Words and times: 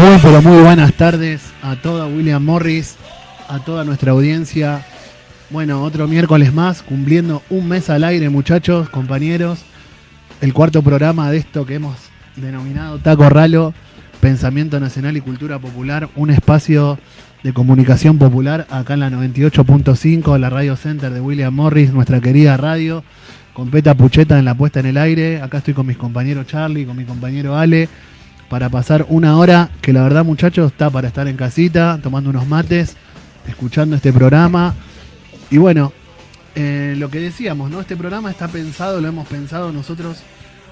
Muy, 0.00 0.16
pero 0.22 0.40
muy 0.40 0.62
buenas 0.62 0.94
tardes 0.94 1.42
a 1.62 1.76
toda 1.76 2.06
William 2.06 2.42
Morris, 2.42 2.96
a 3.50 3.58
toda 3.58 3.84
nuestra 3.84 4.12
audiencia. 4.12 4.82
Bueno, 5.50 5.82
otro 5.82 6.08
miércoles 6.08 6.54
más, 6.54 6.82
cumpliendo 6.82 7.42
un 7.50 7.68
mes 7.68 7.90
al 7.90 8.04
aire, 8.04 8.30
muchachos, 8.30 8.88
compañeros. 8.88 9.58
El 10.40 10.54
cuarto 10.54 10.80
programa 10.80 11.30
de 11.30 11.36
esto 11.36 11.66
que 11.66 11.74
hemos 11.74 11.98
denominado 12.36 12.98
Taco 12.98 13.28
Ralo, 13.28 13.74
Pensamiento 14.22 14.80
Nacional 14.80 15.18
y 15.18 15.20
Cultura 15.20 15.58
Popular, 15.58 16.08
un 16.16 16.30
espacio 16.30 16.98
de 17.42 17.52
comunicación 17.52 18.16
popular 18.16 18.66
acá 18.70 18.94
en 18.94 19.00
la 19.00 19.10
98.5, 19.10 20.38
la 20.38 20.48
Radio 20.48 20.76
Center 20.76 21.12
de 21.12 21.20
William 21.20 21.54
Morris, 21.54 21.92
nuestra 21.92 22.22
querida 22.22 22.56
radio, 22.56 23.04
con 23.52 23.68
Peta 23.68 23.94
Pucheta 23.94 24.38
en 24.38 24.46
la 24.46 24.54
puesta 24.54 24.80
en 24.80 24.86
el 24.86 24.96
aire. 24.96 25.42
Acá 25.42 25.58
estoy 25.58 25.74
con 25.74 25.86
mis 25.86 25.98
compañeros 25.98 26.46
Charlie, 26.46 26.86
con 26.86 26.96
mi 26.96 27.04
compañero 27.04 27.54
Ale 27.54 27.90
para 28.50 28.68
pasar 28.68 29.06
una 29.08 29.38
hora 29.38 29.70
que 29.80 29.92
la 29.92 30.02
verdad 30.02 30.24
muchachos 30.24 30.72
está 30.72 30.90
para 30.90 31.06
estar 31.06 31.28
en 31.28 31.36
casita, 31.36 32.00
tomando 32.02 32.30
unos 32.30 32.48
mates, 32.48 32.96
escuchando 33.46 33.94
este 33.94 34.12
programa. 34.12 34.74
Y 35.52 35.58
bueno, 35.58 35.92
eh, 36.56 36.96
lo 36.98 37.08
que 37.10 37.20
decíamos, 37.20 37.70
¿no? 37.70 37.80
Este 37.80 37.96
programa 37.96 38.28
está 38.28 38.48
pensado, 38.48 39.00
lo 39.00 39.06
hemos 39.06 39.28
pensado 39.28 39.70
nosotros, 39.70 40.18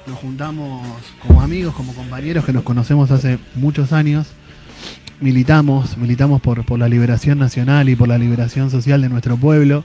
nos 0.08 0.18
juntamos 0.18 0.84
como 1.24 1.40
amigos, 1.40 1.72
como 1.72 1.94
compañeros 1.94 2.44
que 2.44 2.52
nos 2.52 2.64
conocemos 2.64 3.12
hace 3.12 3.38
muchos 3.54 3.92
años, 3.92 4.26
militamos, 5.20 5.96
militamos 5.96 6.40
por, 6.40 6.64
por 6.64 6.80
la 6.80 6.88
liberación 6.88 7.38
nacional 7.38 7.88
y 7.88 7.94
por 7.94 8.08
la 8.08 8.18
liberación 8.18 8.72
social 8.72 9.02
de 9.02 9.08
nuestro 9.08 9.36
pueblo. 9.36 9.84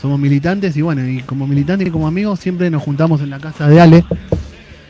Somos 0.00 0.18
militantes 0.18 0.76
y 0.76 0.82
bueno, 0.82 1.06
y 1.06 1.22
como 1.22 1.46
militantes 1.46 1.86
y 1.86 1.90
como 1.92 2.08
amigos 2.08 2.40
siempre 2.40 2.68
nos 2.68 2.82
juntamos 2.82 3.20
en 3.20 3.30
la 3.30 3.38
casa 3.38 3.68
de 3.68 3.80
Ale, 3.80 4.04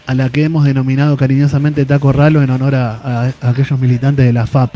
a 0.09 0.15
la 0.15 0.31
que 0.31 0.45
hemos 0.45 0.65
denominado 0.65 1.19
cariñosamente 1.19 1.85
Taco 1.85 2.13
Ralo 2.13 2.43
en 2.43 2.49
honor 2.49 2.75
a, 2.75 3.31
aquellos 3.43 3.79
militantes 3.79 4.25
de 4.25 4.33
la 4.33 4.47
FAP, 4.47 4.75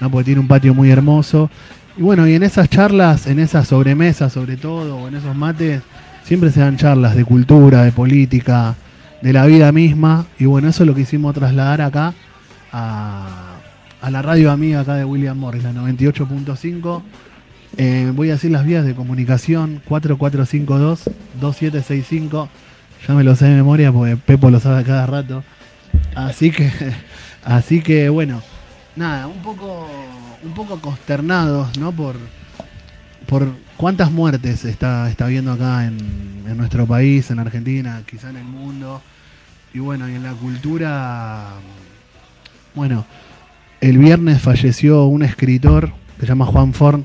¿no? 0.00 0.10
porque 0.10 0.24
tiene 0.24 0.40
un 0.40 0.48
patio 0.48 0.74
muy 0.74 0.90
hermoso. 0.90 1.48
Y 1.96 2.02
bueno, 2.02 2.26
y 2.26 2.34
en 2.34 2.42
esas 2.42 2.68
charlas, 2.68 3.28
en 3.28 3.38
esas 3.38 3.68
sobremesas 3.68 4.32
sobre 4.32 4.56
todo, 4.56 4.96
o 4.96 5.06
en 5.06 5.14
esos 5.14 5.36
mates, 5.36 5.82
siempre 6.24 6.50
se 6.50 6.58
dan 6.58 6.76
charlas 6.76 7.14
de 7.14 7.24
cultura, 7.24 7.84
de 7.84 7.92
política, 7.92 8.74
de 9.22 9.32
la 9.32 9.46
vida 9.46 9.70
misma. 9.70 10.26
Y 10.36 10.46
bueno, 10.46 10.68
eso 10.68 10.82
es 10.82 10.88
lo 10.88 10.96
que 10.96 11.02
hicimos 11.02 11.32
trasladar 11.32 11.80
acá 11.80 12.12
a, 12.72 13.60
la 14.10 14.20
radio 14.20 14.50
amiga 14.50 14.80
acá 14.80 14.96
de 14.96 15.04
William 15.04 15.38
Morris, 15.38 15.62
la 15.62 15.72
98.5. 15.72 17.02
Eh, 17.76 18.10
voy 18.16 18.30
a 18.30 18.32
decir 18.32 18.50
las 18.50 18.66
vías 18.66 18.84
de 18.84 18.96
comunicación 18.96 19.80
4452-2765 19.88 22.48
ya 23.06 23.14
me 23.14 23.24
lo 23.24 23.34
sé 23.34 23.46
de 23.46 23.56
memoria 23.56 23.92
porque 23.92 24.16
Pepo 24.16 24.50
lo 24.50 24.60
sabe 24.60 24.84
cada 24.84 25.06
rato. 25.06 25.42
Así 26.14 26.50
que, 26.50 26.70
así 27.44 27.82
que 27.82 28.08
bueno, 28.08 28.42
nada, 28.94 29.26
un 29.26 29.42
poco, 29.42 29.88
un 30.42 30.52
poco 30.52 30.80
consternados, 30.80 31.76
¿no? 31.78 31.92
Por, 31.92 32.16
por 33.26 33.48
cuántas 33.76 34.10
muertes 34.10 34.64
está, 34.64 35.10
está 35.10 35.26
viendo 35.26 35.52
acá 35.52 35.86
en, 35.86 36.44
en 36.48 36.56
nuestro 36.56 36.86
país, 36.86 37.30
en 37.30 37.38
Argentina, 37.38 38.02
quizá 38.08 38.30
en 38.30 38.36
el 38.36 38.44
mundo. 38.44 39.02
Y 39.74 39.78
bueno, 39.78 40.08
y 40.08 40.14
en 40.14 40.22
la 40.22 40.32
cultura, 40.32 41.54
bueno, 42.74 43.04
el 43.80 43.98
viernes 43.98 44.40
falleció 44.40 45.04
un 45.04 45.22
escritor 45.22 45.92
que 46.16 46.22
se 46.22 46.26
llama 46.28 46.46
Juan 46.46 46.72
Forn, 46.72 47.04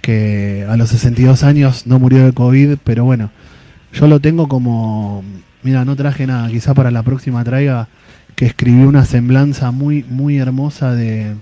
que 0.00 0.66
a 0.68 0.76
los 0.76 0.90
62 0.90 1.42
años 1.42 1.86
no 1.86 1.98
murió 1.98 2.24
de 2.24 2.32
COVID, 2.32 2.76
pero 2.84 3.04
bueno, 3.04 3.30
yo 3.92 4.06
lo 4.06 4.20
tengo 4.20 4.48
como, 4.48 5.22
mira, 5.62 5.84
no 5.84 5.96
traje 5.96 6.26
nada, 6.26 6.48
quizá 6.48 6.74
para 6.74 6.90
la 6.90 7.02
próxima 7.02 7.44
traiga 7.44 7.88
que 8.34 8.46
escribió 8.46 8.88
una 8.88 9.04
semblanza 9.04 9.70
muy, 9.70 10.04
muy 10.08 10.38
hermosa 10.38 10.94
de, 10.94 11.34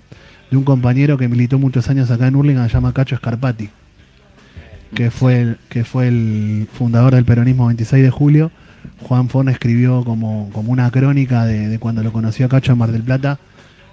un 0.52 0.64
compañero 0.64 1.16
que 1.16 1.28
militó 1.28 1.58
muchos 1.58 1.88
años 1.88 2.10
acá 2.10 2.26
en 2.26 2.34
Hurlingham, 2.34 2.66
se 2.66 2.74
llama 2.74 2.92
Cacho 2.92 3.16
Scarpati, 3.16 3.70
que 4.94 5.12
fue 5.12 5.40
el, 5.40 5.58
que 5.68 5.84
fue 5.84 6.08
el 6.08 6.68
fundador 6.72 7.14
del 7.14 7.24
peronismo 7.24 7.68
26 7.68 8.02
de 8.02 8.10
julio. 8.10 8.50
Juan 9.02 9.28
Fon 9.28 9.48
escribió 9.48 10.02
como, 10.04 10.50
como 10.52 10.72
una 10.72 10.90
crónica 10.90 11.44
de, 11.44 11.68
de, 11.68 11.78
cuando 11.78 12.02
lo 12.02 12.12
conoció 12.12 12.46
a 12.46 12.48
Cacho 12.48 12.72
en 12.72 12.78
Mar 12.78 12.90
del 12.90 13.02
Plata. 13.02 13.38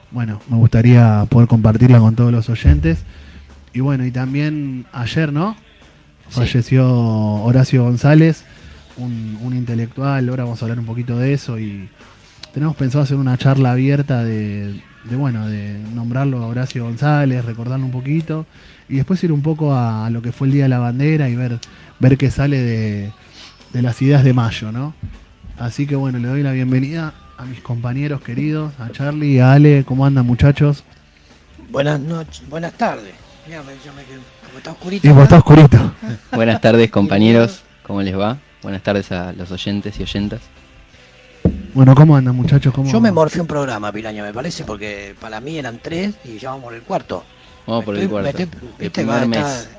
Bueno, 0.10 0.42
me 0.50 0.58
gustaría 0.58 1.26
poder 1.30 1.48
compartirla 1.48 2.00
con 2.00 2.16
todos 2.16 2.32
los 2.32 2.50
oyentes. 2.50 3.04
Y 3.74 3.82
bueno, 3.82 4.06
y 4.06 4.12
también 4.12 4.88
ayer, 4.94 5.32
¿no? 5.32 5.56
Falleció 6.30 6.86
Horacio 7.44 7.84
González, 7.84 8.44
un, 8.98 9.54
intelectual, 9.54 10.28
ahora 10.30 10.44
vamos 10.44 10.62
a 10.62 10.66
hablar 10.66 10.80
un 10.80 10.86
poquito 10.86 11.18
de 11.18 11.34
eso 11.34 11.60
y 11.60 11.90
tenemos 12.54 12.76
pensado 12.76 13.04
hacer 13.04 13.18
una 13.18 13.38
charla 13.38 13.72
abierta 13.72 14.24
de, 14.24 14.82
bueno, 15.12 15.48
de 15.48 15.80
nombrarlo 15.94 16.44
a 16.44 16.48
Horacio 16.48 16.84
González, 16.84 17.46
recordarlo 17.46 17.86
un 17.86 17.92
poquito 17.92 18.46
y 18.90 18.98
después 18.98 19.24
ir 19.24 19.32
un 19.32 19.42
poco 19.42 19.76
a, 19.76 20.10
lo 20.10 20.22
que 20.22 20.32
fue 20.32 20.48
el 20.48 20.54
Día 20.54 20.64
de 20.64 20.70
la 20.70 20.80
Bandera 20.80 21.30
y 21.30 21.36
ver, 21.36 21.60
ver 22.00 22.18
qué 22.18 22.30
sale 22.32 22.62
de, 22.62 23.12
las 23.82 24.02
ideas 24.02 24.24
de 24.24 24.34
mayo, 24.34 24.72
¿no? 24.72 24.94
Así 25.58 25.88
que 25.88 25.96
bueno, 25.96 26.20
le 26.20 26.28
doy 26.28 26.44
la 26.44 26.52
bienvenida 26.52 27.14
a 27.38 27.46
mis 27.46 27.62
compañeros 27.62 28.22
queridos, 28.22 28.74
a 28.80 28.92
Charlie, 28.92 29.40
a 29.40 29.54
Ale, 29.54 29.84
¿cómo 29.86 30.06
andan 30.06 30.26
muchachos? 30.26 30.84
Buenas 31.70 32.00
noches, 32.00 32.48
buenas 32.50 32.74
tardes. 32.74 33.27
Está 34.58 34.72
oscurito. 34.72 35.24
está 35.24 35.38
oscurito. 35.38 35.94
buenas 36.32 36.60
tardes 36.62 36.92
compañeros, 36.92 37.62
¿cómo 37.84 38.02
les 38.02 38.18
va? 38.18 38.38
Buenas 38.62 38.84
tardes 38.84 39.12
a 39.12 39.32
los 39.34 39.52
oyentes 39.52 40.00
y 40.00 40.04
oyentas. 40.04 40.42
Bueno, 41.74 41.96
¿cómo 41.96 42.18
andan 42.18 42.36
muchachos? 42.36 42.74
¿Cómo... 42.74 42.92
Yo 42.92 43.00
me 43.00 43.12
morfé 43.12 43.40
un 43.40 43.48
programa, 43.48 43.92
Piraña, 43.92 44.24
me 44.24 44.34
parece, 44.34 44.64
porque 44.64 45.16
para 45.20 45.40
mí 45.40 45.58
eran 45.58 45.80
tres 45.82 46.16
y 46.26 46.38
ya 46.38 46.50
vamos 46.50 46.66
por 46.66 46.74
el 46.74 46.82
cuarto. 46.82 47.24
Vamos 47.66 47.86
por 47.86 47.96
el 47.96 48.10
cuarto. 48.10 48.44
el 48.80 48.92
primer 48.92 49.28
mes. 49.28 49.70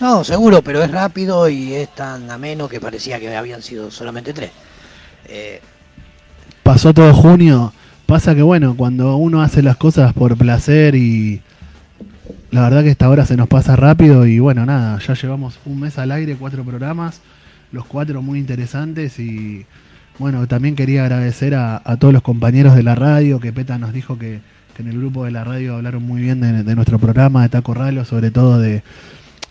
No, 0.00 0.24
seguro, 0.24 0.62
pero 0.62 0.82
es 0.82 0.90
rápido 0.90 1.48
y 1.48 1.74
es 1.74 1.94
tan 1.94 2.28
ameno 2.30 2.68
que 2.68 2.80
parecía 2.80 3.20
que 3.20 3.34
habían 3.36 3.62
sido 3.62 3.90
solamente 3.90 4.32
tres. 4.32 4.50
Eh, 5.26 5.60
Pasó 6.62 6.92
todo 6.92 7.14
junio. 7.14 7.72
Pasa 8.06 8.34
que 8.34 8.42
bueno, 8.42 8.74
cuando 8.76 9.16
uno 9.16 9.42
hace 9.42 9.62
las 9.62 9.76
cosas 9.76 10.12
por 10.12 10.36
placer 10.36 10.94
y 10.94 11.40
la 12.54 12.62
verdad 12.62 12.82
que 12.82 12.90
esta 12.90 13.08
hora 13.10 13.26
se 13.26 13.36
nos 13.36 13.48
pasa 13.48 13.76
rápido 13.76 14.26
y 14.26 14.38
bueno, 14.38 14.64
nada, 14.64 14.98
ya 15.00 15.14
llevamos 15.14 15.58
un 15.66 15.80
mes 15.80 15.98
al 15.98 16.12
aire, 16.12 16.36
cuatro 16.36 16.64
programas 16.64 17.20
los 17.74 17.84
cuatro 17.84 18.22
muy 18.22 18.38
interesantes 18.38 19.18
y 19.18 19.66
bueno, 20.18 20.46
también 20.46 20.76
quería 20.76 21.02
agradecer 21.02 21.56
a, 21.56 21.80
todos 21.98 22.14
los 22.14 22.22
compañeros 22.22 22.76
de 22.76 22.84
la 22.84 22.94
radio, 22.94 23.40
que 23.40 23.52
Peta 23.52 23.76
nos 23.78 23.92
dijo 23.92 24.16
que, 24.16 24.40
en 24.78 24.88
el 24.88 24.98
grupo 24.98 25.24
de 25.24 25.30
la 25.30 25.44
radio 25.44 25.76
hablaron 25.76 26.02
muy 26.02 26.20
bien 26.20 26.40
de, 26.40 26.74
nuestro 26.74 26.98
programa, 26.98 27.42
de 27.42 27.48
Taco 27.48 27.74
Ralo, 27.74 28.04
sobre 28.04 28.30
todo 28.30 28.58
de, 28.58 28.82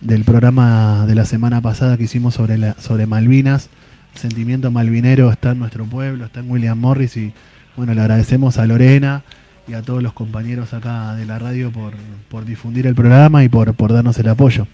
del 0.02 0.24
programa 0.24 1.06
de 1.06 1.16
la 1.16 1.26
semana 1.26 1.62
pasada 1.62 1.98
que 1.98 2.04
hicimos 2.04 2.34
sobre, 2.34 2.74
sobre 2.80 3.06
Malvinas. 3.06 3.70
El 4.14 4.20
sentimiento 4.20 4.70
malvinero 4.70 5.32
está 5.32 5.52
en 5.52 5.60
nuestro 5.60 5.86
pueblo, 5.86 6.26
está 6.26 6.42
en 6.42 6.52
William 6.52 6.78
Morris 6.78 7.18
y 7.18 7.34
bueno, 7.76 7.94
le 7.94 8.02
agradecemos 8.02 8.58
a 8.58 8.66
Lorena 8.66 9.24
y 9.68 9.74
a 9.74 9.82
todos 9.82 10.04
los 10.04 10.14
compañeros 10.14 10.74
acá 10.74 11.16
de 11.16 11.26
la 11.26 11.40
radio 11.40 11.72
por, 11.72 11.94
por 12.30 12.46
difundir 12.46 12.88
el 12.88 12.96
programa 12.96 13.44
y 13.44 13.50
por, 13.50 13.74
por 13.74 13.94
darnos 13.94 14.18
el 14.20 14.30
apoyo. 14.30 14.68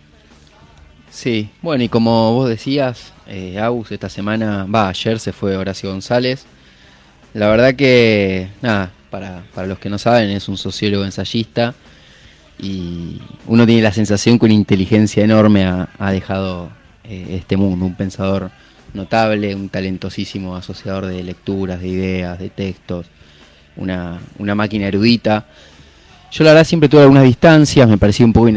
Sí, 1.11 1.49
bueno, 1.61 1.83
y 1.83 1.89
como 1.89 2.33
vos 2.33 2.49
decías, 2.49 3.13
eh, 3.27 3.59
esta 3.89 4.09
semana, 4.09 4.65
va, 4.65 4.89
ayer 4.89 5.19
se 5.19 5.33
fue 5.33 5.57
Horacio 5.57 5.89
González. 5.89 6.45
La 7.33 7.47
verdad 7.49 7.75
que, 7.75 8.49
nada, 8.61 8.91
para, 9.09 9.43
para 9.53 9.67
los 9.67 9.79
que 9.79 9.89
no 9.89 9.97
saben, 9.97 10.29
es 10.29 10.47
un 10.47 10.57
sociólogo 10.57 11.05
ensayista 11.05 11.73
y 12.59 13.21
uno 13.47 13.65
tiene 13.65 13.81
la 13.81 13.91
sensación 13.91 14.37
que 14.37 14.45
una 14.45 14.53
inteligencia 14.53 15.23
enorme 15.23 15.65
ha, 15.65 16.11
dejado 16.11 16.69
eh, 17.03 17.27
este 17.31 17.57
mundo, 17.57 17.85
un 17.85 17.95
pensador 17.95 18.51
notable, 18.93 19.55
un 19.55 19.69
talentosísimo 19.69 20.55
asociador 20.55 21.05
de 21.05 21.23
lecturas, 21.23 21.79
de 21.79 21.87
ideas, 21.87 22.39
de 22.39 22.49
textos, 22.49 23.07
una, 23.79 24.19
una 24.37 24.55
máquina 24.55 24.87
erudita 24.87 25.45
yo 26.31 26.43
la 26.43 26.51
verdad 26.51 26.63
siempre 26.63 26.89
tuve 26.89 27.01
algunas 27.01 27.23
distancias, 27.23 27.89
me 27.89 27.97
parecía 27.97 28.25
un 28.25 28.33
poco 28.33 28.49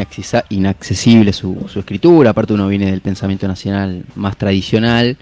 inaccesible 0.50 1.32
su, 1.32 1.56
escritura, 1.74 2.30
aparte 2.30 2.52
uno 2.52 2.69
viene 2.69 2.90
del 2.90 3.00
pensamiento 3.00 3.48
nacional 3.48 4.04
más 4.14 4.36
tradicional. 4.36 5.16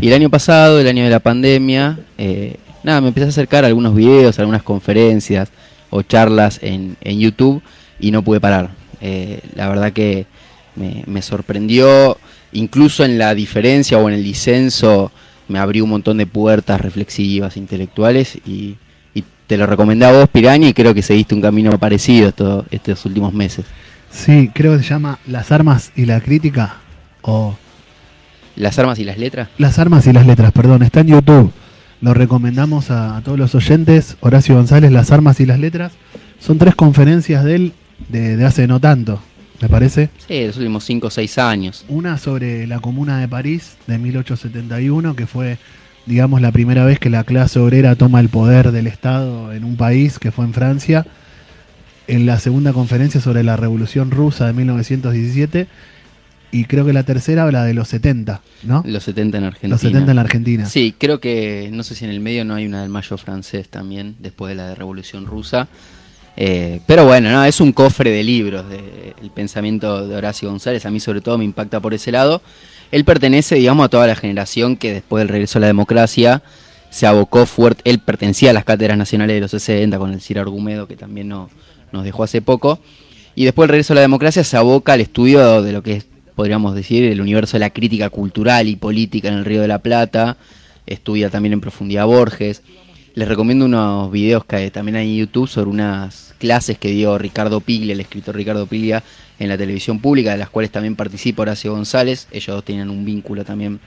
Y 0.00 0.08
el 0.08 0.14
año 0.14 0.28
pasado, 0.28 0.80
el 0.80 0.86
año 0.86 1.04
de 1.04 1.10
la 1.10 1.20
pandemia, 1.20 1.98
eh, 2.18 2.56
nada, 2.82 3.00
me 3.00 3.08
empecé 3.08 3.26
a 3.26 3.28
acercar 3.30 3.64
a 3.64 3.68
algunos 3.68 3.94
videos, 3.94 4.38
algunas 4.38 4.62
conferencias 4.62 5.48
o 5.88 6.02
charlas 6.02 6.58
en, 6.62 6.96
YouTube 7.02 7.62
y 7.98 8.10
no 8.10 8.22
pude 8.22 8.40
parar. 8.40 8.70
Eh, 9.00 9.40
la 9.54 9.68
verdad 9.70 9.92
que 9.92 10.26
me, 10.76 11.04
me, 11.06 11.22
sorprendió, 11.22 12.18
incluso 12.52 13.04
en 13.04 13.16
la 13.16 13.34
diferencia 13.34 13.96
o 13.96 14.08
en 14.08 14.16
el 14.16 14.24
disenso, 14.24 15.10
me 15.48 15.58
abrió 15.58 15.84
un 15.84 15.90
montón 15.90 16.18
de 16.18 16.26
puertas 16.26 16.80
reflexivas, 16.82 17.56
intelectuales 17.56 18.36
y 18.44 18.76
te 19.54 19.58
lo 19.58 19.66
recomendé 19.66 20.04
a 20.04 20.10
vos, 20.10 20.28
Piraña, 20.28 20.68
y 20.68 20.74
creo 20.74 20.94
que 20.94 21.02
seguiste 21.02 21.32
un 21.32 21.40
camino 21.40 21.78
parecido 21.78 22.28
estos, 22.70 23.06
últimos 23.06 23.32
meses. 23.32 23.64
Sí, 24.10 24.50
creo 24.52 24.76
que 24.76 24.82
se 24.82 24.88
llama 24.88 25.20
Las 25.28 25.52
armas 25.52 25.92
y 25.94 26.06
la 26.06 26.20
crítica, 26.20 26.78
o... 27.22 27.56
¿Las 28.56 28.80
armas 28.80 28.98
y 28.98 29.04
las 29.04 29.16
letras? 29.16 29.50
Las 29.58 29.78
armas 29.78 30.08
y 30.08 30.12
las 30.12 30.26
letras, 30.26 30.50
perdón, 30.50 30.82
está 30.82 31.00
en 31.00 31.06
YouTube. 31.06 31.52
Lo 32.00 32.14
recomendamos 32.14 32.90
a, 32.90 33.22
todos 33.24 33.38
los 33.38 33.54
oyentes. 33.54 34.16
Horacio 34.18 34.56
González, 34.56 34.90
Las 34.90 35.12
armas 35.12 35.38
y 35.38 35.46
las 35.46 35.60
letras. 35.60 35.92
son 36.40 36.58
tres 36.58 36.74
conferencias 36.74 37.44
de 37.44 37.54
él 37.54 37.72
de, 38.08 38.36
de 38.36 38.44
hace 38.44 38.66
no 38.66 38.80
tanto, 38.80 39.20
¿me 39.60 39.68
parece? 39.68 40.10
Sí, 40.26 40.48
los 40.48 40.56
últimos 40.56 40.82
5 40.82 41.06
o 41.06 41.10
6 41.10 41.38
años. 41.38 41.84
Una 41.88 42.18
sobre 42.18 42.66
la 42.66 42.80
Comuna 42.80 43.20
de 43.20 43.28
París 43.28 43.76
de 43.86 43.98
1871, 43.98 45.14
que 45.14 45.28
fue, 45.28 45.58
digamos, 46.06 46.40
la 46.40 46.52
primera 46.52 46.84
vez 46.84 46.98
que 46.98 47.10
la 47.10 47.24
clase 47.24 47.58
obrera 47.58 47.96
toma 47.96 48.20
el 48.20 48.28
poder 48.28 48.72
del 48.72 48.86
Estado 48.86 49.52
en 49.52 49.64
un 49.64 49.76
país, 49.76 50.18
que 50.18 50.30
fue 50.30 50.44
en 50.44 50.52
Francia. 50.52 51.06
En 52.06 52.26
la 52.26 52.38
segunda 52.38 52.72
conferencia 52.72 53.20
sobre 53.20 53.42
la 53.42 53.56
Revolución 53.56 54.10
Rusa 54.10 54.46
de 54.46 54.52
1917. 54.52 55.66
Y 56.52 56.66
creo 56.66 56.86
que 56.86 56.92
la 56.92 57.02
tercera 57.02 57.42
habla 57.42 57.64
de 57.64 57.74
los 57.74 57.88
70, 57.88 58.40
¿no? 58.62 58.84
Los 58.86 59.02
70 59.02 59.38
en 59.38 59.44
Argentina. 59.44 59.70
Los 59.74 59.80
70 59.80 60.10
en 60.12 60.14
la 60.14 60.22
Argentina. 60.22 60.66
Sí, 60.66 60.94
creo 60.96 61.18
que, 61.18 61.68
no 61.72 61.82
sé 61.82 61.96
si 61.96 62.04
en 62.04 62.12
el 62.12 62.20
medio 62.20 62.44
no 62.44 62.54
hay 62.54 62.64
una 62.64 62.82
del 62.82 62.90
Mayo 62.90 63.16
francés 63.16 63.68
también, 63.68 64.14
después 64.20 64.50
de 64.50 64.54
la 64.54 64.68
de 64.68 64.76
Revolución 64.76 65.26
Rusa. 65.26 65.66
Eh, 66.36 66.80
pero 66.86 67.06
bueno, 67.06 67.32
no, 67.32 67.44
es 67.44 67.60
un 67.60 67.72
cofre 67.72 68.10
de 68.10 68.22
libros 68.22 68.68
de, 68.68 69.14
el 69.20 69.30
pensamiento 69.30 70.06
de 70.06 70.14
Horacio 70.14 70.48
González. 70.48 70.86
A 70.86 70.90
mí 70.90 71.00
sobre 71.00 71.20
todo 71.20 71.38
me 71.38 71.44
impacta 71.44 71.80
por 71.80 71.92
ese 71.92 72.12
lado. 72.12 72.40
Él 72.94 73.04
pertenece, 73.04 73.56
digamos, 73.56 73.86
a 73.86 73.88
toda 73.88 74.06
la 74.06 74.14
generación 74.14 74.76
que 74.76 74.92
después 74.92 75.22
del 75.22 75.28
regreso 75.28 75.58
a 75.58 75.62
la 75.62 75.66
democracia 75.66 76.44
se 76.90 77.08
abocó 77.08 77.44
fuerte. 77.44 77.82
Él 77.90 77.98
pertenecía 77.98 78.50
a 78.50 78.52
las 78.52 78.62
cátedras 78.62 78.96
nacionales 78.96 79.34
de 79.34 79.40
los 79.40 79.50
60 79.50 79.98
con 79.98 80.12
el 80.12 80.20
Ciro 80.20 80.42
Argumedo, 80.42 80.86
que 80.86 80.94
también 80.94 81.26
no, 81.26 81.50
nos 81.90 82.04
dejó 82.04 82.22
hace 82.22 82.40
poco. 82.40 82.78
Y 83.34 83.46
después 83.46 83.64
del 83.64 83.70
regreso 83.70 83.94
a 83.94 83.96
la 83.96 84.02
democracia 84.02 84.44
se 84.44 84.56
aboca 84.56 84.92
al 84.92 85.00
estudio 85.00 85.60
de 85.60 85.72
lo 85.72 85.82
que 85.82 85.94
es, 85.94 86.06
podríamos 86.36 86.76
decir, 86.76 87.02
el 87.02 87.20
universo 87.20 87.56
de 87.56 87.62
la 87.62 87.70
crítica 87.70 88.10
cultural 88.10 88.68
y 88.68 88.76
política 88.76 89.26
en 89.26 89.34
el 89.34 89.44
Río 89.44 89.60
de 89.60 89.66
la 89.66 89.80
Plata. 89.80 90.36
Estudia 90.86 91.30
también 91.30 91.54
en 91.54 91.60
profundidad 91.60 92.06
Borges. 92.06 92.62
Les 93.14 93.28
recomiendo 93.28 93.64
unos 93.64 94.10
videos 94.10 94.44
que 94.44 94.72
también 94.72 94.96
hay 94.96 95.12
en 95.12 95.16
YouTube 95.18 95.48
sobre 95.48 95.70
unas 95.70 96.34
clases 96.38 96.78
que 96.78 96.90
dio 96.90 97.16
Ricardo 97.16 97.60
Piglia, 97.60 97.92
el 97.92 98.00
escritor 98.00 98.34
Ricardo 98.34 98.66
Piglia, 98.66 99.04
en 99.38 99.48
la 99.48 99.56
televisión 99.56 100.00
pública, 100.00 100.32
de 100.32 100.38
las 100.38 100.50
cuales 100.50 100.72
también 100.72 100.96
participa 100.96 101.42
Horacio 101.42 101.72
González. 101.72 102.26
Ellos 102.32 102.56
dos 102.56 102.64
tienen 102.64 102.90
un 102.90 103.04
vínculo 103.04 103.44
también 103.44 103.78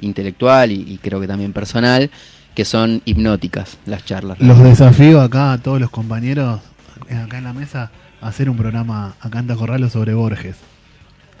intelectual 0.00 0.72
y, 0.72 0.80
y 0.88 0.98
creo 0.98 1.20
que 1.20 1.28
también 1.28 1.52
personal, 1.52 2.10
que 2.56 2.64
son 2.64 3.00
hipnóticas 3.04 3.78
las 3.86 4.04
charlas. 4.04 4.40
Los 4.40 4.60
desafío 4.60 5.20
acá 5.20 5.52
a 5.52 5.58
todos 5.58 5.80
los 5.80 5.90
compañeros, 5.90 6.60
eh, 7.08 7.14
acá 7.14 7.38
en 7.38 7.44
la 7.44 7.52
mesa, 7.52 7.92
a 8.20 8.26
hacer 8.26 8.50
un 8.50 8.56
programa 8.56 9.14
acá 9.20 9.38
en 9.38 9.46
Corralo 9.46 9.88
sobre 9.88 10.14
Borges. 10.14 10.56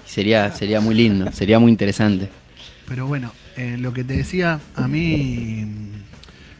Sería, 0.06 0.52
sería 0.52 0.80
muy 0.80 0.94
lindo, 0.94 1.32
sería 1.32 1.58
muy 1.58 1.72
interesante. 1.72 2.28
Pero 2.86 3.08
bueno, 3.08 3.32
eh, 3.56 3.76
lo 3.76 3.92
que 3.92 4.04
te 4.04 4.14
decía, 4.14 4.60
a 4.76 4.86
mí 4.86 5.66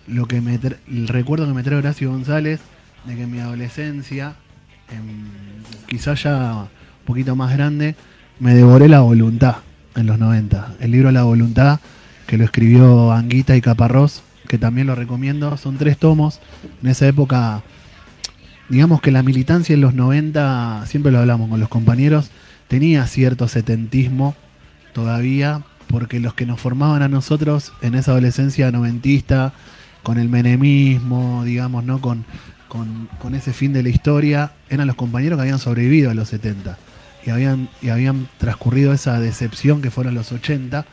lo 0.06 0.27
que 0.27 0.39
el 0.39 1.09
recuerdo 1.09 1.47
que 1.47 1.55
me 1.55 1.62
trae 1.62 1.79
Horacio 1.79 2.11
González 2.11 2.61
de 3.06 3.17
que 3.17 3.23
en 3.23 3.31
mi 3.31 3.41
adolescencia, 3.41 4.35
quizás 5.87 6.23
ya 6.23 6.55
un 6.55 7.05
poquito 7.05 7.37
más 7.37 7.53
grande, 7.53 7.97
me 8.39 8.55
devoré 8.55 8.89
la 8.89 9.01
voluntad 9.01 9.56
en 9.97 10.06
los 10.06 10.19
90. 10.19 10.77
El 10.81 10.91
libro 10.91 11.11
La 11.11 11.23
voluntad, 11.23 11.81
que 12.27 12.39
lo 12.39 12.45
escribió 12.45 13.12
Anguita 13.12 13.56
y 13.56 13.61
Caparrós, 13.61 14.23
que 14.49 14.59
también 14.59 14.87
lo 14.87 14.95
recomiendo, 14.95 15.56
son 15.56 15.77
tres 15.77 15.99
tomos. 15.99 16.41
En 16.83 16.91
esa 16.91 17.07
época, 17.07 17.62
digamos 18.69 19.00
que 19.00 19.11
la 19.11 19.23
militancia 19.23 19.75
en 19.75 19.81
los 19.81 19.95
90, 19.95 20.85
siempre 20.87 21.12
lo 21.12 21.19
hablamos 21.19 21.49
con 21.49 21.61
los 21.61 21.69
compañeros, 21.69 22.31
tenía 22.69 23.07
cierto 23.07 23.49
setentismo 23.49 24.35
todavía, 24.93 25.62
porque 25.89 26.21
los 26.21 26.35
que 26.35 26.47
nos 26.47 26.61
formaban 26.61 27.03
a 27.03 27.09
nosotros 27.09 27.73
en 27.83 27.95
esa 27.95 28.12
adolescencia 28.12 28.71
noventista, 28.71 29.53
con 30.05 30.19
el 30.19 30.29
menemismo, 30.29 31.43
digamos, 31.45 31.83
¿no? 31.83 32.01
Con, 32.01 32.25
con, 32.69 33.35
ese 33.35 33.53
fin 33.53 33.73
de 33.73 33.83
la 33.83 33.89
historia, 33.89 34.53
eran 34.69 34.87
los 34.87 34.97
compañeros 34.97 35.37
que 35.37 35.43
habían 35.43 35.59
sobrevivido 35.59 36.11
a 36.11 36.15
los 36.15 36.29
70 36.29 36.77
y 37.27 37.31
habían, 37.31 37.69
y 37.83 37.89
habían 37.89 38.29
transcurrido 38.39 38.93
esa 38.93 39.19
decepción 39.19 39.81
que 39.83 39.91
fueron 39.91 40.15
los 40.15 40.31
80. 40.31 40.85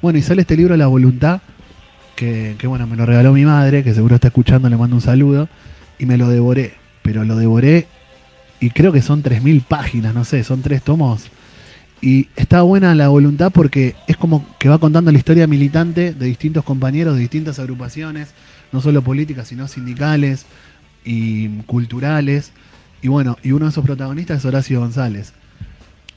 Bueno, 0.00 0.18
y 0.18 0.22
sale 0.22 0.42
este 0.42 0.56
libro 0.56 0.76
La 0.76 0.86
Voluntad, 0.86 1.40
que, 2.14 2.54
que 2.58 2.66
bueno, 2.66 2.86
me 2.86 2.96
lo 2.96 3.06
regaló 3.06 3.32
mi 3.32 3.44
madre, 3.44 3.82
que 3.82 3.94
seguro 3.94 4.16
está 4.16 4.28
escuchando, 4.28 4.68
le 4.68 4.76
mando 4.76 4.96
un 4.96 5.02
saludo, 5.02 5.48
y 5.98 6.06
me 6.06 6.16
lo 6.16 6.28
devoré, 6.28 6.74
pero 7.02 7.24
lo 7.24 7.36
devoré 7.36 7.86
y 8.62 8.70
creo 8.70 8.92
que 8.92 9.02
son 9.02 9.24
3.000 9.24 9.64
páginas, 9.64 10.14
no 10.14 10.24
sé, 10.24 10.44
son 10.44 10.62
tres 10.62 10.82
tomos 10.82 11.24
y 12.02 12.28
está 12.34 12.62
buena 12.62 12.96
la 12.96 13.06
voluntad 13.08 13.52
porque 13.52 13.94
es 14.08 14.16
como 14.16 14.44
que 14.58 14.68
va 14.68 14.78
contando 14.78 15.12
la 15.12 15.18
historia 15.18 15.46
militante 15.46 16.12
de 16.12 16.26
distintos 16.26 16.64
compañeros 16.64 17.14
de 17.14 17.20
distintas 17.20 17.60
agrupaciones, 17.60 18.30
no 18.72 18.80
solo 18.80 19.02
políticas, 19.02 19.46
sino 19.46 19.68
sindicales 19.68 20.44
y 21.04 21.48
culturales. 21.60 22.50
Y 23.02 23.08
bueno, 23.08 23.38
y 23.44 23.52
uno 23.52 23.66
de 23.66 23.70
esos 23.70 23.84
protagonistas 23.84 24.40
es 24.40 24.44
Horacio 24.44 24.80
González. 24.80 25.32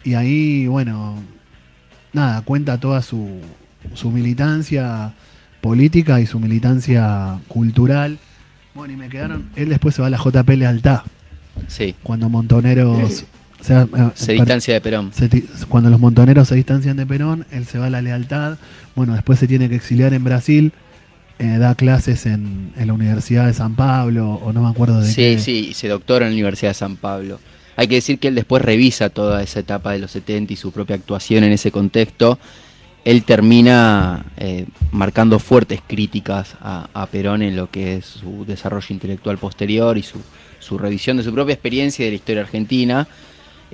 Y 0.04 0.16
ahí, 0.16 0.66
bueno, 0.66 1.18
nada, 2.14 2.42
cuenta 2.42 2.80
toda 2.80 3.04
su, 3.04 3.40
su 3.94 4.10
militancia 4.10 5.14
política 5.62 6.20
y 6.20 6.26
su 6.26 6.40
militancia 6.40 7.40
cultural. 7.48 8.18
Bueno, 8.74 8.94
y 8.94 8.98
me 8.98 9.08
quedaron. 9.08 9.50
Él 9.56 9.70
después 9.70 9.94
se 9.94 10.02
va 10.02 10.08
a 10.08 10.12
la 10.12 10.18
JP 10.18 10.50
Lealtad. 10.50 11.02
Sí. 11.68 11.94
Cuando 12.02 12.28
Montoneros 12.28 13.26
eh, 13.70 14.12
se 14.14 14.34
distancia 14.34 14.74
de 14.74 14.82
Perón. 14.82 15.12
cuando 15.70 15.90
los 15.90 16.00
montoneros 16.00 16.48
se 16.48 16.56
distancian 16.56 16.98
de 16.98 17.06
Perón, 17.06 17.46
él 17.52 17.66
se 17.66 17.78
va 17.78 17.88
a 17.88 17.90
la 17.90 18.02
lealtad. 18.02 18.58
Bueno, 18.96 19.14
después 19.14 19.40
se 19.40 19.48
tiene 19.48 19.70
que 19.70 19.76
exiliar 19.76 20.14
en 20.14 20.24
Brasil. 20.24 20.74
Eh, 21.38 21.58
da 21.58 21.76
clases 21.76 22.26
en, 22.26 22.72
la 22.78 22.94
Universidad 22.94 23.46
de 23.48 23.54
San 23.54 23.76
Pablo, 23.76 24.36
o 24.36 24.54
no 24.54 24.62
me 24.62 24.70
acuerdo 24.70 25.02
de 25.02 25.14
qué. 25.14 25.38
Sí, 25.38 25.66
sí, 25.68 25.74
se 25.74 25.90
doctora 25.90 26.26
en 26.26 26.32
la 26.32 26.36
Universidad 26.36 26.70
de 26.70 26.76
San 26.76 26.96
Pablo. 26.96 27.40
Hay 27.76 27.88
que 27.88 27.96
decir 27.96 28.20
que 28.20 28.30
él 28.30 28.36
después 28.36 28.64
revisa 28.64 29.10
toda 29.10 29.44
esa 29.44 29.60
etapa 29.60 29.92
de 29.92 30.00
los 30.00 30.12
70 30.12 30.54
y 30.54 30.56
su 30.56 30.72
propia 30.72 30.96
actuación 30.96 31.44
en 31.44 31.52
ese 31.52 31.72
contexto. 31.72 32.40
Él 33.04 33.24
termina 33.24 34.26
eh, 34.38 34.66
marcando 34.92 35.38
fuertes 35.40 35.82
críticas 35.86 36.56
a, 36.62 37.08
Perón 37.12 37.42
en 37.42 37.56
lo 37.58 37.70
que 37.70 37.98
es 37.98 38.06
su 38.06 38.46
desarrollo 38.46 38.88
intelectual 38.90 39.38
posterior 39.38 39.98
y 39.98 40.04
su, 40.04 40.20
su 40.60 40.78
revisión 40.78 41.18
de 41.18 41.24
su 41.24 41.34
propia 41.34 41.54
experiencia 41.54 42.04
y 42.04 42.06
de 42.06 42.12
la 42.12 42.16
historia 42.16 42.42
argentina 42.44 43.08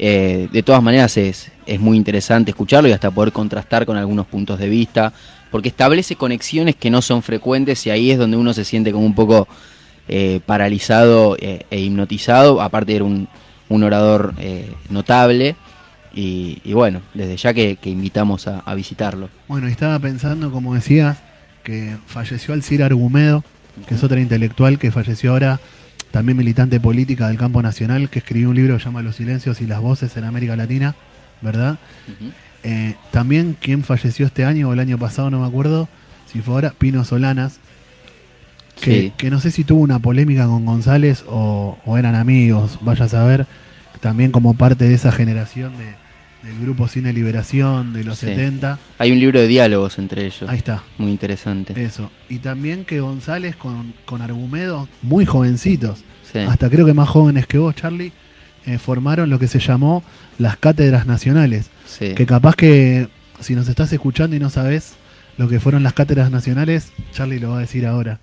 eh, 0.04 0.50
de 0.52 0.64
todas 0.64 0.82
maneras 0.82 1.16
es, 1.18 1.52
es 1.68 1.80
muy 1.80 1.96
interesante 1.96 2.50
escucharlo 2.50 2.90
y 2.90 2.92
hasta 2.92 3.12
poder 3.12 3.32
contrastar 3.32 3.86
con 3.86 3.98
algunos 3.98 4.26
puntos 4.26 4.58
de 4.58 4.68
vista, 4.68 5.14
porque 5.52 5.70
establece 5.70 6.16
conexiones 6.16 6.76
que 6.76 6.90
no 6.90 7.04
son 7.04 7.22
frecuentes 7.22 7.86
y 7.86 7.92
ahí 7.92 8.10
es 8.10 8.18
donde 8.18 8.36
uno 8.36 8.52
se 8.52 8.66
siente 8.66 8.92
como 8.92 9.06
un 9.06 9.14
poco 9.14 9.48
eh, 10.08 10.40
paralizado 10.44 11.38
eh, 11.40 11.68
e 11.70 11.80
hipnotizado, 11.80 12.64
aparte 12.64 12.96
era 12.96 13.06
un, 13.06 13.28
un 13.70 13.84
orador 13.84 14.34
notable. 14.90 15.56
Y, 16.14 16.74
bueno, 16.74 17.02
desde 17.14 17.38
ya 17.38 17.54
que, 17.54 17.78
invitamos 17.84 18.48
a, 18.48 18.74
visitarlo. 18.74 19.30
Bueno, 19.48 19.68
estaba 19.68 19.98
pensando, 20.00 20.52
como 20.52 20.74
decías, 20.74 21.20
que 21.64 21.96
falleció 22.08 22.56
Alcir 22.56 22.84
Argumedo, 22.84 23.44
que 23.88 23.94
es 23.96 24.04
otra 24.04 24.20
intelectual 24.20 24.78
que 24.78 24.92
falleció 24.92 25.32
ahora 25.32 25.62
también 26.12 26.38
militante 26.38 26.80
política 26.80 27.28
del 27.28 27.38
campo 27.38 27.62
nacional, 27.62 28.10
que 28.10 28.20
escribió 28.20 28.50
un 28.50 28.56
libro 28.56 28.76
que 28.76 28.80
se 28.80 28.86
llama 28.86 29.02
Los 29.02 29.16
silencios 29.16 29.62
y 29.62 29.68
las 29.68 29.80
voces 29.80 30.16
en 30.18 30.26
América 30.26 30.56
Latina, 30.56 30.96
¿verdad? 31.42 31.80
Eh, 32.64 32.96
también 33.12 33.56
quien 33.60 33.84
falleció 33.84 34.26
este 34.26 34.46
año 34.46 34.70
o 34.70 34.74
el 34.74 34.80
año 34.80 34.98
pasado, 34.98 35.30
no 35.30 35.40
me 35.40 35.48
acuerdo, 35.48 35.88
si 36.32 36.42
fue 36.42 36.56
ahora, 36.56 36.74
Pino 36.78 37.04
Solanas, 37.04 37.60
que, 38.80 39.14
que 39.18 39.30
no 39.30 39.40
sé 39.40 39.52
si 39.52 39.64
tuvo 39.64 39.82
una 39.82 40.00
polémica 40.00 40.46
con 40.46 40.66
González 40.66 41.24
o, 41.28 41.78
eran 41.98 42.16
amigos, 42.16 42.80
vaya 42.82 43.06
a 43.06 43.10
saber, 43.10 43.48
también 44.00 44.32
como 44.32 44.54
parte 44.54 44.88
de 44.88 44.94
esa 44.94 45.12
generación 45.12 45.78
de, 45.78 46.01
del 46.44 46.60
grupo 46.60 46.88
Cine 46.88 47.14
Liberación 47.14 47.94
de 47.94 48.04
los 48.04 48.20
70. 48.20 48.80
Hay 48.98 49.12
un 49.12 49.20
libro 49.20 49.40
de 49.40 49.48
diálogos 49.48 50.00
entre 50.00 50.26
ellos. 50.26 50.50
Ahí 50.50 50.58
está. 50.58 50.84
Muy 50.98 51.12
interesante. 51.12 51.82
Eso. 51.82 52.12
Y 52.30 52.40
también 52.40 52.86
que 52.86 53.00
González 53.00 53.56
con, 53.56 53.94
con 54.06 54.22
Argumedo, 54.22 54.88
muy 55.02 55.26
jovencitos, 55.26 56.04
hasta 56.48 56.70
creo 56.70 56.86
que 56.86 56.94
más 56.94 57.10
jóvenes 57.10 57.46
que 57.46 57.58
vos, 57.58 57.76
Charlie, 57.76 58.12
eh, 58.66 58.78
formaron 58.78 59.30
lo 59.30 59.40
que 59.40 59.48
se 59.48 59.60
llamó 59.60 60.04
las 60.38 60.58
cátedras 60.58 61.06
nacionales. 61.06 61.70
Que 62.00 62.26
capaz 62.26 62.56
que 62.56 63.08
si 63.40 63.56
nos 63.56 63.68
estás 63.68 63.92
escuchando 63.92 64.36
y 64.36 64.40
no 64.40 64.50
sabes 64.50 64.94
lo 65.38 65.48
que 65.48 65.60
fueron 65.60 65.84
las 65.84 65.94
cátedras 65.94 66.32
nacionales, 66.32 66.92
Charlie 67.12 67.40
lo 67.40 67.52
va 67.52 67.58
a 67.58 67.62
decir 67.62 67.86
ahora. 67.86 68.20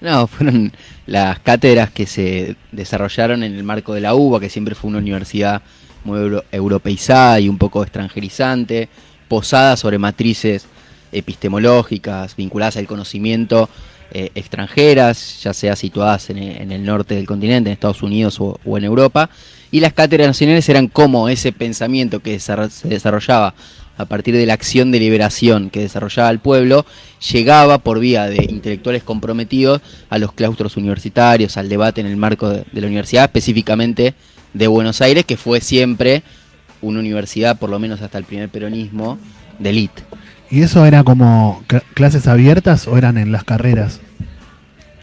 No, 0.00 0.26
fueron 0.26 0.72
las 1.06 1.38
cátedras 1.40 1.90
que 1.90 2.06
se 2.06 2.56
desarrollaron 2.72 3.42
en 3.42 3.54
el 3.54 3.62
marco 3.64 3.94
de 3.94 4.00
la 4.00 4.14
UBA, 4.14 4.40
que 4.40 4.50
siempre 4.50 4.74
fue 4.74 4.90
una 4.90 4.98
universidad 4.98 5.62
muy 6.04 6.40
europeizada 6.50 7.40
y 7.40 7.48
un 7.48 7.58
poco 7.58 7.82
extranjerizante, 7.82 8.88
posada 9.28 9.76
sobre 9.76 9.98
matrices 9.98 10.66
epistemológicas 11.12 12.34
vinculadas 12.36 12.76
al 12.76 12.86
conocimiento 12.86 13.68
eh, 14.14 14.30
extranjeras, 14.34 15.42
ya 15.42 15.54
sea 15.54 15.74
situadas 15.74 16.28
en, 16.28 16.70
el 16.70 16.84
norte 16.84 17.14
del 17.14 17.26
continente, 17.26 17.70
en 17.70 17.72
Estados 17.72 18.02
Unidos 18.02 18.38
o, 18.40 18.58
en 18.76 18.84
Europa, 18.84 19.30
y 19.70 19.80
las 19.80 19.94
cátedras 19.94 20.28
nacionales 20.28 20.68
eran 20.68 20.88
como 20.88 21.30
ese 21.30 21.50
pensamiento 21.50 22.20
que 22.20 22.38
se 22.38 22.54
desarrollaba 22.84 23.54
a 23.96 24.04
partir 24.04 24.34
de 24.34 24.44
la 24.44 24.52
acción 24.52 24.90
de 24.90 25.00
liberación 25.00 25.70
que 25.70 25.80
desarrollaba 25.80 26.28
el 26.28 26.40
pueblo, 26.40 26.84
llegaba 27.32 27.78
por 27.78 28.00
vía 28.00 28.26
de 28.26 28.44
intelectuales 28.50 29.02
comprometidos 29.02 29.80
a 30.10 30.18
los 30.18 30.32
claustros 30.34 30.76
universitarios, 30.76 31.56
al 31.56 31.70
debate 31.70 32.02
en 32.02 32.06
el 32.06 32.18
marco 32.18 32.50
de, 32.50 32.64
de 32.70 32.80
la 32.82 32.88
universidad, 32.88 33.24
específicamente 33.24 34.14
de 34.54 34.66
Buenos 34.66 35.00
Aires, 35.00 35.24
que 35.24 35.36
fue 35.36 35.60
siempre 35.60 36.22
una 36.80 37.00
universidad, 37.00 37.58
por 37.58 37.70
lo 37.70 37.78
menos 37.78 38.02
hasta 38.02 38.18
el 38.18 38.24
primer 38.24 38.48
peronismo, 38.48 39.18
de 39.58 39.70
élite. 39.70 40.02
¿Y 40.50 40.62
eso 40.62 40.84
era 40.84 41.04
como 41.04 41.62
cl- 41.68 41.82
clases 41.94 42.26
abiertas 42.26 42.86
o 42.86 42.98
eran 42.98 43.16
en 43.18 43.32
las 43.32 43.44
carreras? 43.44 44.00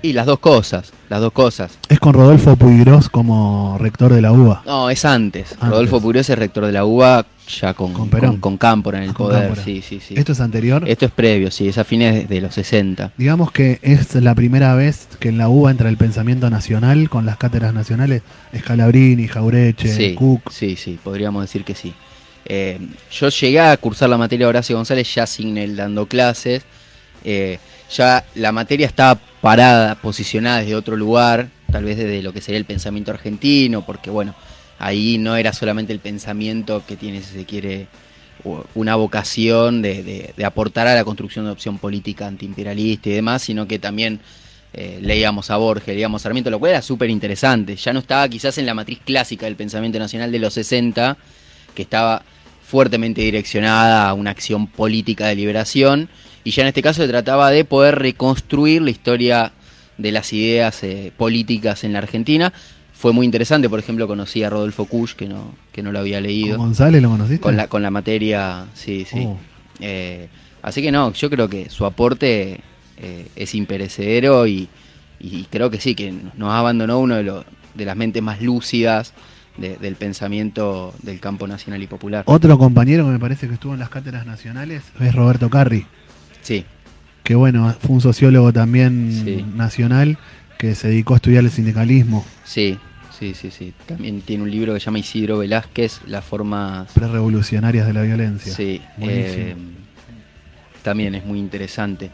Y 0.02 0.14
las 0.14 0.26
dos 0.26 0.40
cosas, 0.40 0.94
las 1.10 1.20
dos 1.20 1.34
cosas. 1.34 1.78
Es 1.90 2.00
con 2.00 2.14
Rodolfo 2.14 2.56
Puigros 2.56 3.10
como 3.10 3.78
rector 3.80 4.14
de 4.14 4.22
la 4.22 4.32
UBA. 4.32 4.64
No, 4.66 4.90
es 4.90 5.04
antes. 5.06 5.52
Antes. 5.54 5.70
Rodolfo 5.70 6.00
Pugliese 6.02 6.34
es 6.34 6.40
rector 6.40 6.66
de 6.66 6.72
la 6.72 6.86
UBA 6.86 7.26
ya 7.50 7.74
con, 7.74 7.94
Con 7.94 8.10
Perón. 8.10 8.32
con, 8.32 8.40
con 8.40 8.58
Cámpora 8.58 9.00
en 9.00 9.06
el 9.06 9.14
Con 9.14 9.28
poder. 9.28 9.58
Sí, 9.58 9.82
sí, 9.82 10.00
sí. 10.00 10.14
¿Esto 10.16 10.34
es 10.34 10.40
anterior? 10.40 10.88
Esto 10.88 11.06
es 11.06 11.12
previo, 11.12 11.50
sí, 11.52 11.68
es 11.68 11.78
a 11.78 11.84
fines 11.84 12.30
de, 12.30 12.42
los 12.42 12.54
60. 12.54 13.14
Digamos 13.18 13.52
que 13.52 13.80
es 13.82 14.14
la 14.16 14.36
primera 14.36 14.76
vez 14.76 15.08
que 15.20 15.30
en 15.30 15.38
la 15.38 15.50
UBA 15.50 15.72
entra 15.72 15.90
el 15.90 15.98
pensamiento 15.98 16.50
nacional 16.50 17.10
con 17.10 17.26
las 17.26 17.38
cátedras 17.38 17.74
nacionales. 17.74 18.22
Scalabrini, 18.58 19.28
Jaureche, 19.28 19.94
Sí, 19.94 20.16
Cook. 20.16 20.52
sí, 20.52 20.76
sí, 20.76 21.00
podríamos 21.04 21.42
decir 21.42 21.64
que 21.64 21.76
sí. 21.76 21.94
Eh, 22.46 22.80
yo 23.12 23.30
llegué 23.30 23.60
a 23.60 23.76
cursar 23.78 24.10
la 24.10 24.18
materia 24.18 24.46
de 24.46 24.50
Horacio 24.50 24.76
González 24.76 25.14
ya 25.14 25.26
sin 25.28 25.58
él 25.58 25.76
dando 25.76 26.06
clases. 26.06 26.64
Eh, 27.24 27.60
ya 27.92 28.26
la 28.36 28.52
materia 28.52 28.88
estaba 28.88 29.20
parada, 29.42 29.96
posicionada 29.96 30.60
desde 30.60 30.76
otro 30.76 30.96
lugar, 30.96 31.50
tal 31.72 31.84
vez 31.84 31.98
desde 31.98 32.22
lo 32.22 32.34
que 32.34 32.42
sería 32.42 32.58
el 32.58 32.66
pensamiento 32.66 33.12
argentino, 33.12 33.86
porque 33.86 34.10
bueno, 34.10 34.36
ahí 34.78 35.18
no 35.18 35.36
era 35.36 35.54
solamente 35.54 35.94
el 35.94 36.00
pensamiento 36.00 36.84
que 36.86 36.96
tiene, 36.96 37.22
si 37.22 37.34
se 37.34 37.46
quiere, 37.46 37.88
una 38.74 38.96
vocación 38.96 39.82
de 39.82 40.34
aportar 40.46 40.88
a 40.88 40.96
la 40.96 41.04
construcción 41.04 41.46
de 41.46 41.52
opción 41.52 41.78
política 41.78 42.26
antiimperialista 42.26 43.10
y 43.10 43.14
demás, 43.14 43.42
sino 43.42 43.68
que 43.68 43.80
también 43.80 44.22
eh, 44.72 45.00
leíamos 45.02 45.50
a 45.50 45.58
Borges, 45.58 45.96
leíamos 45.96 46.22
a 46.22 46.24
Sarmiento, 46.24 46.52
lo 46.52 46.60
cual 46.60 46.72
era 46.72 46.82
súper 46.82 47.10
interesante. 47.10 47.76
Ya 47.76 47.92
no 47.92 48.00
estaba 48.00 48.28
quizás 48.30 48.58
en 48.60 48.66
la 48.66 48.74
matriz 48.74 49.00
clásica 49.04 49.46
del 49.46 49.56
pensamiento 49.56 49.98
nacional 49.98 50.32
de 50.32 50.40
los 50.40 50.54
60, 50.54 51.18
que 51.74 51.82
estaba 51.82 52.24
fuertemente 52.64 53.22
direccionada 53.22 54.08
a 54.08 54.14
una 54.14 54.30
acción 54.30 54.68
política 54.68 55.28
de 55.28 55.36
liberación, 55.36 56.10
y 56.44 56.52
ya 56.52 56.62
en 56.64 56.68
este 56.70 56.82
caso 56.82 57.02
se 57.02 57.08
trataba 57.08 57.52
de 57.52 57.66
poder 57.66 58.00
reconstruir 58.00 58.82
la 58.82 58.92
historia 58.92 59.52
de 59.98 60.12
las 60.12 60.32
ideas 60.34 60.84
eh, 60.84 61.12
políticas 61.18 61.84
en 61.84 61.94
la 61.94 62.00
Argentina. 62.00 62.54
Fue 62.94 63.14
muy 63.14 63.26
interesante, 63.26 63.70
por 63.70 63.80
ejemplo, 63.80 64.08
conocí 64.08 64.44
a 64.44 64.50
Rodolfo 64.50 64.86
Kusch, 64.86 65.14
que 65.16 65.28
no, 65.28 65.54
que 65.72 65.82
no 65.84 65.92
lo 65.92 66.00
había 66.00 66.18
¿Con 66.18 66.24
leído, 66.24 66.58
González 66.58 67.02
lo 67.02 67.10
conociste? 67.10 67.42
con 67.42 67.56
la, 67.58 67.68
con 67.68 67.82
la 67.82 67.92
materia, 67.92 68.66
sí, 68.74 69.06
sí. 69.10 69.24
Oh. 69.26 69.38
Eh, 69.80 70.28
así 70.62 70.82
que 70.82 70.92
no, 70.92 71.14
yo 71.14 71.30
creo 71.30 71.48
que 71.50 71.70
su 71.70 71.86
aporte 71.86 72.60
eh, 72.98 73.28
es 73.38 73.56
imperecedero 73.56 74.48
y, 74.48 74.68
y 75.20 75.44
creo 75.50 75.70
que 75.70 75.80
sí, 75.80 75.96
que 75.96 76.14
nos 76.36 76.52
abandonó 76.52 77.00
uno 77.00 77.16
de, 77.16 77.24
los 77.24 77.46
de 77.74 77.86
las 77.86 77.96
mentes 77.96 78.22
más 78.22 78.42
lúcidas 78.42 79.14
de- 79.58 79.78
del 79.78 79.96
pensamiento 79.96 80.94
del 81.02 81.20
campo 81.22 81.48
nacional 81.48 81.82
y 81.82 81.88
popular. 81.88 82.24
Otro 82.26 82.58
compañero 82.58 83.06
que 83.06 83.12
me 83.12 83.20
parece 83.20 83.48
que 83.48 83.54
estuvo 83.54 83.74
en 83.74 83.80
las 83.80 83.90
cátedras 83.90 84.26
nacionales 84.26 84.84
es 85.00 85.16
Roberto 85.16 85.50
Carri, 85.50 85.86
Sí, 86.50 86.66
que 87.24 87.36
bueno, 87.36 87.74
fue 87.80 87.92
un 87.96 88.02
sociólogo 88.02 88.52
también 88.52 89.12
Sí. 89.24 89.46
nacional 89.56 90.18
que 90.58 90.74
se 90.76 90.88
dedicó 90.90 91.14
a 91.14 91.18
estudiar 91.18 91.44
el 91.44 91.52
sindicalismo 91.52 92.26
sí, 92.44 92.78
sí, 93.18 93.34
sí, 93.36 93.52
sí. 93.52 93.74
También 93.86 94.22
tiene 94.22 94.44
un 94.44 94.50
libro 94.52 94.74
que 94.74 94.80
se 94.80 94.86
llama 94.88 94.98
Isidro 95.00 95.38
Velázquez, 95.38 96.02
Las 96.08 96.26
formas... 96.26 96.92
prerevolucionarias 96.94 97.86
de 97.86 97.94
la 97.94 98.02
violencia. 98.02 98.52
Sí, 98.54 98.82
eh, 99.00 99.56
también 100.82 101.14
es 101.16 101.24
muy 101.26 101.38
interesante. 101.40 102.10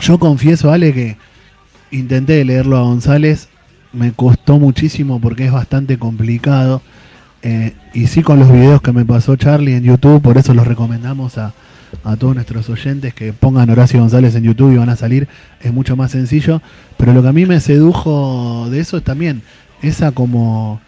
Yo 0.00 0.18
confieso, 0.18 0.70
Ale, 0.72 0.92
que 0.92 1.16
intenté 1.90 2.44
leerlo 2.44 2.76
a 2.76 2.82
González, 2.82 3.48
me 3.92 4.12
costó 4.12 4.58
muchísimo 4.58 5.20
porque 5.20 5.46
es 5.46 5.52
bastante 5.52 5.98
complicado. 5.98 6.82
eh, 7.42 7.72
y 7.94 8.06
sí 8.08 8.22
con 8.22 8.38
los 8.40 8.50
videos 8.50 8.80
que 8.82 8.90
me 8.92 9.04
pasó 9.04 9.36
Charlie 9.36 9.74
en 9.76 9.84
YouTube, 9.84 10.20
por 10.22 10.36
eso 10.38 10.52
los 10.54 10.66
recomendamos 10.66 11.38
a, 11.38 11.52
a 12.02 12.16
todos 12.16 12.34
nuestros 12.34 12.68
oyentes 12.68 13.14
que 13.14 13.32
pongan 13.32 13.70
Horacio 13.70 14.00
González 14.00 14.34
en 14.34 14.44
YouTube 14.44 14.72
y 14.72 14.76
van 14.76 14.88
a 14.88 14.96
salir, 14.96 15.28
es 15.60 15.72
mucho 15.72 15.96
más 15.96 16.10
sencillo. 16.10 16.60
Pero 16.96 17.12
lo 17.12 17.22
que 17.22 17.28
a 17.28 17.32
mí 17.32 17.46
me 17.46 17.60
sedujo 17.60 18.68
de 18.70 18.80
eso 18.80 18.96
es 18.96 19.04
también 19.04 19.42
esa 19.82 20.12
como 20.12 20.80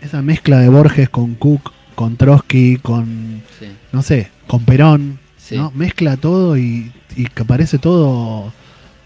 esa 0.00 0.22
mezcla 0.22 0.58
de 0.58 0.68
Borges 0.68 1.08
con 1.08 1.34
Cook, 1.34 1.72
con 1.94 2.16
Trotsky, 2.16 2.76
con 2.76 3.42
Sí, 3.58 3.66
no 3.92 4.02
sé, 4.02 4.30
con 4.46 4.64
Perón, 4.64 5.18
sí. 5.36 5.56
¿no? 5.56 5.72
Mezcla 5.74 6.16
todo 6.16 6.56
y, 6.58 6.92
y 7.16 7.26
que 7.26 7.44
parece 7.44 7.78
todo 7.78 8.52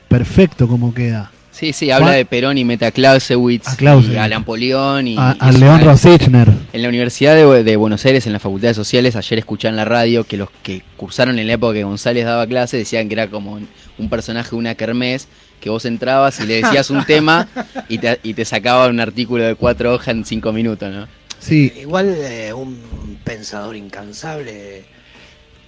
perfecto 0.09 0.67
como 0.67 0.95
queda. 0.95 1.31
Sí, 1.59 1.73
sí, 1.73 1.91
habla 1.91 2.13
de 2.13 2.25
Perón 2.25 2.57
y 2.57 2.65
mete 2.65 2.87
a 2.87 2.93
Clausewitz, 2.93 3.67
A 3.67 3.77
Clausewitz. 3.77 4.15
y 4.15 4.19
a 4.19 4.29
Napoleón 4.29 5.09
y, 5.09 5.17
A, 5.19 5.37
y 5.41 5.45
a 5.45 5.49
es 5.51 5.59
León 5.59 5.81
Rosichner. 5.83 6.49
En 6.73 6.83
la 6.83 6.89
Universidad 6.89 7.35
de, 7.35 7.65
de 7.65 7.77
Buenos 7.77 8.05
Aires, 8.07 8.27
en 8.29 8.33
la 8.33 8.39
Facultad 8.39 8.69
de 8.69 8.75
Sociales, 8.75 9.17
ayer 9.17 9.41
escuché 9.41 9.67
en 9.67 9.75
la 9.75 9.85
radio 9.85 10.23
que 10.23 10.37
los 10.37 10.49
que 10.63 10.83
cursaron 10.97 11.37
en 11.39 11.49
la 11.49 11.55
época 11.55 11.75
que 11.75 11.83
González 11.83 12.25
daba 12.25 12.47
clase 12.47 12.77
decían 12.77 13.09
que 13.09 13.15
era 13.15 13.29
como 13.29 13.59
un 13.99 14.09
personaje 14.09 14.51
de 14.51 14.57
una 14.57 14.75
kermés, 14.77 15.27
que 15.61 15.69
vos 15.71 15.85
entrabas 15.85 16.39
y 16.39 16.47
le 16.47 16.63
decías 16.63 16.91
un 16.91 17.05
tema 17.05 17.49
y 17.89 17.99
te, 17.99 18.21
y 18.23 18.35
te 18.35 18.45
sacaba 18.45 18.87
un 18.87 19.01
artículo 19.01 19.43
de 19.43 19.57
cuatro 19.57 19.95
hojas 19.95 20.09
en 20.09 20.25
cinco 20.25 20.53
minutos, 20.53 20.93
¿no? 20.95 21.09
Sí, 21.41 21.73
Igual 21.81 22.15
eh, 22.21 22.53
un 22.53 22.79
pensador 23.25 23.75
incansable. 23.75 24.85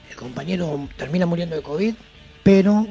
El 0.08 0.16
compañero 0.16 0.88
termina 0.96 1.26
muriendo 1.26 1.56
de 1.56 1.62
COVID, 1.62 1.94
pero 2.44 2.86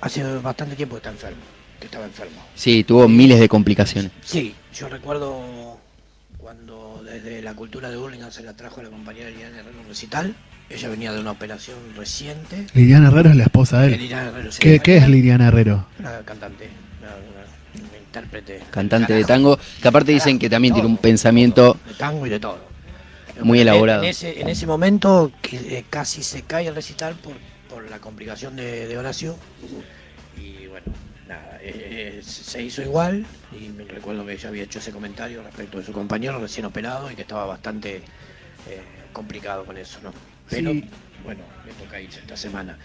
hace 0.00 0.22
bastante 0.38 0.76
tiempo 0.76 0.94
que 0.94 1.00
está 1.00 1.10
enfermo, 1.10 1.42
que 1.80 1.86
estaba 1.86 2.04
enfermo. 2.04 2.42
Sí, 2.54 2.84
tuvo 2.84 3.08
miles 3.08 3.38
de 3.40 3.48
complicaciones. 3.48 4.10
Sí, 4.24 4.54
yo 4.74 4.88
recuerdo 4.88 5.78
cuando 6.38 7.02
desde 7.04 7.42
la 7.42 7.54
cultura 7.54 7.90
de 7.90 7.96
Burlingame 7.96 8.32
se 8.32 8.42
la 8.42 8.54
trajo 8.54 8.80
a 8.80 8.84
la 8.84 8.90
compañera 8.90 9.30
Liliana 9.30 9.58
Herrero 9.60 9.80
un 9.80 9.88
recital. 9.88 10.34
Ella 10.70 10.88
venía 10.88 11.12
de 11.12 11.20
una 11.20 11.30
operación 11.30 11.76
reciente. 11.96 12.66
Liliana 12.74 13.08
Herrero 13.08 13.30
es 13.30 13.36
la 13.36 13.44
esposa 13.44 13.80
de 13.80 13.94
él. 13.94 14.00
Liliana 14.00 14.28
Herrero, 14.28 14.52
sí, 14.52 14.58
¿Qué, 14.60 14.80
qué 14.80 14.96
es 14.98 15.08
Liliana? 15.08 15.48
Herrero? 15.48 15.86
Una 15.98 16.18
cantante, 16.20 16.68
una, 17.00 17.08
una- 17.08 17.88
una 17.88 17.98
intérprete. 17.98 18.60
Cantante 18.70 19.12
de 19.12 19.24
tango, 19.24 19.58
que 19.80 19.88
aparte 19.88 20.12
dicen 20.12 20.38
que 20.38 20.50
también 20.50 20.74
tiene 20.74 20.88
un 20.88 20.96
pensamiento 20.98 21.72
todo, 21.74 21.80
de 21.86 21.94
tango 21.94 22.26
y 22.26 22.30
de 22.30 22.40
todo. 22.40 22.58
muy 23.42 23.60
elaborado. 23.60 24.02
En 24.02 24.08
ese, 24.10 24.40
en 24.40 24.48
ese 24.48 24.66
momento 24.66 25.30
que 25.42 25.56
eh, 25.78 25.84
casi 25.88 26.22
se 26.22 26.42
cae 26.42 26.66
el 26.68 26.74
recital 26.74 27.14
por, 27.14 27.34
por 27.70 27.88
la 27.90 27.98
complicación 27.98 28.56
de, 28.56 28.86
de 28.88 28.98
Horacio. 28.98 29.36
Y 30.36 30.66
bueno, 30.66 30.86
nada, 31.28 31.58
eh, 31.60 32.18
eh, 32.18 32.22
se 32.22 32.62
hizo 32.62 32.82
igual. 32.82 33.24
Y 33.52 33.68
me 33.68 33.84
recuerdo 33.84 34.24
que 34.26 34.32
ella 34.32 34.48
había 34.48 34.62
hecho 34.64 34.78
ese 34.78 34.92
comentario 34.92 35.42
respecto 35.42 35.78
de 35.78 35.84
su 35.84 35.92
compañero 35.92 36.38
recién 36.40 36.66
operado 36.66 37.10
y 37.10 37.14
que 37.14 37.22
estaba 37.22 37.44
bastante 37.46 37.96
eh, 38.68 38.80
complicado 39.12 39.64
con 39.64 39.76
eso, 39.76 39.98
¿no? 40.02 40.12
Pero 40.50 40.72
Sí. 40.72 40.84
bueno, 41.24 41.42
me 41.64 41.72
toca 41.72 42.00
irse 42.00 42.20
esta 42.20 42.36
semana. 42.36 42.78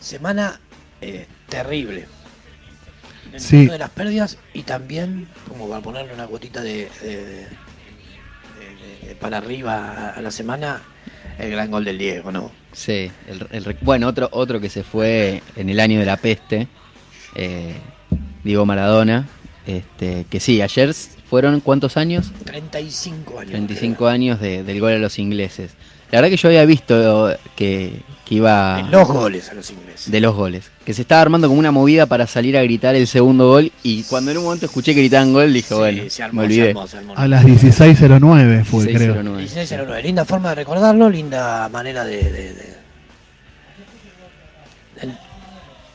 Semana 0.00 0.60
eh, 1.00 1.26
terrible. 1.48 2.06
En 3.32 3.40
Sí. 3.40 3.66
de 3.66 3.78
las 3.78 3.90
pérdidas 3.90 4.38
y 4.54 4.62
también, 4.62 5.28
como 5.48 5.68
para 5.68 5.82
ponerle 5.82 6.14
una 6.14 6.24
gotita 6.24 6.62
de, 6.62 6.88
de- 7.02 7.16
de- 7.24 7.24
de- 7.26 9.06
de- 9.08 9.14
para 9.20 9.36
arriba 9.38 10.10
a, 10.10 10.20
la 10.22 10.30
semana, 10.30 10.82
el 11.38 11.50
gran 11.50 11.70
gol 11.70 11.84
del 11.84 11.98
Diego, 11.98 12.32
¿no? 12.32 12.50
Sí, 12.72 13.10
el, 13.28 13.46
el 13.50 13.76
bueno, 13.82 14.08
otro, 14.08 14.28
otro 14.32 14.60
que 14.60 14.70
se 14.70 14.82
fue 14.82 15.42
en 15.56 15.68
el 15.68 15.78
año 15.80 16.00
de 16.00 16.06
la 16.06 16.16
peste, 16.16 16.68
eh, 17.38 17.74
Diego 18.44 18.66
Maradona, 18.66 19.26
este, 19.66 20.26
que 20.30 20.40
sí, 20.40 20.60
ayer 20.62 20.94
fueron 21.28 21.60
cuántos 21.60 21.96
años? 21.96 22.32
35 22.44 23.38
años. 23.40 23.50
35 23.52 24.06
años 24.08 24.40
de- 24.40 24.62
del 24.64 24.80
gol 24.80 24.92
a 24.92 24.98
los 24.98 25.18
ingleses. 25.18 25.72
La 26.10 26.18
verdad 26.22 26.30
que 26.30 26.38
yo 26.38 26.48
había 26.48 26.64
visto 26.64 27.36
que, 27.54 28.00
que 28.24 28.34
iba 28.36 28.80
En 28.80 28.90
los 28.90 29.06
goles 29.06 29.50
a 29.50 29.54
los 29.54 29.70
ingleses. 29.70 30.10
de 30.10 30.20
los 30.22 30.34
goles, 30.34 30.70
que 30.86 30.94
se 30.94 31.02
estaba 31.02 31.20
armando 31.20 31.48
como 31.48 31.60
una 31.60 31.70
movida 31.70 32.06
para 32.06 32.26
salir 32.26 32.56
a 32.56 32.62
gritar 32.62 32.94
el 32.94 33.06
segundo 33.06 33.48
gol 33.48 33.70
y 33.82 34.04
cuando 34.04 34.30
en 34.30 34.38
un 34.38 34.44
momento 34.44 34.64
escuché 34.64 34.94
que 34.94 35.00
gritaban 35.00 35.34
gol 35.34 35.52
dije, 35.52 35.68
Sí, 35.68 35.74
bueno, 35.74 36.02
se 36.08 36.22
armó, 36.22 36.40
me 36.40 36.46
se 36.48 36.52
olvidé. 36.54 36.68
armó, 36.70 36.86
se 36.86 36.96
armó. 36.96 37.12
A 37.14 37.28
las 37.28 37.44
16.09 37.44 38.64
fue, 38.64 38.84
6-0-9. 38.86 38.94
creo. 38.94 39.40
16-09. 39.40 40.02
Linda 40.02 40.24
forma 40.24 40.48
de 40.48 40.54
recordarlo, 40.54 41.10
linda 41.10 41.68
manera 41.68 42.04
de. 42.04 42.16
de, 42.24 42.54
de- 42.54 42.77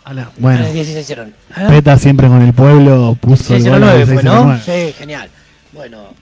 A 0.06 0.14
la- 0.14 0.30
bueno, 0.38 0.66
16-09. 0.74 1.32
¿Ah? 1.56 1.68
Peta 1.70 1.98
siempre 1.98 2.28
con 2.28 2.42
el 2.42 2.54
pueblo 2.54 3.18
puso 3.22 3.56
el 3.56 3.64
gol 3.70 3.84
a 3.84 3.96
16-09 3.96 4.06
fue, 4.14 4.24
¿no? 4.24 4.46
16.09. 4.58 4.62
Sí, 4.88 4.94
genial. 4.98 5.30
Bueno, 5.72 6.14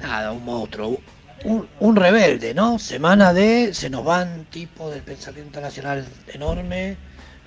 nada, 0.00 0.32
un 0.32 0.44
monstruo. 0.44 1.00
Un, 1.44 1.66
un 1.80 1.96
rebelde, 1.96 2.54
¿no? 2.54 2.78
Semana 2.78 3.32
de. 3.32 3.72
Se 3.72 3.88
nos 3.90 4.04
van 4.04 4.44
tipos 4.50 4.92
del 4.92 5.02
pensamiento 5.02 5.60
nacional 5.60 6.04
enorme. 6.32 6.96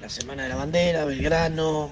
La 0.01 0.09
semana 0.09 0.43
de 0.43 0.49
la 0.49 0.55
bandera, 0.55 1.05
Belgrano. 1.05 1.91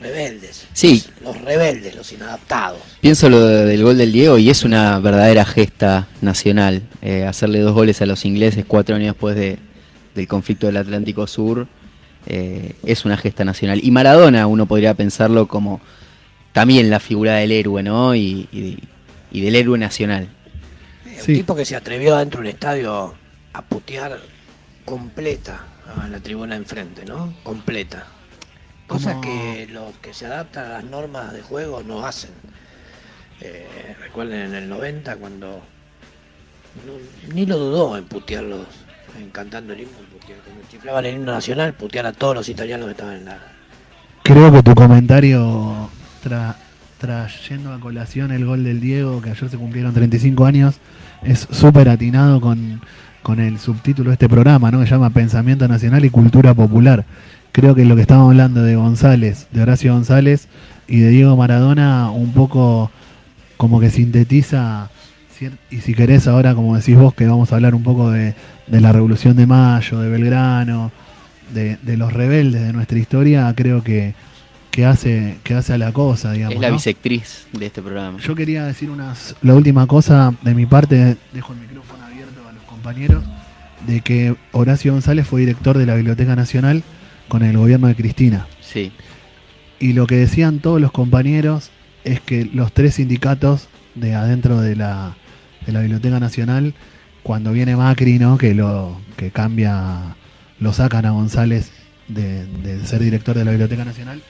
Rebeldes. 0.00 0.66
Sí. 0.74 1.04
Los, 1.24 1.34
los 1.34 1.44
rebeldes, 1.44 1.96
los 1.96 2.12
inadaptados. 2.12 2.78
Pienso 3.00 3.28
lo 3.28 3.40
de- 3.44 3.64
del 3.64 3.82
gol 3.82 3.98
del 3.98 4.12
Diego 4.12 4.38
y 4.38 4.48
es 4.48 4.62
una 4.64 4.98
verdadera 5.00 5.44
gesta 5.44 6.06
nacional. 6.20 6.82
eh, 7.02 7.24
hacerle 7.26 7.60
dos 7.60 7.74
goles 7.74 8.00
a 8.00 8.06
los 8.06 8.24
ingleses 8.24 8.64
cuatro 8.66 8.94
años 8.96 9.08
después 9.14 9.34
de, 9.36 9.58
del 10.14 10.28
conflicto 10.28 10.66
del 10.68 10.76
Atlántico 10.76 11.26
Sur, 11.26 11.66
eh, 12.26 12.74
es 12.84 13.04
una 13.04 13.16
gesta 13.16 13.44
nacional. 13.44 13.80
Y 13.82 13.90
Maradona, 13.90 14.46
uno 14.46 14.66
podría 14.66 14.94
pensarlo 14.94 15.48
como 15.48 15.80
también 16.52 16.90
la 16.90 17.00
figura 17.00 17.36
del 17.36 17.52
héroe, 17.52 17.82
¿no? 17.82 18.14
Y, 18.14 18.48
del 19.30 19.54
héroe 19.54 19.78
nacional. 19.78 20.28
Un 21.04 21.24
tipo 21.24 21.54
que 21.54 21.64
se 21.64 21.76
atrevió 21.76 22.16
adentro 22.16 22.40
de 22.40 22.48
un 22.48 22.54
estadio 22.54 23.14
a 23.52 23.62
putear 23.62 24.18
completa 24.84 25.64
a 25.96 26.08
la 26.08 26.20
tribuna 26.20 26.56
enfrente, 26.56 27.04
¿no? 27.04 27.34
Completa. 27.42 28.06
Cosas 28.86 29.16
que 29.16 29.68
los 29.70 29.94
que 29.98 30.14
se 30.14 30.26
adaptan 30.26 30.64
a 30.64 30.68
las 30.68 30.84
normas 30.84 31.32
de 31.32 31.42
juego 31.42 31.82
no 31.82 32.06
hacen. 32.06 32.30
Eh, 33.40 33.94
recuerden 34.00 34.46
en 34.46 34.54
el 34.54 34.68
90 34.68 35.16
cuando 35.16 35.62
ni 37.32 37.46
lo 37.46 37.58
dudó 37.58 37.96
en 37.96 38.04
putearlos, 38.04 38.66
en 39.18 39.30
cantando 39.30 39.72
el 39.72 39.80
himno, 39.80 39.98
chiflaban 40.70 41.06
el 41.06 41.16
himno 41.16 41.32
nacional, 41.32 41.74
putear 41.74 42.06
a 42.06 42.12
todos 42.12 42.34
los 42.34 42.48
italianos 42.48 42.86
que 42.86 42.92
estaban 42.92 43.16
en 43.16 43.24
la... 43.24 43.38
Creo 44.22 44.52
que 44.52 44.62
tu 44.62 44.74
comentario 44.74 45.90
trayendo 46.98 47.72
a 47.72 47.80
colación 47.80 48.32
el 48.32 48.44
gol 48.44 48.64
del 48.64 48.80
Diego, 48.80 49.22
que 49.22 49.30
ayer 49.30 49.48
se 49.48 49.56
cumplieron 49.56 49.94
35 49.94 50.44
años, 50.44 50.76
es 51.22 51.46
súper 51.50 51.88
atinado 51.88 52.40
con, 52.40 52.80
con 53.22 53.40
el 53.40 53.58
subtítulo 53.58 54.10
de 54.10 54.14
este 54.14 54.28
programa, 54.28 54.70
¿no? 54.70 54.80
Que 54.80 54.86
se 54.86 54.92
llama 54.92 55.10
Pensamiento 55.10 55.66
Nacional 55.68 56.04
y 56.04 56.10
Cultura 56.10 56.54
Popular. 56.54 57.04
Creo 57.52 57.74
que 57.74 57.84
lo 57.84 57.96
que 57.96 58.02
estamos 58.02 58.30
hablando 58.30 58.62
de 58.62 58.76
González, 58.76 59.46
de 59.52 59.62
Horacio 59.62 59.92
González 59.92 60.48
y 60.86 61.00
de 61.00 61.08
Diego 61.08 61.36
Maradona, 61.36 62.10
un 62.10 62.32
poco 62.32 62.90
como 63.56 63.80
que 63.80 63.90
sintetiza, 63.90 64.90
y 65.70 65.78
si 65.78 65.94
querés 65.94 66.26
ahora, 66.26 66.54
como 66.54 66.76
decís 66.76 66.96
vos, 66.96 67.14
que 67.14 67.26
vamos 67.26 67.52
a 67.52 67.56
hablar 67.56 67.74
un 67.74 67.82
poco 67.82 68.10
de, 68.10 68.34
la 68.68 68.92
Revolución 68.92 69.36
de 69.36 69.46
Mayo, 69.46 70.00
de 70.00 70.08
Belgrano, 70.08 70.90
de, 71.52 71.96
los 71.96 72.12
rebeldes 72.12 72.62
de 72.62 72.72
nuestra 72.72 72.98
historia, 72.98 73.52
creo 73.56 73.82
que, 73.82 74.14
que, 74.70 74.84
hace, 74.84 75.38
que 75.44 75.54
hace 75.54 75.74
a 75.74 75.78
la 75.78 75.92
cosa, 75.92 76.32
digamos. 76.32 76.56
Es 76.56 76.60
la 76.60 76.70
bisectriz 76.70 77.46
de 77.52 77.66
este 77.66 77.82
programa. 77.82 78.18
Yo 78.18 78.34
quería 78.34 78.64
decir 78.64 78.90
unas, 78.90 79.36
la 79.42 79.54
última 79.54 79.86
cosa 79.86 80.34
de 80.42 80.54
mi 80.54 80.66
parte, 80.66 81.16
dejo 81.32 81.52
el 81.52 81.60
micrófono 81.60 82.04
abierto 82.04 82.40
a 82.48 82.52
los 82.52 82.62
compañeros, 82.64 83.24
de 83.86 84.00
que 84.00 84.34
Horacio 84.52 84.92
González 84.92 85.26
fue 85.26 85.40
director 85.40 85.78
de 85.78 85.86
la 85.86 85.94
Biblioteca 85.94 86.34
Nacional 86.36 86.82
con 87.28 87.42
el 87.42 87.56
gobierno 87.56 87.86
de 87.86 87.94
Cristina. 87.94 88.46
Sí. 88.60 88.92
Y 89.78 89.92
lo 89.92 90.06
que 90.06 90.16
decían 90.16 90.58
todos 90.58 90.80
los 90.80 90.90
compañeros 90.90 91.70
es 92.04 92.20
que 92.20 92.44
los 92.44 92.72
tres 92.72 92.96
sindicatos 92.96 93.68
de 93.94 94.14
adentro 94.14 94.60
de 94.60 94.76
la, 94.76 95.16
de 95.68 95.74
la 95.74 95.80
Biblioteca 95.80 96.18
Nacional, 96.18 96.72
cuando 97.22 97.52
viene 97.52 97.76
Macri, 97.76 98.18
¿no? 98.18 98.38
que 98.38 98.54
lo 98.54 98.98
que 99.16 99.30
cambia, 99.30 100.16
lo 100.60 100.72
sacan 100.72 101.04
a 101.04 101.10
González 101.10 101.70
de, 102.08 102.46
ser 102.86 103.00
director 103.00 103.36
de 103.36 103.44
la 103.44 103.50
Biblioteca 103.50 103.84
Nacional, 103.84 104.22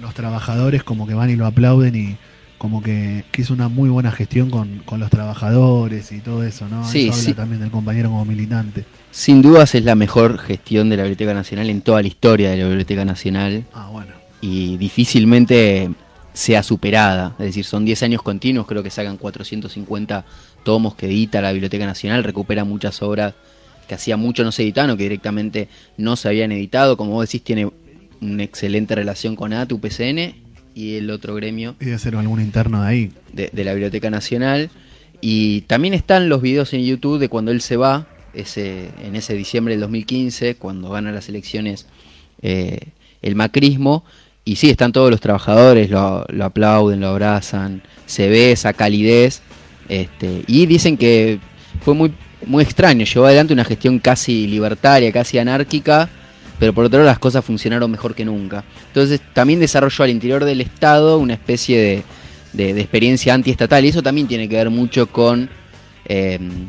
los 0.00 0.14
trabajadores 0.14 0.82
como 0.82 1.06
que 1.06 1.14
van 1.14 1.30
y 1.30 1.36
lo 1.36 1.46
aplauden 1.46 1.94
y 1.94 2.16
como 2.58 2.82
que, 2.82 3.24
hizo 3.38 3.54
una 3.54 3.68
muy 3.68 3.88
buena 3.88 4.10
gestión 4.10 4.50
con, 4.50 4.82
los 4.98 5.10
trabajadores 5.10 6.10
y 6.10 6.18
todo 6.18 6.42
eso, 6.42 6.68
¿no? 6.68 6.84
Sí, 6.84 7.08
eso 7.08 7.20
habla 7.20 7.34
también 7.34 7.60
del 7.60 7.70
compañero 7.70 8.10
como 8.10 8.24
militante. 8.24 8.84
Sin 9.12 9.42
dudas 9.42 9.76
es 9.76 9.84
la 9.84 9.94
mejor 9.94 10.38
gestión 10.38 10.90
de 10.90 10.96
la 10.96 11.04
Biblioteca 11.04 11.34
Nacional 11.34 11.70
en 11.70 11.82
toda 11.82 12.02
la 12.02 12.08
historia 12.08 12.50
de 12.50 12.56
la 12.56 12.66
Biblioteca 12.66 13.04
Nacional. 13.04 13.64
Ah, 13.72 13.88
bueno. 13.92 14.12
Y 14.40 14.76
difícilmente 14.76 15.90
sea 16.32 16.62
superada. 16.62 17.34
Es 17.38 17.46
decir, 17.46 17.64
son 17.64 17.84
10 17.84 18.02
años 18.04 18.22
continuos, 18.22 18.66
creo 18.66 18.82
que 18.82 18.90
sacan 18.90 19.16
450 19.16 20.24
tomos 20.62 20.94
que 20.94 21.06
edita 21.06 21.40
la 21.40 21.52
Biblioteca 21.52 21.86
Nacional, 21.86 22.24
recupera 22.24 22.64
muchas 22.64 23.02
obras 23.02 23.34
que 23.90 23.96
hacía 23.96 24.16
mucho 24.16 24.44
no 24.44 24.52
se 24.52 24.62
editaban 24.62 24.90
o 24.90 24.96
que 24.96 25.02
directamente 25.02 25.66
no 25.96 26.14
se 26.14 26.28
habían 26.28 26.52
editado. 26.52 26.96
Como 26.96 27.10
vos 27.10 27.26
decís, 27.26 27.42
tiene 27.42 27.68
una 28.20 28.44
excelente 28.44 28.94
relación 28.94 29.34
con 29.34 29.52
ATU, 29.52 29.80
PCN 29.80 30.36
y 30.76 30.94
el 30.94 31.10
otro 31.10 31.34
gremio. 31.34 31.74
Y 31.80 31.86
de 31.86 31.98
ser 31.98 32.14
algún 32.14 32.40
interno 32.40 32.82
de 32.82 32.88
ahí. 32.88 33.12
De, 33.32 33.50
la 33.64 33.72
Biblioteca 33.72 34.08
Nacional. 34.08 34.70
Y 35.20 35.62
también 35.62 35.92
están 35.92 36.28
los 36.28 36.40
videos 36.40 36.72
en 36.72 36.84
YouTube 36.84 37.18
de 37.18 37.28
cuando 37.28 37.50
él 37.50 37.60
se 37.60 37.76
va, 37.76 38.06
ese, 38.32 38.90
en 39.02 39.16
ese 39.16 39.34
diciembre 39.34 39.74
del 39.74 39.80
2015, 39.80 40.54
cuando 40.54 40.90
gana 40.90 41.10
las 41.10 41.28
elecciones 41.28 41.86
eh, 42.42 42.90
el 43.22 43.34
macrismo, 43.34 44.04
y 44.44 44.56
sí, 44.56 44.70
están 44.70 44.92
todos 44.92 45.10
los 45.10 45.20
trabajadores, 45.20 45.90
lo, 45.90 46.26
aplauden, 46.42 47.00
lo 47.00 47.08
abrazan, 47.08 47.82
se 48.06 48.28
ve 48.28 48.52
esa 48.52 48.72
calidez. 48.72 49.42
Este, 49.88 50.44
y 50.46 50.66
dicen 50.66 50.96
que 50.96 51.38
fue 51.82 51.94
muy, 51.94 52.12
muy 52.46 52.62
extraño, 52.62 53.04
llevó 53.04 53.26
adelante 53.26 53.52
una 53.52 53.64
gestión 53.64 53.98
casi 53.98 54.46
libertaria, 54.46 55.12
casi 55.12 55.38
anárquica, 55.38 56.08
pero 56.58 56.72
por 56.72 56.84
otro 56.84 56.98
lado 56.98 57.10
las 57.10 57.18
cosas 57.18 57.44
funcionaron 57.44 57.90
mejor 57.90 58.14
que 58.14 58.24
nunca. 58.24 58.64
Entonces 58.88 59.20
también 59.32 59.60
desarrolló 59.60 60.04
al 60.04 60.10
interior 60.10 60.44
del 60.44 60.60
Estado 60.60 61.18
una 61.18 61.34
especie 61.34 62.04
de, 62.52 62.72
de, 62.74 62.80
experiencia 62.80 63.34
antiestatal, 63.34 63.84
y 63.84 63.88
eso 63.88 64.02
también 64.02 64.26
tiene 64.26 64.48
que 64.48 64.56
ver 64.56 64.70
mucho 64.70 65.06
con, 65.06 65.50
em, 66.06 66.68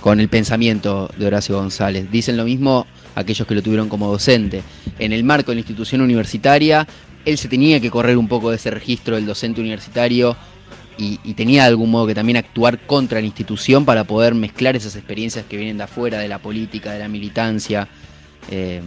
con 0.00 0.20
el 0.20 0.28
pensamiento 0.28 1.10
de 1.16 1.26
Horacio 1.26 1.56
González. 1.56 2.10
Dicen 2.10 2.36
lo 2.36 2.44
mismo 2.44 2.86
aquellos 3.14 3.46
que 3.46 3.54
lo 3.54 3.62
tuvieron 3.62 3.88
como 3.88 4.10
docente. 4.10 4.62
En 4.98 5.12
el 5.12 5.24
marco 5.24 5.50
de 5.50 5.56
la 5.56 5.60
institución 5.60 6.00
universitaria, 6.00 6.86
él 7.24 7.38
se 7.38 7.48
tenía 7.48 7.80
que 7.80 7.90
correr 7.90 8.16
un 8.16 8.28
poco 8.28 8.50
de 8.50 8.56
ese 8.56 8.70
registro 8.70 9.16
del 9.16 9.26
docente 9.26 9.60
universitario 9.60 10.36
y, 10.98 11.34
tenía 11.34 11.62
de 11.62 11.68
algún 11.68 11.90
modo 11.90 12.06
que 12.06 12.14
también 12.14 12.36
actuar 12.36 12.78
contra 12.80 13.20
la 13.20 13.26
institución 13.26 13.84
para 13.84 14.04
poder 14.04 14.34
mezclar 14.34 14.76
esas 14.76 14.94
experiencias 14.94 15.44
que 15.48 15.56
vienen 15.56 15.78
de 15.78 15.84
afuera, 15.84 16.18
de 16.18 16.28
la 16.28 16.38
política, 16.38 16.92
de 16.92 16.98
la 17.00 17.08
militancia, 17.08 17.88
eh, 18.50 18.82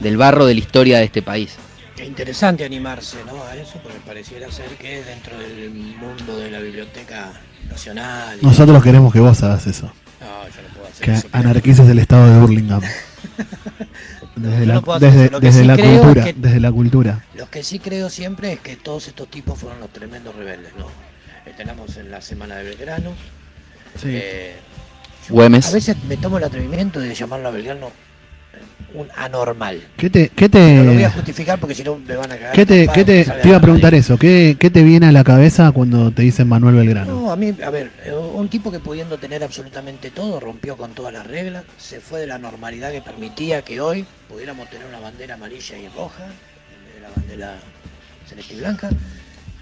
del 0.00 0.16
barro 0.16 0.46
de 0.46 0.54
la 0.54 0.60
historia 0.60 0.98
de 0.98 1.04
este 1.04 1.22
país. 1.22 1.56
Qué 1.96 2.04
interesante 2.04 2.64
animarse 2.64 3.16
¿no? 3.26 3.42
a 3.44 3.56
eso, 3.56 3.80
porque 3.82 3.98
pareciera 4.06 4.50
ser 4.52 4.68
que 4.76 5.02
dentro 5.02 5.36
del 5.38 5.70
mundo 5.70 6.38
de 6.38 6.50
la 6.50 6.60
Biblioteca 6.60 7.32
Nacional... 7.68 8.38
Nosotros 8.42 8.82
queremos 8.82 9.12
que 9.12 9.20
vos 9.20 9.42
hagas 9.42 9.66
eso. 9.66 9.90
No, 10.20 10.48
yo 10.48 10.62
no 10.62 10.74
puedo 10.74 10.88
hacer 10.88 11.04
que 11.04 11.12
eso. 11.14 11.28
anarquices 11.32 11.88
el 11.88 11.98
estado 11.98 12.32
de 12.32 12.40
Burlingame. 12.40 12.86
Desde, 14.36 14.66
la, 14.66 14.80
desde, 15.00 15.64
la 15.64 15.76
cultura, 15.76 16.26
desde 16.36 16.60
la 16.60 16.70
cultura. 16.70 17.24
Lo 17.34 17.50
que 17.50 17.64
sí 17.64 17.80
creo 17.80 18.08
siempre 18.08 18.52
es 18.52 18.60
que 18.60 18.76
todos 18.76 19.08
estos 19.08 19.28
tipos 19.28 19.58
fueron 19.58 19.80
los 19.80 19.92
tremendos 19.92 20.36
rebeldes, 20.36 20.72
¿no? 20.78 20.86
Eh, 21.44 21.54
tenemos 21.56 21.96
en 21.96 22.10
la 22.12 22.20
semana 22.20 22.54
de 22.56 22.64
Belgrano. 22.64 23.14
Sí. 24.00 24.10
Eh, 24.12 24.54
a 25.30 25.48
veces 25.48 25.96
me 26.04 26.16
tomo 26.16 26.38
el 26.38 26.44
atrevimiento 26.44 27.00
de 27.00 27.12
llamarlo 27.14 27.48
a 27.48 27.50
Belgrano 27.50 27.90
un 28.94 29.08
anormal. 29.16 29.82
¿Qué 29.96 30.08
te, 30.08 30.30
qué 30.30 30.48
te... 30.48 30.74
No 30.74 30.84
lo 30.84 30.94
voy 30.94 31.04
a 31.04 31.10
justificar 31.10 31.58
porque 31.58 31.74
si 31.74 31.84
no 31.84 31.96
me 31.96 32.16
van 32.16 32.32
a 32.32 32.36
cagar. 32.36 32.54
¿Qué 32.54 32.64
te, 32.64 32.88
qué 32.88 33.04
te, 33.04 33.24
te 33.24 33.48
iba 33.48 33.58
a 33.58 33.60
preguntar 33.60 33.94
eso? 33.94 34.16
¿Qué, 34.16 34.56
¿Qué 34.58 34.70
te 34.70 34.82
viene 34.82 35.06
a 35.06 35.12
la 35.12 35.24
cabeza 35.24 35.72
cuando 35.72 36.10
te 36.10 36.22
dicen 36.22 36.48
Manuel 36.48 36.76
Belgrano? 36.76 37.12
No, 37.12 37.30
a 37.30 37.36
mí, 37.36 37.54
a 37.62 37.70
ver, 37.70 37.90
eh, 38.04 38.12
un 38.12 38.48
tipo 38.48 38.70
que 38.70 38.80
pudiendo 38.80 39.18
tener 39.18 39.44
absolutamente 39.44 40.10
todo, 40.10 40.40
rompió 40.40 40.76
con 40.76 40.92
todas 40.92 41.12
las 41.12 41.26
reglas, 41.26 41.64
se 41.76 42.00
fue 42.00 42.20
de 42.20 42.26
la 42.26 42.38
normalidad 42.38 42.90
que 42.90 43.02
permitía 43.02 43.62
que 43.62 43.80
hoy 43.80 44.06
pudiéramos 44.28 44.68
tener 44.70 44.86
una 44.86 45.00
bandera 45.00 45.34
amarilla 45.34 45.76
y 45.76 45.88
roja, 45.88 46.24
de 46.94 47.00
la 47.02 47.10
bandera 47.14 47.58
celeste 48.26 48.54
y 48.54 48.58
blanca, 48.58 48.90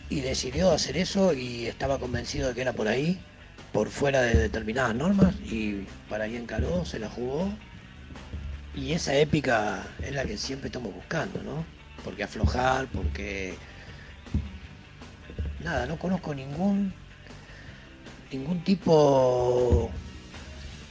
y 0.09 0.21
decidió 0.21 0.71
hacer 0.71 0.97
eso 0.97 1.33
y 1.33 1.67
estaba 1.67 1.99
convencido 1.99 2.49
de 2.49 2.55
que 2.55 2.61
era 2.61 2.73
por 2.73 2.87
ahí, 2.87 3.19
por 3.73 3.89
fuera 3.89 4.23
de 4.23 4.35
determinadas 4.35 4.95
normas, 4.95 5.35
y 5.45 5.85
para 6.09 6.25
ahí 6.25 6.37
encaró, 6.37 6.85
se 6.85 7.01
la 7.01 7.09
jugó 7.09 7.51
y 8.77 8.93
esa 8.93 9.15
épica 9.17 9.83
es 10.03 10.13
la 10.13 10.25
que 10.25 10.37
siempre 10.37 10.69
estamos 10.69 10.95
buscando, 10.95 11.43
¿no? 11.43 11.65
Porque 12.05 12.23
aflojar, 12.23 12.87
porque... 12.89 13.57
Nada, 15.65 15.87
no 15.87 15.99
conozco 15.99 16.35
ningún 16.35 16.93
ningún 18.31 18.63
tipo 18.63 19.91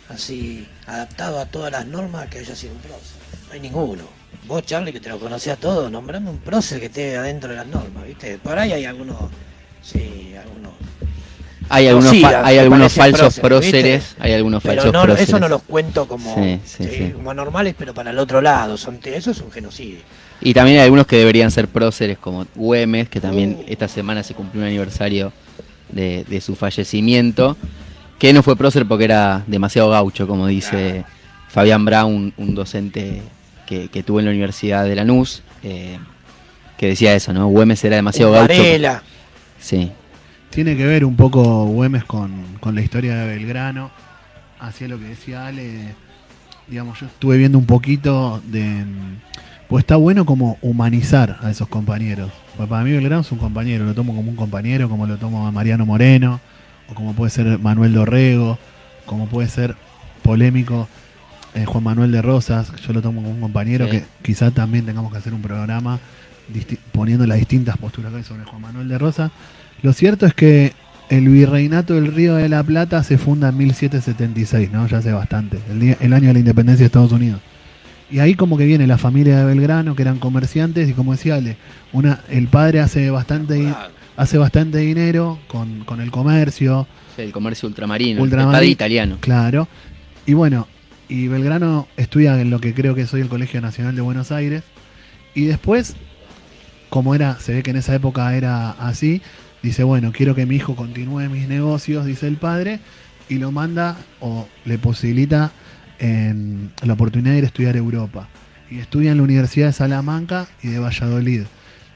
así 0.09 0.67
adaptado 0.87 1.39
a 1.39 1.45
todas 1.45 1.71
las 1.71 1.85
normas 1.85 2.27
que 2.27 2.39
haya 2.39 2.55
sido 2.55 2.73
un 2.73 2.79
prócer. 2.79 3.17
No 3.47 3.53
hay 3.53 3.59
ninguno. 3.59 4.03
Vos, 4.47 4.63
Charlie, 4.63 4.91
que 4.91 4.99
te 4.99 5.09
lo 5.09 5.19
conocías 5.19 5.59
todo, 5.59 5.89
nombrame 5.89 6.29
un 6.29 6.39
prócer 6.39 6.79
que 6.79 6.87
esté 6.87 7.17
adentro 7.17 7.49
de 7.49 7.55
las 7.57 7.67
normas, 7.67 8.05
¿viste? 8.05 8.37
Por 8.37 8.57
ahí 8.57 8.73
hay 8.73 8.85
algunos, 8.85 9.17
sí, 9.81 10.35
algunos 10.35 10.73
hay 11.69 11.87
algunos, 11.87 12.13
hay 12.13 12.57
algunos 12.57 12.93
falsos 12.93 13.39
próceres, 13.39 14.15
hay 14.19 14.33
algunos 14.33 14.61
falsos 14.61 14.91
no, 14.91 15.05
Eso 15.13 15.39
no 15.39 15.47
los 15.47 15.63
cuento 15.63 16.07
como, 16.07 16.35
como 17.13 17.33
normales, 17.33 17.75
pero 17.77 17.93
para 17.93 18.11
el 18.11 18.19
otro 18.19 18.41
lado, 18.41 18.77
son, 18.77 18.99
eso 19.03 19.31
es 19.31 19.41
un 19.41 19.51
genocidio. 19.51 19.99
Y 20.41 20.53
también 20.53 20.77
hay 20.77 20.83
algunos 20.83 21.07
que 21.07 21.17
deberían 21.17 21.49
ser 21.51 21.67
próceres, 21.67 22.17
como 22.17 22.45
Güemes, 22.55 23.09
que 23.09 23.21
también 23.21 23.57
uh. 23.59 23.63
esta 23.67 23.87
semana 23.87 24.23
se 24.23 24.33
cumplió 24.33 24.61
un 24.61 24.67
aniversario 24.67 25.31
de, 25.89 26.41
su 26.41 26.55
fallecimiento, 26.55 27.57
que 28.19 28.33
no 28.33 28.43
fue 28.43 28.55
prócer 28.55 28.85
porque 28.85 29.05
era 29.05 29.43
demasiado 29.47 29.89
gaucho, 29.89 30.27
como 30.27 30.47
dice 30.47 31.05
Fabián 31.49 31.85
Brown, 31.85 32.33
un 32.37 32.55
docente 32.55 33.21
que, 33.65 33.87
que 33.87 34.03
tuvo 34.03 34.19
en 34.19 34.25
la 34.25 34.31
Universidad 34.31 34.83
de 34.83 34.95
Lanús, 34.95 35.41
eh, 35.63 35.97
que 36.77 36.87
decía 36.87 37.15
eso, 37.15 37.33
¿no? 37.33 37.47
Güemes 37.47 37.83
era 37.83 37.95
demasiado 37.95 38.31
gaucho. 38.31 38.53
Sí, 39.59 39.91
tiene 40.55 40.77
que 40.77 40.85
ver 40.85 41.03
un 41.03 41.17
poco 41.17 41.65
Güemes 41.65 42.05
con, 42.05 42.31
la 42.63 42.81
historia 42.81 43.17
de 43.17 43.27
Belgrano. 43.27 43.91
Hacía 44.57 44.87
lo 44.87 44.97
que 44.97 45.03
decía 45.03 45.47
Ale. 45.47 45.93
digamos, 46.69 46.97
yo 46.97 47.07
estuve 47.07 47.35
viendo 47.37 47.57
un 47.57 47.65
poquito 47.65 48.41
de... 48.45 48.85
Pues 49.67 49.83
está 49.83 49.97
bueno 49.97 50.25
como 50.25 50.57
humanizar 50.61 51.39
a 51.41 51.51
esos 51.51 51.67
compañeros. 51.67 52.31
Pues 52.55 52.69
para 52.69 52.85
mí 52.85 52.91
Belgrano 52.91 53.21
es 53.21 53.31
un 53.33 53.37
compañero, 53.37 53.83
lo 53.83 53.93
tomo 53.93 54.15
como 54.15 54.29
un 54.29 54.37
compañero, 54.37 54.87
como 54.87 55.05
lo 55.05 55.17
tomo 55.17 55.45
a 55.45 55.51
Mariano 55.51 55.85
Moreno, 55.85 56.39
o 56.89 56.93
como 56.93 57.13
puede 57.13 57.31
ser 57.31 57.59
Manuel 57.59 57.93
Dorrego, 57.93 58.57
como 59.05 59.27
puede 59.27 59.49
ser 59.49 59.75
polémico 60.23 60.87
eh, 61.53 61.65
Juan 61.65 61.83
Manuel 61.83 62.13
de 62.13 62.21
Rosas, 62.21 62.71
yo 62.77 62.93
lo 62.93 63.01
tomo 63.01 63.21
como 63.21 63.33
un 63.33 63.41
compañero 63.41 63.85
Sí. 63.85 63.91
que 63.91 64.05
quizá 64.21 64.51
también 64.51 64.85
tengamos 64.85 65.11
que 65.11 65.17
hacer 65.17 65.33
un 65.33 65.41
programa 65.41 65.99
poniendo 66.93 67.27
las 67.27 67.39
distintas 67.39 67.75
posturas 67.77 68.11
que 68.11 68.19
hay 68.19 68.23
sobre 68.23 68.45
Juan 68.45 68.61
Manuel 68.61 68.87
de 68.87 68.97
Rosas. 68.97 69.31
Lo 69.81 69.93
cierto 69.93 70.25
es 70.25 70.33
que 70.33 70.73
el 71.09 71.29
virreinato 71.29 71.93
del 71.95 72.11
Río 72.13 72.35
de 72.35 72.49
la 72.49 72.63
Plata 72.63 73.03
se 73.03 73.17
funda 73.17 73.49
en 73.49 73.57
1776, 73.57 74.71
¿no? 74.71 74.87
Ya 74.87 74.97
hace 74.97 75.11
bastante, 75.11 75.59
el, 75.69 75.79
día- 75.79 75.97
el 75.99 76.13
año 76.13 76.27
de 76.27 76.33
la 76.33 76.39
independencia 76.39 76.83
de 76.83 76.87
Estados 76.87 77.11
Unidos. 77.11 77.39
Y 78.09 78.19
ahí 78.19 78.35
como 78.35 78.57
que 78.57 78.65
viene 78.65 78.87
la 78.87 78.97
familia 78.97 79.37
de 79.39 79.45
Belgrano, 79.45 79.95
que 79.95 80.01
eran 80.03 80.19
comerciantes, 80.19 80.89
y 80.89 80.93
como 80.93 81.11
decía 81.13 81.35
Ale, 81.35 81.57
una, 81.91 82.21
el 82.29 82.47
padre 82.47 82.79
hace 82.79 83.09
bastante, 83.09 83.59
Claro. 83.61 83.93
hace 84.15 84.37
bastante 84.37 84.77
dinero 84.79 85.39
con, 85.47 85.83
con 85.85 86.01
el 86.01 86.11
comercio, 86.11 86.87
El 87.17 87.31
comercio 87.31 87.67
ultramarino, 87.67 88.21
Ultramarino. 88.21 88.51
el 88.51 88.55
padre 88.57 88.67
italiano. 88.67 89.17
Claro. 89.21 89.67
Y 90.25 90.33
bueno, 90.33 90.67
y 91.09 91.27
Belgrano 91.27 91.87
estudia 91.97 92.39
en 92.41 92.49
lo 92.49 92.59
que 92.59 92.73
creo 92.73 92.95
que 92.95 93.05
soy 93.07 93.21
el 93.21 93.27
Colegio 93.27 93.61
Nacional 93.61 93.95
de 93.95 94.01
Buenos 94.01 94.31
Aires. 94.31 94.63
Y 95.35 95.45
después, 95.45 95.95
como 96.89 97.13
era, 97.15 97.37
se 97.39 97.53
ve 97.53 97.63
que 97.63 97.71
en 97.71 97.77
esa 97.77 97.93
época 97.95 98.35
era 98.35 98.71
así, 98.71 99.21
dice, 99.65 99.83
bueno, 99.83 100.11
quiero 100.13 100.35
que 100.35 100.45
mi 100.45 100.57
hijo 100.57 100.75
continúe 100.75 101.27
mis 101.27 101.47
negocios, 101.47 102.05
dice 102.05 102.27
el 102.27 102.37
padre, 102.37 102.79
y 103.27 103.39
lo 103.39 103.51
manda 103.51 103.97
o 104.19 104.47
le 104.63 104.77
posibilita 104.77 105.51
en 105.97 106.71
la 106.83 106.93
oportunidad 106.93 107.31
de 107.31 107.39
ir 107.39 107.43
a 107.45 107.47
estudiar 107.47 107.75
Europa. 107.75 108.27
Y 108.69 108.77
estudia 108.77 109.11
en 109.11 109.17
la 109.17 109.23
Universidad 109.23 109.67
de 109.67 109.73
Salamanca 109.73 110.47
y 110.61 110.67
de 110.67 110.77
Valladolid. 110.77 111.43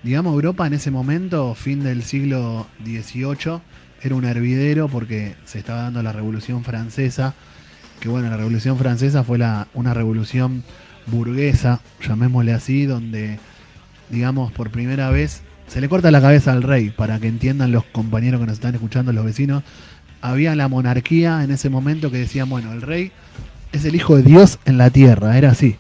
Digamos, 0.02 0.34
Europa 0.34 0.66
en 0.66 0.74
ese 0.74 0.90
momento, 0.90 1.54
fin 1.54 1.84
del 1.84 2.04
siglo 2.04 2.66
XVIII, 2.84 3.62
era 4.02 4.16
un 4.16 4.26
hervidero 4.26 4.88
porque 4.88 5.36
se 5.46 5.60
estaba 5.60 5.84
dando 5.84 6.02
la 6.02 6.12
Revolución 6.12 6.64
Francesa, 6.64 7.36
que 8.00 8.10
bueno, 8.10 8.32
la 8.32 8.38
Revolución 8.38 8.80
Francesa 8.80 9.24
fue 9.24 9.38
la, 9.38 9.68
una 9.76 9.94
revolución 9.94 10.64
burguesa, 11.06 11.82
llamémosle 12.02 12.54
así, 12.54 12.88
donde, 12.88 13.38
digamos, 14.10 14.52
por 14.52 14.72
primera 14.72 15.12
vez 15.12 15.44
se 15.70 15.80
le 15.82 15.88
corta 15.90 16.12
la 16.12 16.20
cabeza 16.22 16.52
al 16.52 16.64
rey, 16.64 16.90
para 16.90 17.20
que 17.20 17.28
entiendan 17.28 17.72
los 17.72 17.84
compañeros 17.86 18.40
que 18.42 18.48
nos 18.48 18.54
están 18.56 18.76
escuchando, 18.76 19.14
los 19.14 19.24
vecinos. 19.26 19.64
Había 20.22 20.56
la 20.56 20.68
monarquía 20.68 21.44
en 21.44 21.52
ese 21.52 21.70
momento 21.70 22.12
que 22.12 22.18
decían, 22.18 22.50
bueno, 22.50 22.74
el 22.74 22.82
rey 22.82 23.12
es 23.72 23.86
el 23.86 23.96
hijo 23.96 24.18
de 24.18 24.24
Dios 24.24 24.60
en 24.66 24.78
la 24.78 24.90
tierra, 24.90 25.38
era 25.38 25.52
así. 25.52 25.78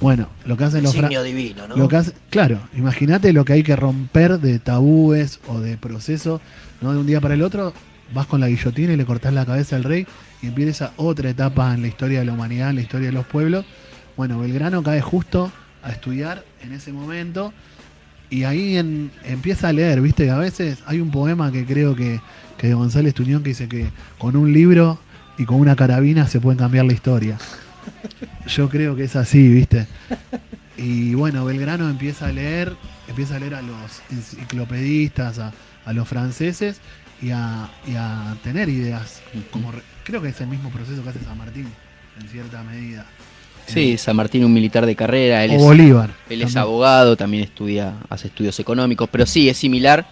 Bueno, 0.00 0.28
lo 0.46 0.56
que 0.56 0.64
hacen 0.64 0.82
los 0.82 0.94
fra- 0.96 1.08
Signo 1.08 1.22
divino, 1.22 1.68
¿no? 1.68 1.76
lo 1.76 1.88
que 1.88 1.96
hace- 1.96 2.12
claro, 2.30 2.58
imagínate 2.76 3.32
lo 3.32 3.44
que 3.44 3.52
hay 3.54 3.62
que 3.62 3.76
romper 3.76 4.38
de 4.40 4.58
tabúes 4.58 5.40
o 5.46 5.60
de 5.60 5.76
procesos, 5.76 6.40
no 6.80 6.92
de 6.92 6.98
un 6.98 7.06
día 7.06 7.20
para 7.20 7.34
el 7.34 7.42
otro, 7.42 7.72
vas 8.14 8.26
con 8.26 8.40
la 8.40 8.48
guillotina 8.48 8.92
y 8.94 8.96
le 8.96 9.04
cortás 9.04 9.32
la 9.32 9.46
cabeza 9.46 9.76
al 9.76 9.84
rey 9.84 10.06
y 10.42 10.46
empieza 10.48 10.92
otra 10.96 11.30
etapa 11.30 11.72
en 11.74 11.82
la 11.82 11.88
historia 11.88 12.20
de 12.20 12.24
la 12.24 12.32
humanidad, 12.32 12.70
en 12.70 12.76
la 12.76 12.82
historia 12.82 13.08
de 13.08 13.12
los 13.12 13.26
pueblos. 13.26 13.64
Bueno, 14.16 14.38
Belgrano 14.40 14.82
cae 14.82 15.00
justo 15.02 15.52
a 15.82 15.90
estudiar 15.92 16.44
en 16.62 16.72
ese 16.72 16.92
momento 16.92 17.52
y 18.30 18.44
ahí 18.44 18.76
empieza 19.24 19.68
a 19.68 19.72
leer, 19.72 20.00
viste, 20.00 20.30
a 20.30 20.38
veces 20.38 20.78
hay 20.86 21.00
un 21.00 21.10
poema 21.10 21.50
que 21.52 21.66
creo 21.66 21.94
que, 21.96 22.20
que 22.56 22.68
de 22.68 22.74
González 22.74 23.12
Tuñón 23.14 23.42
que 23.42 23.50
dice 23.50 23.68
que 23.68 23.88
con 24.18 24.36
un 24.36 24.52
libro 24.52 24.98
y 25.36 25.44
con 25.44 25.58
una 25.58 25.74
carabina 25.76 26.26
se 26.28 26.40
puede 26.40 26.56
cambiar 26.56 26.84
la 26.84 26.92
historia. 26.92 27.38
Yo 28.46 28.68
creo 28.68 28.94
que 28.94 29.04
es 29.04 29.16
así, 29.16 29.48
viste. 29.48 29.86
Y 30.76 31.14
bueno, 31.14 31.44
Belgrano 31.44 31.88
empieza 31.88 32.28
a 32.28 32.32
leer, 32.32 32.74
empieza 33.08 33.36
a 33.36 33.38
leer 33.38 33.54
a 33.54 33.62
los 33.62 34.00
enciclopedistas, 34.10 35.38
a, 35.38 35.52
a 35.84 35.92
los 35.92 36.08
franceses 36.08 36.80
y 37.20 37.30
a, 37.30 37.70
y 37.86 37.96
a 37.96 38.36
tener 38.42 38.68
ideas. 38.68 39.22
Como 39.50 39.72
re- 39.72 39.82
creo 40.04 40.22
que 40.22 40.28
es 40.28 40.40
el 40.40 40.48
mismo 40.48 40.70
proceso 40.70 41.02
que 41.02 41.10
hace 41.10 41.24
San 41.24 41.36
Martín, 41.38 41.66
en 42.20 42.28
cierta 42.28 42.62
medida. 42.62 43.06
Sí, 43.72 43.98
San 43.98 44.16
Martín, 44.16 44.44
un 44.44 44.52
militar 44.52 44.86
de 44.86 44.96
carrera, 44.96 45.44
él 45.44 45.52
o 45.52 45.54
es, 45.54 45.62
Bolívar. 45.62 46.10
él 46.28 46.42
es 46.42 46.56
abogado, 46.56 47.16
también 47.16 47.42
estudia, 47.42 47.94
hace 48.08 48.28
estudios 48.28 48.58
económicos, 48.60 49.08
pero 49.10 49.26
sí, 49.26 49.48
es 49.48 49.56
similar. 49.56 50.06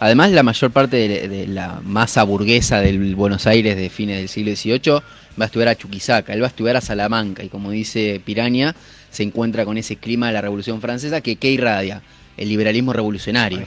Además, 0.00 0.30
la 0.30 0.42
mayor 0.42 0.70
parte 0.70 0.96
de, 0.96 1.28
de 1.28 1.46
la 1.48 1.80
masa 1.84 2.22
burguesa 2.22 2.80
del 2.80 3.16
Buenos 3.16 3.46
Aires 3.46 3.76
de 3.76 3.90
fines 3.90 4.18
del 4.18 4.28
siglo 4.28 4.54
XVIII 4.54 4.92
va 5.40 5.44
a 5.44 5.46
estudiar 5.46 5.68
a 5.68 5.74
Chuquisaca, 5.74 6.32
él 6.32 6.42
va 6.42 6.46
a 6.46 6.50
estudiar 6.50 6.76
a 6.76 6.80
Salamanca, 6.80 7.42
y 7.42 7.48
como 7.48 7.70
dice 7.70 8.20
Piraña, 8.24 8.74
se 9.10 9.22
encuentra 9.24 9.64
con 9.64 9.76
ese 9.78 9.96
clima 9.96 10.28
de 10.28 10.34
la 10.34 10.40
Revolución 10.40 10.80
Francesa 10.80 11.20
que, 11.20 11.36
¿qué 11.36 11.50
irradia? 11.50 12.02
El 12.36 12.48
liberalismo 12.48 12.92
revolucionario 12.92 13.60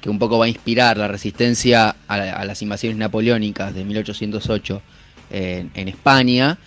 que 0.00 0.10
un 0.10 0.18
poco 0.18 0.38
va 0.38 0.46
a 0.46 0.48
inspirar 0.48 0.96
la 0.96 1.08
resistencia 1.08 1.94
a, 2.08 2.14
a 2.14 2.44
las 2.44 2.62
invasiones 2.62 2.98
napoleónicas 2.98 3.74
de 3.74 3.84
1808 3.84 4.82
en, 5.30 5.70
en 5.74 5.88
España 5.88 6.58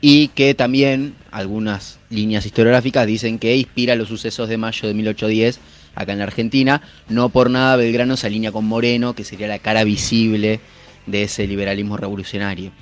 y 0.00 0.28
que 0.28 0.54
también 0.54 1.14
algunas 1.30 1.98
líneas 2.08 2.46
historiográficas 2.46 3.06
dicen 3.06 3.38
que 3.38 3.56
inspira 3.56 3.94
los 3.96 4.08
sucesos 4.08 4.48
de 4.48 4.56
mayo 4.56 4.88
de 4.88 4.94
1810 4.94 5.60
acá 5.94 6.12
en 6.12 6.18
la 6.18 6.24
Argentina. 6.24 6.82
No 7.08 7.28
por 7.28 7.50
nada 7.50 7.76
Belgrano 7.76 8.16
se 8.16 8.26
alinea 8.26 8.52
con 8.52 8.64
Moreno, 8.64 9.14
que 9.14 9.24
sería 9.24 9.48
la 9.48 9.58
cara 9.58 9.84
visible 9.84 10.60
de 11.06 11.22
ese 11.24 11.46
liberalismo 11.46 11.96
revolucionario. 11.96 12.72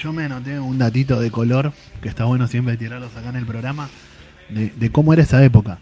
Yo 0.00 0.12
me 0.12 0.24
anoté 0.24 0.60
un 0.60 0.78
datito 0.78 1.20
de 1.20 1.30
color, 1.30 1.72
que 2.00 2.08
está 2.08 2.24
bueno 2.24 2.46
siempre 2.46 2.76
tirarlos 2.76 3.16
acá 3.16 3.30
en 3.30 3.36
el 3.36 3.46
programa, 3.46 3.88
de, 4.48 4.90
cómo 4.90 5.12
era 5.12 5.22
esa 5.22 5.44
época. 5.44 5.78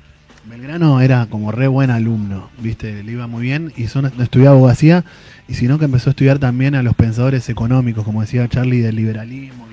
Belgrano 0.48 1.00
era 1.00 1.26
como 1.26 1.52
re 1.52 1.68
buen 1.68 1.90
alumno, 1.90 2.50
viste, 2.58 3.02
le 3.02 3.12
iba 3.12 3.26
muy 3.26 3.42
bien 3.42 3.72
y 3.76 3.88
son, 3.88 4.06
estudiaba 4.06 4.56
abogacía, 4.56 5.04
y 5.48 5.54
sino 5.54 5.78
que 5.78 5.84
empezó 5.84 6.10
a 6.10 6.12
estudiar 6.12 6.38
también 6.38 6.74
a 6.76 6.82
los 6.82 6.94
pensadores 6.94 7.48
económicos, 7.50 8.04
como 8.04 8.22
decía 8.22 8.48
Charlie, 8.48 8.80
del 8.80 8.96
liberalismo. 8.96 9.65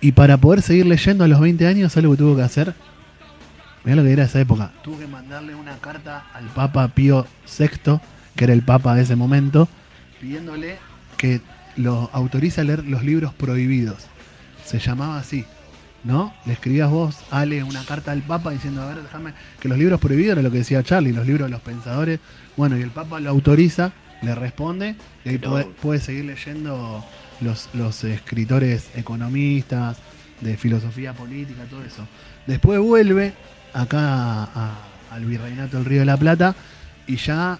Y 0.00 0.12
para 0.12 0.36
poder 0.36 0.62
seguir 0.62 0.86
leyendo 0.86 1.24
a 1.24 1.28
los 1.28 1.40
20 1.40 1.66
años, 1.66 1.92
¿sabes 1.92 2.04
lo 2.04 2.10
que 2.12 2.18
tuvo 2.18 2.36
que 2.36 2.42
hacer? 2.42 2.74
Mirá 3.84 3.96
lo 3.96 4.02
que 4.02 4.12
era 4.12 4.24
esa 4.24 4.40
época. 4.40 4.72
Tuvo 4.82 4.98
que 4.98 5.06
mandarle 5.06 5.54
una 5.54 5.76
carta 5.78 6.26
al 6.34 6.46
Papa 6.46 6.88
Pío 6.88 7.26
VI, 7.58 8.00
que 8.34 8.44
era 8.44 8.52
el 8.52 8.62
Papa 8.62 8.94
de 8.94 9.02
ese 9.02 9.16
momento, 9.16 9.68
pidiéndole 10.20 10.76
que 11.16 11.40
lo 11.76 12.10
autoriza 12.12 12.62
a 12.62 12.64
leer 12.64 12.84
los 12.84 13.04
libros 13.04 13.32
prohibidos. 13.34 14.06
Se 14.64 14.78
llamaba 14.78 15.18
así, 15.18 15.44
¿no? 16.04 16.34
Le 16.46 16.54
escribías 16.54 16.90
vos, 16.90 17.18
Ale, 17.30 17.62
una 17.62 17.84
carta 17.84 18.12
al 18.12 18.22
Papa 18.22 18.50
diciendo, 18.50 18.82
a 18.82 18.86
ver, 18.86 19.02
déjame, 19.02 19.32
que 19.60 19.68
los 19.68 19.78
libros 19.78 20.00
prohibidos 20.00 20.32
era 20.32 20.42
lo 20.42 20.50
que 20.50 20.58
decía 20.58 20.82
Charlie, 20.82 21.12
los 21.12 21.26
libros 21.26 21.46
de 21.46 21.52
los 21.52 21.60
pensadores. 21.60 22.20
Bueno, 22.56 22.76
y 22.76 22.82
el 22.82 22.90
Papa 22.90 23.20
lo 23.20 23.30
autoriza, 23.30 23.92
le 24.22 24.34
responde, 24.34 24.96
y 25.24 25.28
ahí 25.28 25.38
puede, 25.38 25.64
puede 25.64 26.00
seguir 26.00 26.24
leyendo 26.24 27.04
los, 27.40 28.04
escritores 28.04 28.90
economistas, 28.94 29.98
de 30.40 30.56
filosofía 30.56 31.14
política, 31.14 31.64
todo 31.70 31.82
eso. 31.82 32.06
Después 32.46 32.78
vuelve 32.78 33.32
acá 33.72 34.48
al 35.10 35.24
Virreinato 35.24 35.78
del 35.78 35.86
Río 35.86 36.00
de 36.00 36.06
la 36.06 36.16
Plata 36.16 36.54
y 37.06 37.16
ya 37.16 37.58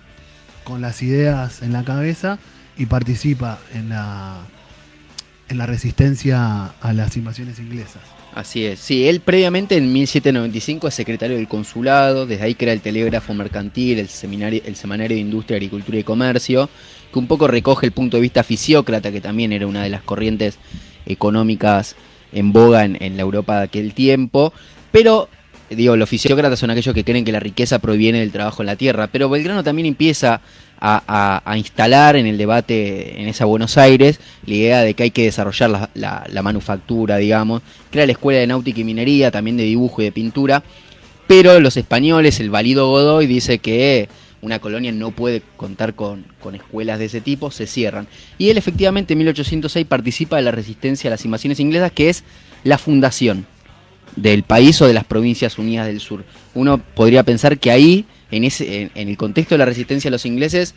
con 0.65 0.83
las 0.83 1.03
ideas 1.03 1.63
en 1.63 1.73
la 1.73 1.85
cabeza 1.85 2.39
y 2.77 2.87
participa 2.87 3.59
en 3.73 3.89
la 3.89 4.41
en 5.49 5.59
la 5.59 5.67
resistencia 5.67 6.67
a 6.81 6.93
las 6.93 7.17
invasiones 7.17 7.59
inglesas. 7.59 8.03
Así 8.35 8.67
es. 8.67 8.81
Sí, 8.81 9.09
él 9.09 9.21
previamente 9.21 9.79
en 9.79 9.91
1795 9.91 10.89
es 10.89 10.95
secretario 10.95 11.37
del 11.37 11.49
consulado, 11.49 12.27
desde 12.27 12.45
ahí 12.45 12.55
crea 12.55 12.75
el 12.75 12.83
telégrafo 12.83 13.33
mercantil, 13.33 13.99
el, 13.99 14.09
seminario, 14.09 14.61
el 14.67 14.77
semanario 14.77 15.17
de 15.17 15.23
industria, 15.23 15.57
agricultura 15.57 15.99
y 15.99 16.05
comercio, 16.05 16.69
que 17.11 17.19
un 17.19 17.29
poco 17.29 17.49
recoge 17.49 17.87
el 17.87 17.93
punto 17.93 18.19
de 18.19 18.21
vista 18.21 18.45
fisiócrata, 18.45 19.11
que 19.11 19.23
también 19.23 19.53
era 19.53 19.67
una 19.67 19.83
de 19.83 19.89
las 19.89 20.03
corrientes 20.03 20.59
económicas 21.07 21.97
en 22.33 22.53
boga 22.53 22.85
en, 22.85 23.03
en 23.03 23.17
la 23.17 23.23
Europa 23.23 23.57
de 23.57 23.65
aquel 23.65 23.95
tiempo, 23.95 24.53
pero 24.93 25.31
digo, 25.71 25.97
los 25.97 26.09
fisiócratas 26.09 26.59
son 26.59 26.71
aquellos 26.71 26.95
que 26.95 27.05
creen 27.05 27.25
que 27.25 27.33
la 27.33 27.41
riqueza 27.41 27.79
proviene 27.79 28.21
del 28.21 28.33
trabajo 28.33 28.63
en 28.63 28.67
la 28.67 28.77
tierra, 28.77 29.09
pero 29.09 29.29
Belgrano 29.29 29.65
también 29.65 29.87
empieza 29.87 30.41
a, 30.79 31.43
a- 31.45 31.57
instalar 31.59 32.17
en 32.17 32.27
el 32.27 32.37
debate 32.39 33.21
en 33.21 33.29
esa 33.29 33.47
Buenos 33.47 33.79
Aires 33.79 34.21
la 34.47 34.55
idea 34.55 34.83
de 34.83 34.95
que 34.95 35.05
hay 35.05 35.11
que 35.11 35.25
desarrollar 35.25 35.71
la, 35.95 36.25
la- 36.31 36.43
manufactura, 36.43 37.17
digamos, 37.17 37.63
crea 37.91 38.07
la 38.07 38.13
escuela 38.13 38.39
de 38.41 38.47
náutica 38.47 38.81
y 38.81 38.85
minería, 38.85 39.31
también 39.31 39.57
de 39.57 39.65
dibujo 39.65 40.03
y 40.03 40.05
de 40.05 40.13
pintura, 40.13 40.63
pero 41.27 41.59
los 41.61 41.77
españoles, 41.77 42.39
el 42.41 42.51
valido 42.51 42.89
Godoy 42.89 43.27
dice 43.27 43.59
que 43.59 44.09
una 44.43 44.59
colonia 44.61 44.93
no 44.93 45.11
puede 45.11 45.43
contar 45.57 45.95
con, 45.95 46.25
con 46.41 46.55
escuelas 46.55 46.99
de 47.01 47.07
ese 47.07 47.21
tipo, 47.21 47.51
se 47.51 47.67
cierran. 47.67 48.07
Y 48.39 48.51
él 48.51 48.59
efectivamente 48.59 49.15
en 49.15 49.19
1806 49.19 49.87
participa 49.87 50.37
de 50.37 50.43
la 50.43 50.53
resistencia 50.53 51.09
a 51.09 51.11
las 51.13 51.25
invasiones 51.25 51.59
inglesas, 51.59 51.91
que 51.91 52.11
es 52.11 52.23
la 52.63 52.79
fundación 52.79 53.47
del 54.15 54.43
país 54.43 54.81
o 54.81 54.87
de 54.87 54.95
las 54.95 55.05
provincias 55.05 55.59
unidas 55.59 55.87
del 55.87 56.01
sur. 56.01 56.25
Uno 56.55 56.79
podría 56.79 57.23
pensar 57.23 57.59
que 57.59 57.71
ahí, 57.71 58.07
en, 58.31 58.45
ese, 58.45 58.91
en, 58.95 59.09
el 59.09 59.17
contexto 59.17 59.55
de 59.55 59.59
la 59.59 59.65
resistencia 59.65 60.09
a 60.09 60.13
los 60.13 60.27
ingleses, 60.27 60.75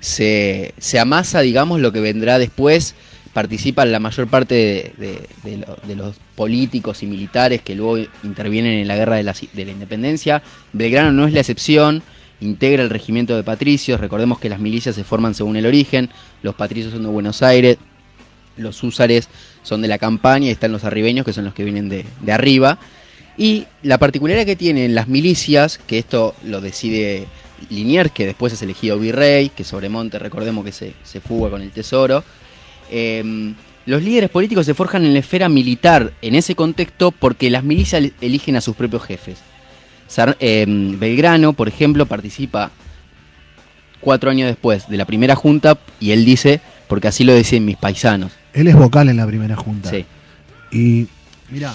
se, 0.00 0.74
se 0.78 0.98
amasa, 0.98 1.40
digamos, 1.40 1.80
lo 1.80 1.92
que 1.92 2.00
vendrá 2.00 2.38
después, 2.38 2.94
participan 3.32 3.92
la 3.92 4.00
mayor 4.00 4.26
parte 4.28 4.92
de, 4.96 5.94
los 5.94 6.16
políticos 6.34 7.02
y 7.02 7.06
militares 7.06 7.62
que 7.62 7.74
luego 7.74 7.98
intervienen 8.24 8.78
en 8.78 8.88
la 8.88 8.96
guerra 8.96 9.16
de 9.16 9.22
la, 9.22 9.34
de 9.52 9.64
la 9.64 9.70
independencia. 9.70 10.42
Belgrano 10.72 11.12
no 11.12 11.26
es 11.26 11.32
la 11.32 11.40
excepción, 11.40 12.02
integra 12.40 12.82
el 12.82 12.90
regimiento 12.90 13.36
de 13.36 13.42
patricios, 13.42 14.00
recordemos 14.00 14.38
que 14.38 14.48
las 14.48 14.58
milicias 14.58 14.94
se 14.94 15.04
forman 15.04 15.34
según 15.34 15.56
el 15.56 15.66
origen, 15.66 16.10
los 16.42 16.54
patricios 16.54 16.92
son 16.92 17.02
de 17.02 17.08
Buenos 17.08 17.42
Aires, 17.42 17.78
los 18.56 18.82
húsares 18.82 19.28
son 19.62 19.82
de 19.82 19.88
la 19.88 19.98
campaña 19.98 20.46
y 20.46 20.50
están 20.50 20.72
los 20.72 20.84
arribeños 20.84 21.24
que 21.24 21.32
son 21.32 21.44
los 21.44 21.54
que 21.54 21.64
vienen 21.64 21.88
de, 21.88 22.04
arriba. 22.32 22.78
Y 23.36 23.66
la 23.82 23.98
particularidad 23.98 24.44
que 24.44 24.56
tienen 24.56 24.94
las 24.94 25.08
milicias, 25.08 25.78
que 25.78 25.98
esto 25.98 26.34
lo 26.44 26.60
decide 26.60 27.26
Liniers, 27.70 28.10
que 28.12 28.26
después 28.26 28.52
es 28.52 28.62
elegido 28.62 28.98
virrey, 28.98 29.48
que 29.50 29.64
Sobremonte 29.64 30.18
recordemos 30.18 30.64
que 30.64 30.72
se, 30.72 30.94
se 31.04 31.20
fuga 31.20 31.50
con 31.50 31.62
el 31.62 31.70
tesoro, 31.70 32.22
Em, 32.90 33.54
los 33.86 34.02
líderes 34.02 34.30
políticos 34.30 34.66
se 34.66 34.74
forjan 34.74 35.04
en 35.04 35.14
la 35.14 35.20
esfera 35.20 35.48
militar 35.48 36.12
en 36.20 36.34
ese 36.34 36.54
contexto 36.54 37.12
porque 37.12 37.50
las 37.50 37.64
milicias 37.64 38.02
eligen 38.20 38.56
a 38.56 38.60
sus 38.60 38.76
propios 38.76 39.04
jefes. 39.04 39.38
Em, 40.40 40.98
Belgrano, 40.98 41.52
por 41.52 41.68
ejemplo, 41.68 42.04
participa 42.06 42.72
cuatro 44.00 44.30
años 44.30 44.48
después 44.48 44.88
de 44.88 44.96
la 44.96 45.04
primera 45.04 45.36
junta 45.36 45.78
y 46.00 46.10
él 46.10 46.24
dice, 46.24 46.60
porque 46.88 47.08
así 47.08 47.24
lo 47.24 47.32
deciden 47.32 47.64
mis 47.64 47.76
paisanos. 47.76 48.32
Él 48.52 48.68
es 48.68 48.76
vocal 48.76 49.08
en 49.08 49.16
la 49.16 49.26
primera 49.26 49.56
junta. 49.56 49.90
Sí. 49.90 50.06
Y 50.70 51.08
mira, 51.50 51.74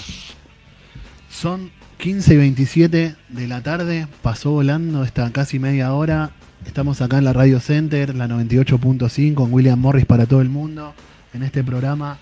son 1.30 1.70
15 1.98 2.34
y 2.34 2.36
27 2.36 3.14
de 3.28 3.48
la 3.48 3.62
tarde, 3.62 4.06
pasó 4.22 4.50
volando 4.50 5.04
esta 5.04 5.30
casi 5.30 5.58
media 5.58 5.92
hora. 5.92 6.30
Estamos 6.66 7.00
acá 7.00 7.18
en 7.18 7.24
la 7.24 7.32
Radio 7.32 7.60
Center, 7.60 8.14
la 8.14 8.26
98.5, 8.26 9.34
con 9.34 9.52
William 9.52 9.78
Morris 9.78 10.04
para 10.04 10.26
todo 10.26 10.40
el 10.40 10.48
mundo 10.48 10.94
en 11.32 11.42
este 11.42 11.62
programa 11.62 12.18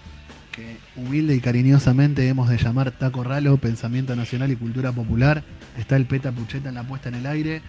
que 0.53 0.77
humilde 0.97 1.35
y 1.35 1.41
cariñosamente 1.41 2.29
hemos 2.29 2.49
de 2.49 2.59
llamar 2.59 2.93
Taco 2.93 3.25
Ralo, 3.25 3.57
Pensamiento 3.57 4.15
Nacional 4.15 4.53
y 4.53 4.57
Cultura 4.57 4.93
Popular. 4.93 5.43
Está 5.79 5.97
el 5.97 6.07
Peta 6.07 6.31
Pucheta 6.31 6.69
en 6.69 6.77
la 6.77 6.85
puesta 6.85 7.09
en 7.09 7.17
el 7.17 7.27
aire. 7.27 7.63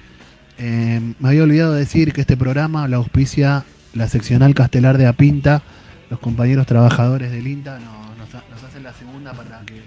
Eh, 0.57 1.13
me 1.19 1.29
había 1.29 1.43
olvidado 1.43 1.73
decir 1.73 2.13
que 2.13 2.21
este 2.21 2.37
programa 2.37 2.87
la 2.87 2.97
auspicia 2.97 3.65
la 3.95 4.07
seccional 4.07 4.53
Castelar 4.53 4.97
de 4.97 5.07
Apinta. 5.07 5.63
Los 6.09 6.19
compañeros 6.19 6.65
trabajadores 6.67 7.31
del 7.31 7.47
INTA 7.47 7.79
nos, 7.79 8.63
hacen 8.63 8.83
la 8.83 8.93
segunda 8.93 9.33
para 9.33 9.61
que, 9.61 9.81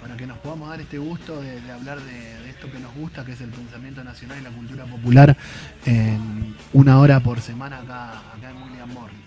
para 0.00 0.16
que 0.16 0.26
nos 0.26 0.38
podamos 0.38 0.68
dar 0.68 0.80
este 0.80 0.98
gusto 0.98 1.40
de, 1.40 1.58
hablar 1.70 1.98
de, 2.00 2.50
esto 2.50 2.70
que 2.70 2.78
nos 2.78 2.94
gusta, 2.94 3.24
que 3.24 3.32
es 3.32 3.40
el 3.40 3.50
pensamiento 3.50 4.02
nacional 4.04 4.38
y 4.40 4.44
la 4.44 4.50
cultura 4.50 4.84
popular, 4.84 5.36
en 5.84 6.54
una 6.72 6.98
hora 6.98 7.20
por 7.20 7.40
semana 7.40 7.78
acá, 7.78 8.22
en 8.40 8.62
William 8.62 8.92
Morris. 8.92 9.18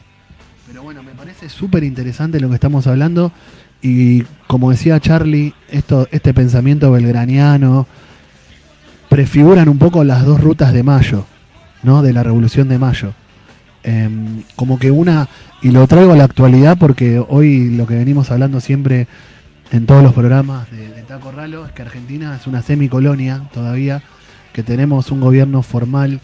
Pero 0.67 0.83
bueno, 0.83 1.03
me 1.03 1.11
parece 1.11 1.49
súper 1.49 1.83
interesante 1.83 2.39
lo 2.39 2.47
que 2.49 2.55
estamos 2.55 2.87
hablando 2.87 3.31
y 3.81 4.23
como 4.47 4.71
decía 4.71 4.99
Charlie, 4.99 5.53
esto, 5.69 6.07
este 6.11 6.33
pensamiento 6.33 6.91
belgraniano 6.91 7.87
prefiguran 9.09 9.67
un 9.67 9.77
poco 9.77 10.03
las 10.03 10.25
dos 10.25 10.39
rutas 10.39 10.71
de 10.71 10.83
mayo, 10.83 11.25
¿no? 11.83 12.01
De 12.01 12.13
la 12.13 12.23
Revolución 12.23 12.69
de 12.69 12.77
Mayo. 12.77 13.13
Em, 13.83 14.43
como 14.55 14.77
que 14.77 14.91
una, 14.91 15.27
y 15.61 15.71
lo 15.71 15.87
traigo 15.87 16.13
a 16.13 16.15
la 16.15 16.25
actualidad 16.25 16.77
porque 16.77 17.19
hoy 17.19 17.71
lo 17.71 17.87
que 17.87 17.95
venimos 17.95 18.29
hablando 18.29 18.61
siempre 18.61 19.07
en 19.71 19.85
todos 19.87 20.03
los 20.03 20.13
programas 20.13 20.69
de, 20.69 20.89
Taco 21.07 21.31
Ralo 21.31 21.65
es 21.65 21.71
que 21.73 21.81
Argentina 21.81 22.37
es 22.39 22.47
una 22.47 22.61
semicolonia 22.61 23.49
todavía, 23.53 24.01
que 24.53 24.63
tenemos 24.63 25.11
un 25.11 25.19
gobierno 25.19 25.61
formal 25.61 26.21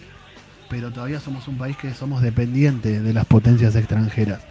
pero 0.69 0.91
todavía 0.91 1.19
somos 1.19 1.47
un 1.47 1.57
país 1.57 1.77
que 1.77 1.93
somos 1.93 2.21
dependientes 2.21 3.03
de 3.03 3.13
las 3.13 3.25
potencias 3.25 3.75
extranjeras. 3.75 4.41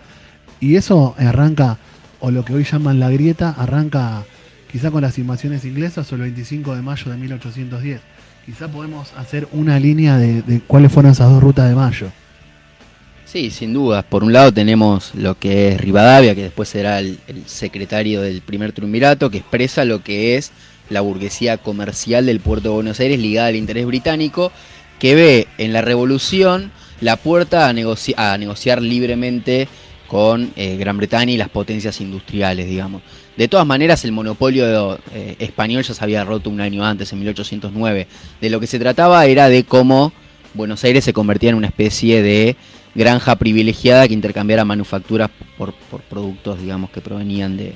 Y 0.61 0.77
eso 0.77 1.15
arranca, 1.19 1.79
o 2.21 2.31
lo 2.31 2.45
que 2.45 2.55
hoy 2.55 2.65
llaman 2.65 3.01
la 3.01 3.11
grieta, 3.11 3.55
arranca 3.57 4.25
quizá 4.71 4.91
con 4.91 5.03
las 5.03 5.19
invasiones 5.19 5.65
inglesas 5.65 6.11
o 6.11 6.15
el 6.15 6.23
25 6.23 6.75
de 6.75 6.83
mayo 6.83 7.11
de 7.11 7.19
1810. 7.19 8.01
Quizá 8.47 8.69
podemos 8.69 9.13
hacer 9.17 9.49
una 9.53 9.79
línea 9.79 10.17
de, 10.17 10.61
cuáles 10.67 10.93
fueron 10.93 11.13
esas 11.13 11.31
dos 11.31 11.43
rutas 11.43 11.69
de 11.69 11.75
mayo. 11.75 12.09
Sí, 13.27 13.51
sin 13.51 13.75
duda. 13.75 14.03
Por 14.03 14.23
un 14.23 14.33
lado 14.33 14.53
tenemos 14.53 15.13
lo 15.17 15.37
que 15.37 15.69
es 15.69 15.81
Rivadavia, 15.81 16.37
que 16.37 16.45
después 16.45 16.69
será 16.69 17.01
el, 17.01 17.19
secretario 17.47 18.23
del 18.23 18.41
primer 18.41 18.73
triunvirato, 18.73 19.31
que 19.31 19.39
expresa 19.39 19.85
lo 19.85 20.05
que 20.05 20.37
es 20.37 20.53
la 20.91 21.01
burguesía 21.01 21.59
comercial 21.59 22.25
del 22.25 22.39
puerto 22.39 22.69
de 22.69 22.75
Buenos 22.77 23.01
Aires 23.01 23.19
ligada 23.19 23.49
al 23.49 23.57
interés 23.57 23.85
británico 23.85 24.53
que 25.01 25.17
ve 25.17 25.49
en 25.59 25.73
la 25.73 25.83
revolución 25.83 26.71
la 27.01 27.17
puerta 27.17 27.67
a, 27.67 27.71
a 27.71 28.39
negociar 28.39 28.81
libremente 28.81 29.67
con 30.07 30.53
eh, 30.55 30.77
Gran 30.77 30.97
Bretaña 30.97 31.33
y 31.33 31.37
las 31.37 31.49
potencias 31.49 32.01
industriales, 32.01 32.69
digamos. 32.69 33.03
De 33.37 33.49
todas 33.49 33.67
maneras, 33.67 34.05
el 34.05 34.13
monopolio 34.13 35.01
eh, 35.13 35.35
español 35.41 35.83
ya 35.83 35.95
se 35.95 36.05
había 36.05 36.25
roto 36.25 36.49
un 36.49 36.61
año 36.61 36.85
antes, 36.85 37.13
en 37.13 37.19
1809. 37.19 38.07
De 38.41 38.51
lo 38.51 38.61
que 38.61 38.69
se 38.69 38.79
trataba 38.79 39.27
era 39.27 39.49
de 39.49 39.65
cómo 39.65 40.13
Buenos 40.55 40.85
Aires 40.85 41.05
se 41.05 41.13
convertía 41.13 41.51
en 41.51 41.57
una 41.57 41.67
especie 41.67 42.23
de 42.23 42.57
granja 42.97 43.37
privilegiada 43.37 44.09
que 44.09 44.15
intercambiara 44.15 44.65
manufacturas 44.65 45.31
por, 45.57 45.75
productos, 46.09 46.61
digamos, 46.61 46.91
que 46.91 47.01
provenían 47.01 47.57
de, 47.57 47.75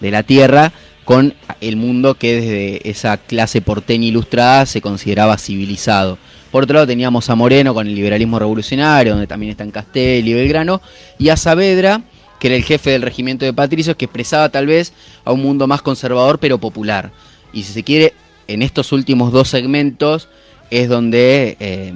de 0.00 0.10
la 0.10 0.22
tierra, 0.22 0.72
con 1.04 1.34
el 1.60 1.76
mundo 1.76 2.14
que 2.14 2.40
desde 2.40 2.90
esa 2.90 3.16
clase 3.16 3.60
porteña 3.60 4.06
ilustrada 4.06 4.66
se 4.66 4.80
consideraba 4.80 5.36
civilizado. 5.36 6.18
Por 6.50 6.64
otro 6.64 6.74
lado 6.74 6.86
teníamos 6.86 7.28
a 7.30 7.34
Moreno 7.34 7.74
con 7.74 7.86
el 7.86 7.94
liberalismo 7.94 8.38
revolucionario, 8.38 9.12
donde 9.12 9.26
también 9.26 9.50
están 9.50 9.70
Castelli 9.70 10.30
y 10.30 10.34
Belgrano, 10.34 10.80
y 11.18 11.28
a 11.28 11.36
Saavedra, 11.36 12.02
que 12.38 12.48
era 12.48 12.56
el 12.56 12.64
jefe 12.64 12.90
del 12.90 13.02
regimiento 13.02 13.44
de 13.44 13.52
patricios, 13.52 13.96
que 13.96 14.06
expresaba 14.06 14.48
tal 14.48 14.66
vez 14.66 14.92
a 15.24 15.32
un 15.32 15.42
mundo 15.42 15.66
más 15.66 15.82
conservador 15.82 16.38
pero 16.38 16.58
popular. 16.58 17.12
Y 17.52 17.62
si 17.62 17.72
se 17.72 17.82
quiere, 17.82 18.14
en 18.48 18.62
estos 18.62 18.92
últimos 18.92 19.32
dos 19.32 19.48
segmentos 19.48 20.28
es 20.70 20.88
donde 20.88 21.56
eh, 21.60 21.92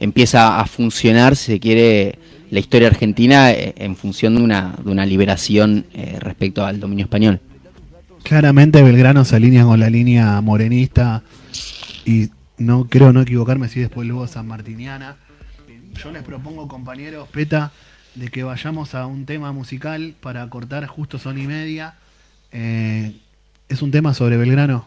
empieza 0.00 0.60
a 0.60 0.66
funcionar, 0.66 1.36
si 1.36 1.52
se 1.52 1.60
quiere, 1.60 2.18
la 2.50 2.60
historia 2.60 2.88
argentina 2.88 3.50
eh, 3.52 3.74
en 3.76 3.96
función 3.96 4.36
de 4.36 4.42
una, 4.42 4.74
de 4.82 4.90
una 4.90 5.06
liberación 5.06 5.86
eh, 5.94 6.18
respecto 6.20 6.64
al 6.64 6.80
dominio 6.80 7.04
español. 7.04 7.40
Claramente 8.22 8.82
Belgrano 8.82 9.24
se 9.24 9.36
alinea 9.36 9.64
con 9.64 9.78
la 9.78 9.90
línea 9.90 10.40
morenista 10.40 11.22
y 12.04 12.28
no 12.58 12.86
creo 12.86 13.12
no 13.12 13.20
equivocarme 13.20 13.68
si 13.68 13.80
después 13.80 14.06
luego 14.06 14.26
San 14.26 14.46
Martiniana. 14.46 15.16
Yo 16.02 16.10
les 16.10 16.22
propongo, 16.22 16.68
compañeros, 16.68 17.28
Peta, 17.28 17.72
de 18.14 18.28
que 18.28 18.42
vayamos 18.42 18.94
a 18.94 19.06
un 19.06 19.26
tema 19.26 19.52
musical 19.52 20.14
para 20.20 20.48
cortar 20.48 20.86
justo 20.86 21.18
son 21.18 21.38
y 21.38 21.46
media. 21.46 21.94
Eh, 22.52 23.12
es 23.68 23.82
un 23.82 23.90
tema 23.90 24.14
sobre 24.14 24.36
Belgrano. 24.36 24.86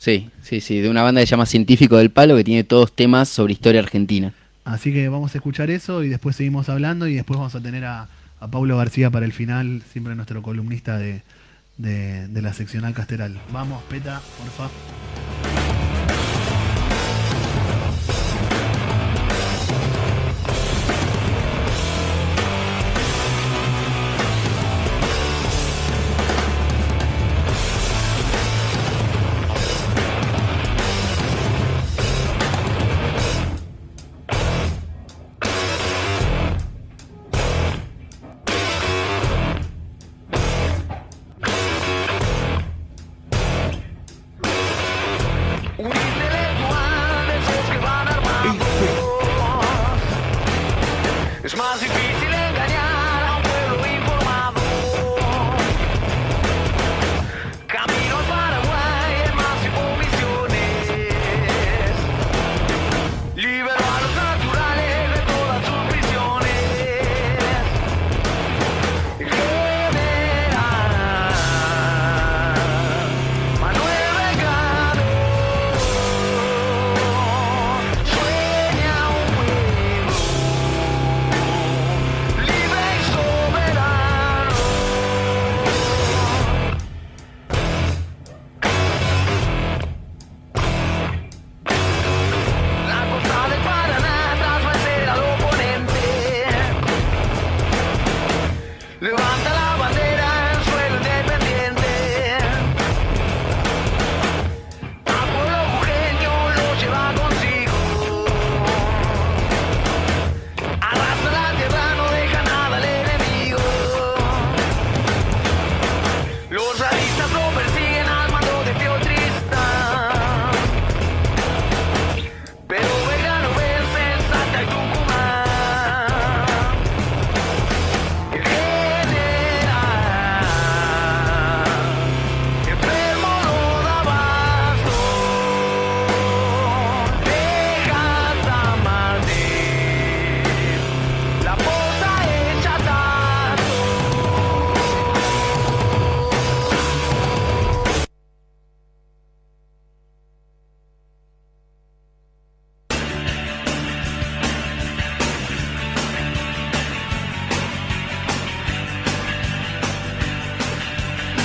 Sí, 0.00 0.30
sí, 0.42 0.62
sí, 0.62 0.80
de 0.80 0.88
una 0.88 1.02
banda 1.02 1.20
que 1.20 1.26
se 1.26 1.32
llama 1.32 1.44
Científico 1.44 1.98
del 1.98 2.08
Palo 2.08 2.34
que 2.34 2.42
tiene 2.42 2.64
todos 2.64 2.90
temas 2.90 3.28
sobre 3.28 3.52
historia 3.52 3.82
argentina. 3.82 4.32
Así 4.64 4.94
que 4.94 5.10
vamos 5.10 5.34
a 5.34 5.38
escuchar 5.38 5.68
eso 5.68 6.02
y 6.02 6.08
después 6.08 6.36
seguimos 6.36 6.70
hablando 6.70 7.06
y 7.06 7.16
después 7.16 7.36
vamos 7.36 7.54
a 7.54 7.60
tener 7.60 7.84
a, 7.84 8.08
a 8.40 8.50
Pablo 8.50 8.78
García 8.78 9.10
para 9.10 9.26
el 9.26 9.34
final, 9.34 9.82
siempre 9.92 10.14
nuestro 10.14 10.40
columnista 10.40 10.96
de, 10.96 11.20
de, 11.76 12.28
de 12.28 12.42
la 12.42 12.54
seccional 12.54 12.94
Casteral. 12.94 13.38
Vamos, 13.52 13.82
Peta, 13.90 14.22
por 14.38 15.69
mais 51.60 51.82
e 51.82 52.09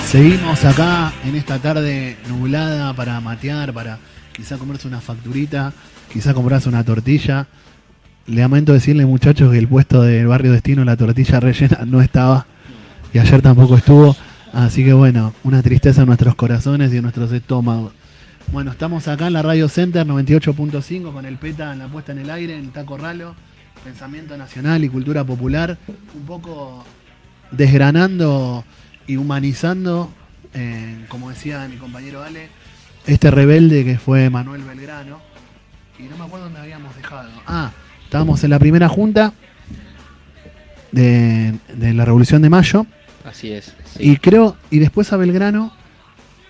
Seguimos 0.05 0.63
acá 0.63 1.11
en 1.25 1.35
esta 1.35 1.59
tarde 1.59 2.17
nublada 2.29 2.93
para 2.93 3.19
matear, 3.19 3.73
para 3.73 3.97
quizá 4.31 4.57
comerse 4.57 4.87
una 4.87 5.01
facturita, 5.01 5.73
quizá 6.13 6.33
comprarse 6.33 6.69
una 6.69 6.83
tortilla. 6.83 7.47
Le 8.27 8.41
lamento 8.41 8.71
decirle, 8.71 9.05
muchachos, 9.05 9.51
que 9.51 9.57
el 9.57 9.67
puesto 9.67 10.03
del 10.03 10.27
barrio 10.27 10.51
Destino, 10.51 10.85
la 10.85 10.95
tortilla 10.95 11.39
rellena, 11.39 11.79
no 11.85 12.01
estaba. 12.01 12.45
Y 13.13 13.19
ayer 13.19 13.41
tampoco 13.41 13.75
estuvo. 13.75 14.15
Así 14.53 14.85
que 14.85 14.93
bueno, 14.93 15.33
una 15.43 15.63
tristeza 15.63 16.01
en 16.01 16.07
nuestros 16.07 16.35
corazones 16.35 16.93
y 16.93 16.97
en 16.97 17.01
nuestros 17.01 17.31
estómagos. 17.31 17.91
Bueno, 18.51 18.71
estamos 18.71 19.07
acá 19.07 19.27
en 19.27 19.33
la 19.33 19.41
Radio 19.41 19.67
Center 19.67 20.05
98.5 20.05 21.11
con 21.11 21.25
el 21.25 21.37
PETA 21.37 21.73
en 21.73 21.79
la 21.79 21.87
puesta 21.87 22.11
en 22.11 22.19
el 22.19 22.29
aire, 22.29 22.55
en 22.55 22.69
Taco 22.69 22.95
Ralo, 22.95 23.35
Pensamiento 23.83 24.37
Nacional 24.37 24.83
y 24.83 24.89
Cultura 24.89 25.23
Popular, 25.23 25.77
un 25.87 26.25
poco 26.25 26.85
desgranando 27.51 28.63
y 29.07 29.17
humanizando, 29.17 30.11
eh, 30.53 31.05
como 31.09 31.29
decía 31.29 31.67
mi 31.67 31.77
compañero 31.77 32.23
Ale, 32.23 32.49
este 33.05 33.31
rebelde 33.31 33.85
que 33.85 33.97
fue 33.97 34.29
Manuel 34.29 34.63
Belgrano. 34.63 35.19
Y 35.99 36.03
no 36.03 36.17
me 36.17 36.25
acuerdo 36.25 36.45
dónde 36.45 36.59
habíamos 36.59 36.95
dejado. 36.95 37.29
Ah, 37.47 37.71
estábamos 38.03 38.43
en 38.43 38.49
la 38.49 38.59
primera 38.59 38.89
junta 38.89 39.33
de, 40.91 41.55
de 41.73 41.93
la 41.93 42.05
Revolución 42.05 42.41
de 42.41 42.49
Mayo. 42.49 42.85
Así 43.23 43.51
es. 43.51 43.73
Y 43.99 44.17
creo, 44.17 44.57
y 44.69 44.79
después 44.79 45.11
a 45.13 45.17
Belgrano 45.17 45.73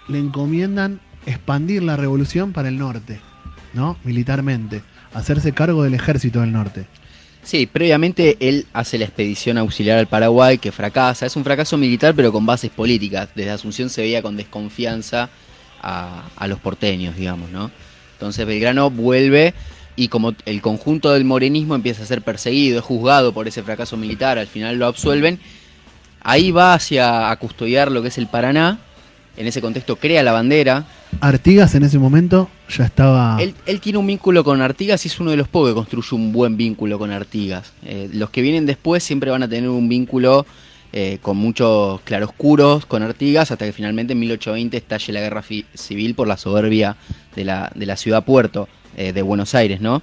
le 0.07 0.19
encomiendan 0.19 0.99
expandir 1.25 1.83
la 1.83 1.97
revolución 1.97 2.53
para 2.53 2.69
el 2.69 2.77
norte, 2.77 3.19
¿no? 3.73 3.97
Militarmente, 4.03 4.81
hacerse 5.13 5.53
cargo 5.53 5.83
del 5.83 5.93
ejército 5.93 6.41
del 6.41 6.51
norte. 6.51 6.85
Sí, 7.45 7.67
previamente 7.67 8.37
él 8.39 8.65
hace 8.73 8.97
la 8.97 9.05
expedición 9.05 9.59
auxiliar 9.59 9.99
al 9.99 10.07
Paraguay 10.07 10.57
que 10.57 10.71
fracasa. 10.71 11.27
Es 11.27 11.35
un 11.35 11.43
fracaso 11.43 11.77
militar 11.77 12.15
pero 12.15 12.31
con 12.31 12.43
bases 12.43 12.71
políticas. 12.71 13.29
Desde 13.35 13.51
Asunción 13.51 13.91
se 13.91 14.01
veía 14.01 14.23
con 14.23 14.35
desconfianza 14.35 15.29
a, 15.79 16.47
los 16.47 16.59
porteños, 16.59 17.15
digamos, 17.15 17.51
¿no? 17.51 17.69
Entonces 18.13 18.47
Belgrano 18.47 18.89
vuelve 18.89 19.53
y 19.95 20.07
como 20.07 20.33
el 20.47 20.61
conjunto 20.63 21.11
del 21.11 21.23
morenismo 21.23 21.75
empieza 21.75 22.01
a 22.01 22.07
ser 22.07 22.23
perseguido, 22.23 22.79
es 22.79 22.83
juzgado 22.83 23.31
por 23.31 23.47
ese 23.47 23.61
fracaso 23.61 23.95
militar, 23.95 24.39
al 24.39 24.47
final 24.47 24.77
lo 24.77 24.87
absuelven, 24.87 25.39
ahí 26.21 26.49
va 26.49 26.73
hacia 26.73 27.29
a 27.29 27.35
custodiar 27.37 27.91
lo 27.91 28.01
que 28.01 28.07
es 28.07 28.17
el 28.17 28.25
Paraná, 28.25 28.79
en 29.37 29.47
ese 29.47 29.61
contexto 29.61 29.95
crea 29.95 30.23
la 30.23 30.31
bandera. 30.31 30.85
Artigas 31.19 31.75
en 31.75 31.83
ese 31.83 31.99
momento 31.99 32.49
ya 32.69 32.85
estaba... 32.85 33.37
Él, 33.39 33.53
él 33.65 33.79
tiene 33.79 33.99
un 33.99 34.07
vínculo 34.07 34.43
con 34.43 34.61
Artigas 34.61 35.05
y 35.05 35.07
es 35.07 35.19
uno 35.19 35.31
de 35.31 35.37
los 35.37 35.47
pocos 35.47 35.69
que 35.69 35.75
construye 35.75 36.09
un 36.11 36.31
buen 36.31 36.57
vínculo 36.57 36.99
con 36.99 37.11
Artigas. 37.11 37.73
Eh, 37.83 38.09
los 38.13 38.29
que 38.29 38.41
vienen 38.41 38.65
después 38.65 39.03
siempre 39.03 39.31
van 39.31 39.43
a 39.43 39.47
tener 39.47 39.69
un 39.69 39.87
vínculo 39.87 40.45
eh, 40.97 41.19
con 41.21 41.35
muchos 41.35 41.99
claroscuros 42.01 42.85
con 42.85 43.03
Artigas 43.03 43.51
hasta 43.51 43.65
que 43.65 43.73
finalmente 43.73 44.13
en 44.13 44.19
1820 44.19 44.77
estalle 44.77 45.11
la 45.11 45.19
guerra 45.19 45.43
civil 45.73 46.15
por 46.15 46.27
la 46.27 46.37
soberbia 46.37 46.95
de 47.35 47.43
la, 47.43 47.69
de 47.75 47.85
la 47.85 47.97
ciudad 47.97 48.23
puerto 48.23 48.69
eh, 48.95 49.11
de 49.11 49.21
Buenos 49.21 49.55
Aires, 49.55 49.81
¿no? 49.81 50.01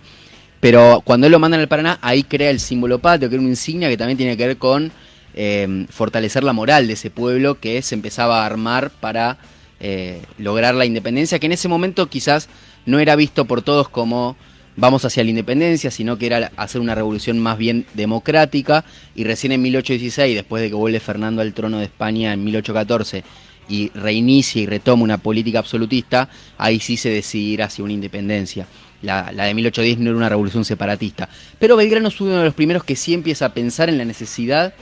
Pero 0.61 1.01
cuando 1.05 1.27
él 1.27 1.33
lo 1.33 1.39
manda 1.39 1.59
al 1.59 1.67
Paraná, 1.67 1.99
ahí 2.03 2.23
crea 2.23 2.51
el 2.51 2.61
símbolo 2.61 2.99
patrio, 2.99 3.29
que 3.29 3.37
era 3.37 3.41
una 3.41 3.51
insignia 3.51 3.89
que 3.89 3.97
también 3.97 4.19
tiene 4.19 4.37
que 4.37 4.47
ver 4.47 4.59
con 4.59 4.93
eh, 5.35 5.87
fortalecer 5.91 6.45
la 6.45 6.53
moral 6.53 6.87
de 6.87 6.95
ese 6.95 7.11
pueblo 7.11 7.59
que 7.61 7.81
se 7.83 7.95
empezaba 7.95 8.43
a 8.43 8.47
armar 8.47 8.91
para 8.91 9.39
eh, 9.81 10.23
lograr 10.39 10.75
la 10.75 10.85
independencia, 10.85 11.39
que 11.39 11.47
en 11.47 11.53
ese 11.53 11.69
momento 11.69 12.09
quizás 12.09 12.49
no 12.87 12.99
era 13.01 13.17
visto 13.17 13.47
por 13.47 13.63
todos 13.63 13.89
como 13.89 14.37
vamos 14.77 15.05
hacia 15.05 15.25
la 15.25 15.31
independencia, 15.31 15.91
sino 15.91 16.19
que 16.19 16.27
era 16.27 16.53
hacer 16.57 16.81
una 16.81 16.95
revolución 16.95 17.39
más 17.39 17.59
bien 17.59 17.87
democrática, 17.95 18.85
y 19.15 19.25
recién 19.25 19.53
en 19.53 19.63
1816, 19.63 20.35
después 20.35 20.63
de 20.63 20.69
que 20.69 20.75
vuelve 20.75 21.01
Fernando 21.01 21.43
al 21.43 21.53
trono 21.53 21.79
de 21.79 21.85
España 21.85 22.33
en 22.33 22.45
1814, 22.45 23.25
y 23.69 23.91
reinicia 23.95 24.63
y 24.63 24.67
retoma 24.67 25.03
una 25.03 25.19
política 25.19 25.59
absolutista, 25.59 26.29
ahí 26.59 26.81
sí 26.81 26.97
se 26.97 27.11
decide 27.11 27.63
hacia 27.63 27.85
una 27.85 27.93
independencia. 27.93 28.67
La, 29.03 29.33
la, 29.33 29.45
de 29.45 29.55
1810 29.55 29.99
no 29.99 30.11
era 30.11 30.17
una 30.17 30.29
revolución 30.29 30.65
separatista. 30.65 31.29
Pero 31.59 31.77
Belgrano 31.77 32.09
es 32.09 32.21
uno 32.21 32.39
de 32.39 32.45
los 32.45 32.55
primeros 32.55 32.85
que 32.85 32.95
sí 32.95 33.15
empieza 33.15 33.47
a 33.47 33.55
pensar 33.55 33.89
en 33.89 33.99
la 33.99 34.05
necesidad 34.05 34.75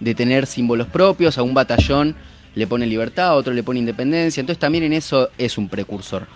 de 0.00 0.14
tener 0.14 0.46
símbolos 0.46 0.86
propios, 0.86 1.38
a 1.38 1.42
un 1.42 1.54
batallón 1.54 2.14
le 2.54 2.66
pone 2.66 2.86
libertad, 2.86 3.28
a 3.28 3.34
otro 3.34 3.52
le 3.52 3.62
pone 3.62 3.78
independencia, 3.78 4.40
entonces 4.40 4.58
también 4.58 4.84
en 4.84 4.92
eso 4.92 5.30
es 5.38 5.58
un 5.58 5.68
precursor. 5.68 6.26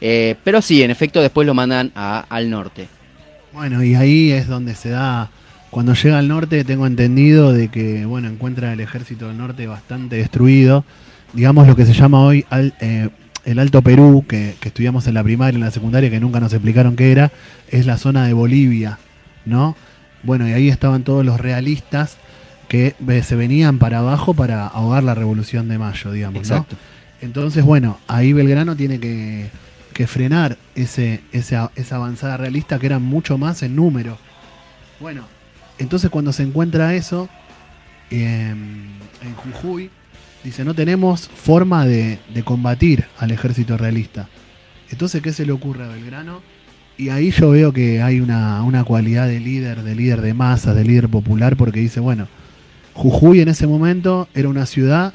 Eh, 0.00 0.36
pero 0.44 0.62
sí, 0.62 0.82
en 0.82 0.90
efecto 0.90 1.20
después 1.20 1.46
lo 1.46 1.54
mandan 1.54 1.92
al 1.94 2.50
norte. 2.50 2.88
Bueno, 3.52 3.82
y 3.82 3.94
ahí 3.94 4.30
es 4.30 4.46
donde 4.46 4.74
se 4.74 4.90
da, 4.90 5.30
cuando 5.70 5.94
llega 5.94 6.18
al 6.18 6.28
norte 6.28 6.64
tengo 6.64 6.86
entendido 6.86 7.52
de 7.52 7.68
que, 7.68 8.06
bueno, 8.06 8.28
encuentra 8.28 8.72
el 8.72 8.80
ejército 8.80 9.28
del 9.28 9.38
norte 9.38 9.66
bastante 9.66 10.16
destruido, 10.16 10.84
digamos 11.32 11.66
lo 11.66 11.76
que 11.76 11.86
se 11.86 11.92
llama 11.92 12.20
hoy 12.22 12.46
eh, 12.50 13.08
el 13.44 13.58
Alto 13.58 13.82
Perú, 13.82 14.24
que, 14.28 14.54
que, 14.60 14.68
estudiamos 14.68 15.06
en 15.06 15.14
la 15.14 15.24
primaria 15.24 15.58
y 15.58 15.60
en 15.60 15.66
la 15.66 15.70
secundaria, 15.70 16.10
que 16.10 16.20
nunca 16.20 16.40
nos 16.40 16.52
explicaron 16.52 16.96
qué 16.96 17.12
era, 17.12 17.32
es 17.68 17.86
la 17.86 17.98
zona 17.98 18.26
de 18.26 18.32
Bolivia, 18.32 18.98
¿no? 19.44 19.76
Bueno, 20.22 20.46
y 20.48 20.52
ahí 20.52 20.68
estaban 20.68 21.02
todos 21.02 21.24
los 21.24 21.40
realistas 21.40 22.18
que 22.70 22.94
se 23.24 23.34
venían 23.34 23.80
para 23.80 23.98
abajo 23.98 24.32
para 24.32 24.68
ahogar 24.68 25.02
la 25.02 25.16
Revolución 25.16 25.68
de 25.68 25.76
Mayo, 25.76 26.12
digamos. 26.12 26.38
Exacto. 26.38 26.76
¿no? 26.76 27.26
Entonces, 27.26 27.64
bueno, 27.64 27.98
ahí 28.06 28.32
Belgrano 28.32 28.76
tiene 28.76 29.00
que, 29.00 29.50
que 29.92 30.06
frenar 30.06 30.56
ese, 30.76 31.20
esa, 31.32 31.72
esa 31.74 31.96
avanzada 31.96 32.36
realista 32.36 32.78
que 32.78 32.86
era 32.86 33.00
mucho 33.00 33.38
más 33.38 33.64
en 33.64 33.74
número. 33.74 34.18
Bueno, 35.00 35.24
entonces 35.78 36.10
cuando 36.10 36.32
se 36.32 36.44
encuentra 36.44 36.94
eso 36.94 37.28
eh, 38.12 38.54
en 38.54 39.34
Jujuy, 39.34 39.90
dice, 40.44 40.64
no 40.64 40.72
tenemos 40.72 41.28
forma 41.28 41.84
de, 41.84 42.20
de, 42.32 42.44
combatir 42.44 43.04
al 43.18 43.32
ejército 43.32 43.78
realista. 43.78 44.28
Entonces, 44.92 45.20
¿qué 45.22 45.32
se 45.32 45.44
le 45.44 45.50
ocurre 45.50 45.86
a 45.86 45.88
Belgrano? 45.88 46.40
Y 46.96 47.08
ahí 47.08 47.32
yo 47.32 47.50
veo 47.50 47.72
que 47.72 48.00
hay 48.00 48.20
una, 48.20 48.62
una 48.62 48.84
cualidad 48.84 49.26
de 49.26 49.40
líder, 49.40 49.82
de 49.82 49.96
líder 49.96 50.20
de 50.20 50.34
masas, 50.34 50.76
de 50.76 50.84
líder 50.84 51.08
popular, 51.08 51.56
porque 51.56 51.80
dice, 51.80 51.98
bueno, 51.98 52.28
Jujuy 52.94 53.40
en 53.40 53.48
ese 53.48 53.66
momento 53.66 54.28
era 54.34 54.48
una 54.48 54.66
ciudad 54.66 55.12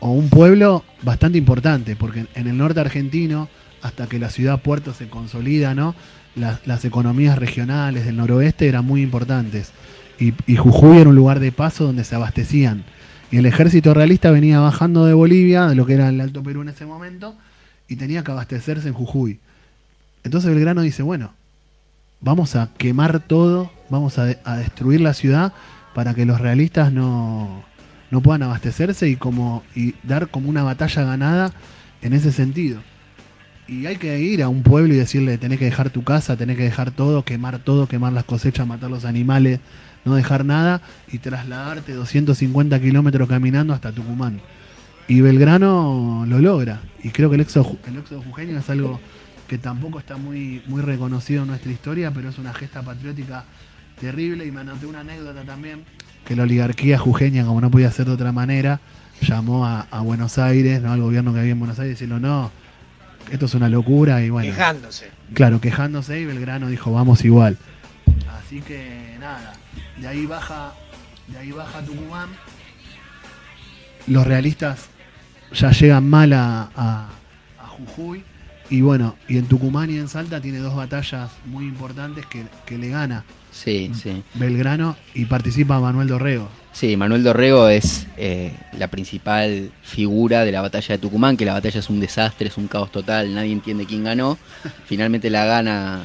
o 0.00 0.10
un 0.10 0.28
pueblo 0.28 0.84
bastante 1.02 1.38
importante, 1.38 1.94
porque 1.96 2.26
en 2.34 2.48
el 2.48 2.56
norte 2.56 2.80
argentino, 2.80 3.48
hasta 3.82 4.08
que 4.08 4.18
la 4.18 4.30
ciudad 4.30 4.60
puerto 4.60 4.92
se 4.94 5.08
consolida, 5.08 5.74
¿no? 5.74 5.94
Las, 6.34 6.84
economías 6.84 7.38
regionales 7.38 8.04
del 8.04 8.16
noroeste 8.16 8.66
eran 8.66 8.84
muy 8.84 9.02
importantes. 9.02 9.70
Y, 10.18 10.56
Jujuy 10.56 10.98
era 10.98 11.10
un 11.10 11.16
lugar 11.16 11.40
de 11.40 11.52
paso 11.52 11.84
donde 11.84 12.04
se 12.04 12.14
abastecían. 12.14 12.84
Y 13.30 13.36
el 13.36 13.46
ejército 13.46 13.94
realista 13.94 14.30
venía 14.30 14.60
bajando 14.60 15.04
de 15.04 15.14
Bolivia, 15.14 15.66
de 15.66 15.74
lo 15.74 15.86
que 15.86 15.94
era 15.94 16.08
el 16.08 16.20
Alto 16.20 16.42
Perú 16.42 16.62
en 16.62 16.70
ese 16.70 16.84
momento, 16.84 17.36
y 17.88 17.96
tenía 17.96 18.24
que 18.24 18.32
abastecerse 18.32 18.88
en 18.88 18.94
Jujuy. 18.94 19.38
Entonces 20.24 20.50
Belgrano 20.50 20.82
dice, 20.82 21.02
bueno, 21.02 21.32
vamos 22.20 22.56
a 22.56 22.70
quemar 22.76 23.20
todo, 23.20 23.70
vamos 23.88 24.18
a 24.18 24.56
destruir 24.56 25.00
la 25.00 25.14
ciudad 25.14 25.52
para 25.94 26.14
que 26.14 26.24
los 26.24 26.40
realistas 26.40 26.92
no, 26.92 27.64
no 28.10 28.20
puedan 28.20 28.42
abastecerse 28.42 29.08
y 29.08 29.16
como 29.16 29.62
y 29.74 29.94
dar 30.02 30.28
como 30.28 30.48
una 30.48 30.62
batalla 30.62 31.04
ganada 31.04 31.52
en 32.02 32.12
ese 32.12 32.32
sentido. 32.32 32.80
Y 33.68 33.86
hay 33.86 33.96
que 33.96 34.18
ir 34.20 34.42
a 34.42 34.48
un 34.48 34.62
pueblo 34.62 34.92
y 34.92 34.96
decirle, 34.96 35.38
tenés 35.38 35.58
que 35.58 35.64
dejar 35.64 35.90
tu 35.90 36.02
casa, 36.02 36.36
tenés 36.36 36.56
que 36.56 36.64
dejar 36.64 36.90
todo, 36.90 37.24
quemar 37.24 37.58
todo, 37.60 37.86
quemar 37.86 38.12
las 38.12 38.24
cosechas, 38.24 38.66
matar 38.66 38.90
los 38.90 39.04
animales, 39.04 39.60
no 40.04 40.14
dejar 40.14 40.44
nada 40.44 40.82
y 41.10 41.18
trasladarte 41.18 41.92
250 41.92 42.80
kilómetros 42.80 43.28
caminando 43.28 43.72
hasta 43.72 43.92
Tucumán. 43.92 44.40
Y 45.08 45.20
Belgrano 45.20 46.24
lo 46.28 46.38
logra. 46.38 46.82
Y 47.02 47.10
creo 47.10 47.30
que 47.30 47.36
el 47.36 47.42
éxodo, 47.42 47.76
el 47.86 47.98
éxodo 47.98 48.22
jujeño 48.22 48.58
es 48.58 48.68
algo 48.68 49.00
que 49.48 49.58
tampoco 49.58 49.98
está 49.98 50.16
muy, 50.16 50.62
muy 50.66 50.82
reconocido 50.82 51.42
en 51.42 51.48
nuestra 51.48 51.70
historia, 51.70 52.10
pero 52.10 52.28
es 52.30 52.38
una 52.38 52.52
gesta 52.52 52.82
patriótica 52.82 53.44
terrible. 54.02 54.44
Y 54.44 54.50
me 54.50 54.60
anoté 54.60 54.84
una 54.86 55.00
anécdota 55.00 55.42
también, 55.44 55.84
que 56.26 56.36
la 56.36 56.42
oligarquía 56.42 56.98
jujeña, 56.98 57.46
como 57.46 57.60
no 57.60 57.70
podía 57.70 57.90
ser 57.90 58.06
de 58.06 58.12
otra 58.12 58.32
manera, 58.32 58.80
llamó 59.22 59.64
a, 59.64 59.86
a 59.90 60.00
Buenos 60.00 60.38
Aires, 60.38 60.82
¿no? 60.82 60.92
al 60.92 61.00
gobierno 61.00 61.32
que 61.32 61.40
había 61.40 61.52
en 61.52 61.58
Buenos 61.60 61.78
Aires, 61.78 61.92
y 61.92 61.94
decirlo, 61.94 62.20
no, 62.20 62.50
esto 63.30 63.46
es 63.46 63.54
una 63.54 63.68
locura. 63.68 64.22
Y 64.22 64.28
bueno, 64.28 64.52
quejándose. 64.52 65.10
Claro, 65.32 65.60
quejándose, 65.60 66.20
y 66.20 66.26
Belgrano 66.26 66.66
dijo, 66.66 66.92
vamos 66.92 67.24
igual. 67.24 67.56
Así 68.38 68.60
que 68.60 69.16
nada, 69.20 69.54
de 69.98 70.08
ahí 70.08 70.26
baja, 70.26 70.72
de 71.28 71.38
ahí 71.38 71.52
baja 71.52 71.80
Tucumán. 71.82 72.28
Los 74.08 74.26
realistas 74.26 74.88
ya 75.54 75.70
llegan 75.70 76.10
mal 76.10 76.32
a, 76.32 76.70
a, 76.74 77.08
a 77.60 77.66
Jujuy. 77.68 78.24
Y 78.68 78.80
bueno, 78.80 79.16
y 79.28 79.38
en 79.38 79.46
Tucumán 79.46 79.90
y 79.90 79.98
en 79.98 80.08
Salta 80.08 80.40
tiene 80.40 80.58
dos 80.58 80.74
batallas 80.74 81.30
muy 81.44 81.66
importantes 81.66 82.26
que, 82.26 82.46
que 82.64 82.78
le 82.78 82.88
gana 82.88 83.22
Sí, 83.52 83.92
sí. 83.94 84.22
Belgrano 84.34 84.96
y 85.14 85.26
participa 85.26 85.78
Manuel 85.78 86.08
Dorrego. 86.08 86.48
Sí, 86.72 86.96
Manuel 86.96 87.22
Dorrego 87.22 87.68
es 87.68 88.06
eh, 88.16 88.52
la 88.78 88.88
principal 88.88 89.70
figura 89.82 90.44
de 90.44 90.52
la 90.52 90.62
batalla 90.62 90.94
de 90.94 90.98
Tucumán, 90.98 91.36
que 91.36 91.44
la 91.44 91.52
batalla 91.52 91.78
es 91.78 91.90
un 91.90 92.00
desastre, 92.00 92.48
es 92.48 92.56
un 92.56 92.66
caos 92.66 92.90
total, 92.90 93.34
nadie 93.34 93.52
entiende 93.52 93.84
quién 93.84 94.04
ganó. 94.04 94.38
Finalmente 94.86 95.28
la 95.28 95.44
gana 95.44 96.00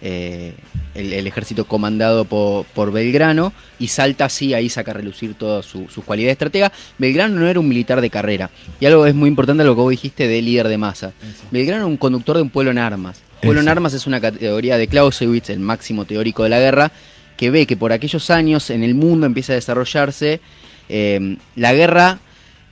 eh, 0.00 0.54
el, 0.94 1.26
ejército 1.26 1.66
comandado 1.66 2.24
por, 2.24 2.92
Belgrano 2.92 3.52
y 3.78 3.88
Salta 3.88 4.24
así 4.24 4.54
ahí 4.54 4.68
saca 4.68 4.90
a 4.90 4.94
relucir 4.94 5.34
todas 5.34 5.64
sus 5.64 6.04
cualidades 6.04 6.30
de 6.30 6.32
estratega. 6.32 6.72
Belgrano 6.98 7.38
no 7.38 7.46
era 7.46 7.60
un 7.60 7.68
militar 7.68 8.00
de 8.00 8.10
carrera 8.10 8.50
y 8.80 8.86
algo 8.86 9.06
es 9.06 9.14
muy 9.14 9.28
importante 9.28 9.62
lo 9.62 9.76
que 9.76 9.80
vos 9.80 9.90
dijiste 9.90 10.26
de 10.26 10.42
líder 10.42 10.66
de 10.66 10.78
masa. 10.78 11.12
Belgrano 11.52 11.82
era 11.82 11.86
un 11.86 11.96
conductor 11.96 12.36
de 12.36 12.42
un 12.42 12.50
pueblo 12.50 12.72
en 12.72 12.78
armas. 12.78 13.22
Pueblo 13.40 13.60
en 13.60 13.68
armas 13.68 13.94
es 13.94 14.06
una 14.06 14.20
categoría 14.20 14.76
de 14.76 14.88
Clausewitz, 14.88 15.50
el 15.50 15.60
máximo 15.60 16.04
teórico 16.04 16.42
de 16.42 16.48
la 16.48 16.58
guerra, 16.58 16.92
que 17.36 17.50
ve 17.50 17.66
que 17.66 17.76
por 17.76 17.92
aquellos 17.92 18.30
años 18.30 18.70
en 18.70 18.82
el 18.82 18.94
mundo 18.94 19.26
empieza 19.26 19.52
a 19.52 19.56
desarrollarse 19.56 20.40
eh, 20.88 21.36
la 21.54 21.72
guerra 21.72 22.18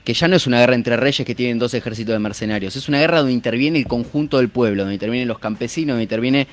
que 0.04 0.14
ya 0.14 0.28
no 0.28 0.36
es 0.36 0.46
una 0.46 0.60
guerra 0.60 0.76
entre 0.76 0.96
reyes 0.96 1.26
que 1.26 1.34
tienen 1.34 1.58
dos 1.58 1.74
ejércitos 1.74 2.12
de 2.12 2.20
mercenarios, 2.20 2.76
es 2.76 2.88
una 2.88 3.00
guerra 3.00 3.18
donde 3.18 3.32
interviene 3.32 3.80
el 3.80 3.88
conjunto 3.88 4.36
del 4.38 4.48
pueblo, 4.48 4.82
donde 4.82 4.94
intervienen 4.94 5.26
los 5.26 5.40
campesinos, 5.40 5.94
donde 5.94 6.04
interviene 6.04 6.46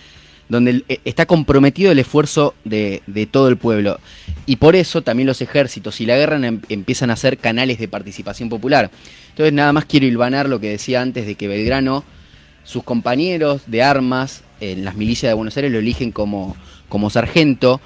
donde 0.50 0.84
eh, 0.90 1.00
está 1.06 1.26
comprometido 1.26 1.92
el 1.92 2.00
esfuerzo 2.00 2.56
de, 2.64 3.02
todo 3.32 3.48
el 3.48 3.58
pueblo. 3.58 4.00
Y 4.46 4.58
por 4.58 4.76
eso 4.76 5.02
también 5.02 5.28
los 5.28 5.42
ejércitos 5.42 6.02
y 6.02 6.06
la 6.06 6.18
guerra 6.18 6.36
em, 6.46 6.62
empiezan 6.70 7.12
a 7.12 7.16
ser 7.16 7.38
canales 7.38 7.80
de 7.80 7.88
participación 7.88 8.50
popular. 8.50 8.90
Entonces 9.30 9.54
nada 9.54 9.72
más 9.72 9.86
quiero 9.86 10.06
hilvanar 10.06 10.50
lo 10.50 10.60
que 10.60 10.70
decía 10.70 11.02
antes 11.02 11.26
de 11.26 11.36
que 11.36 11.48
Belgrano, 11.48 12.04
sus 12.64 12.84
compañeros 12.84 13.64
de 13.68 13.84
armas 13.84 14.44
en 14.60 14.86
las 14.86 14.96
milicias 14.96 15.30
de 15.30 15.34
Buenos 15.34 15.56
Aires 15.58 15.72
lo 15.72 15.80
eligen 15.80 16.12
como, 16.12 16.56
como 16.90 17.10
sargento 17.10 17.82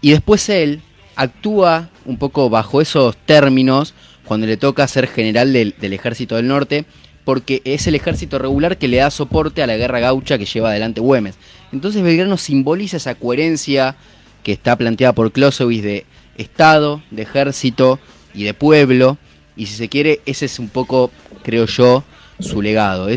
y 0.00 0.10
después 0.10 0.48
él 0.48 0.82
actúa 1.16 1.90
un 2.04 2.16
poco 2.16 2.50
bajo 2.50 2.80
esos 2.80 3.16
términos 3.16 3.94
cuando 4.24 4.46
le 4.46 4.56
toca 4.56 4.88
ser 4.88 5.06
general 5.06 5.52
del, 5.52 5.74
del 5.78 5.92
ejército 5.92 6.36
del 6.36 6.48
norte 6.48 6.84
porque 7.24 7.62
es 7.64 7.86
el 7.86 7.94
ejército 7.94 8.38
regular 8.38 8.78
que 8.78 8.88
le 8.88 8.98
da 8.98 9.10
soporte 9.10 9.62
a 9.62 9.66
la 9.66 9.76
guerra 9.76 10.00
gaucha 10.00 10.38
que 10.38 10.44
lleva 10.44 10.70
adelante 10.70 11.00
Güemes. 11.00 11.36
Entonces 11.72 12.02
Belgrano 12.02 12.36
simboliza 12.36 12.98
esa 12.98 13.14
coherencia 13.14 13.96
que 14.42 14.52
está 14.52 14.76
planteada 14.76 15.14
por 15.14 15.32
Clausewitz 15.32 15.82
de 15.82 16.06
Estado, 16.36 17.02
de 17.10 17.22
ejército 17.22 17.98
y 18.34 18.44
de 18.44 18.54
pueblo. 18.54 19.16
Y 19.56 19.66
si 19.66 19.74
se 19.74 19.88
quiere, 19.88 20.20
ese 20.26 20.46
es 20.46 20.58
un 20.58 20.68
poco, 20.68 21.10
creo 21.42 21.66
yo, 21.66 22.04
su 22.40 22.60
legado. 22.60 23.08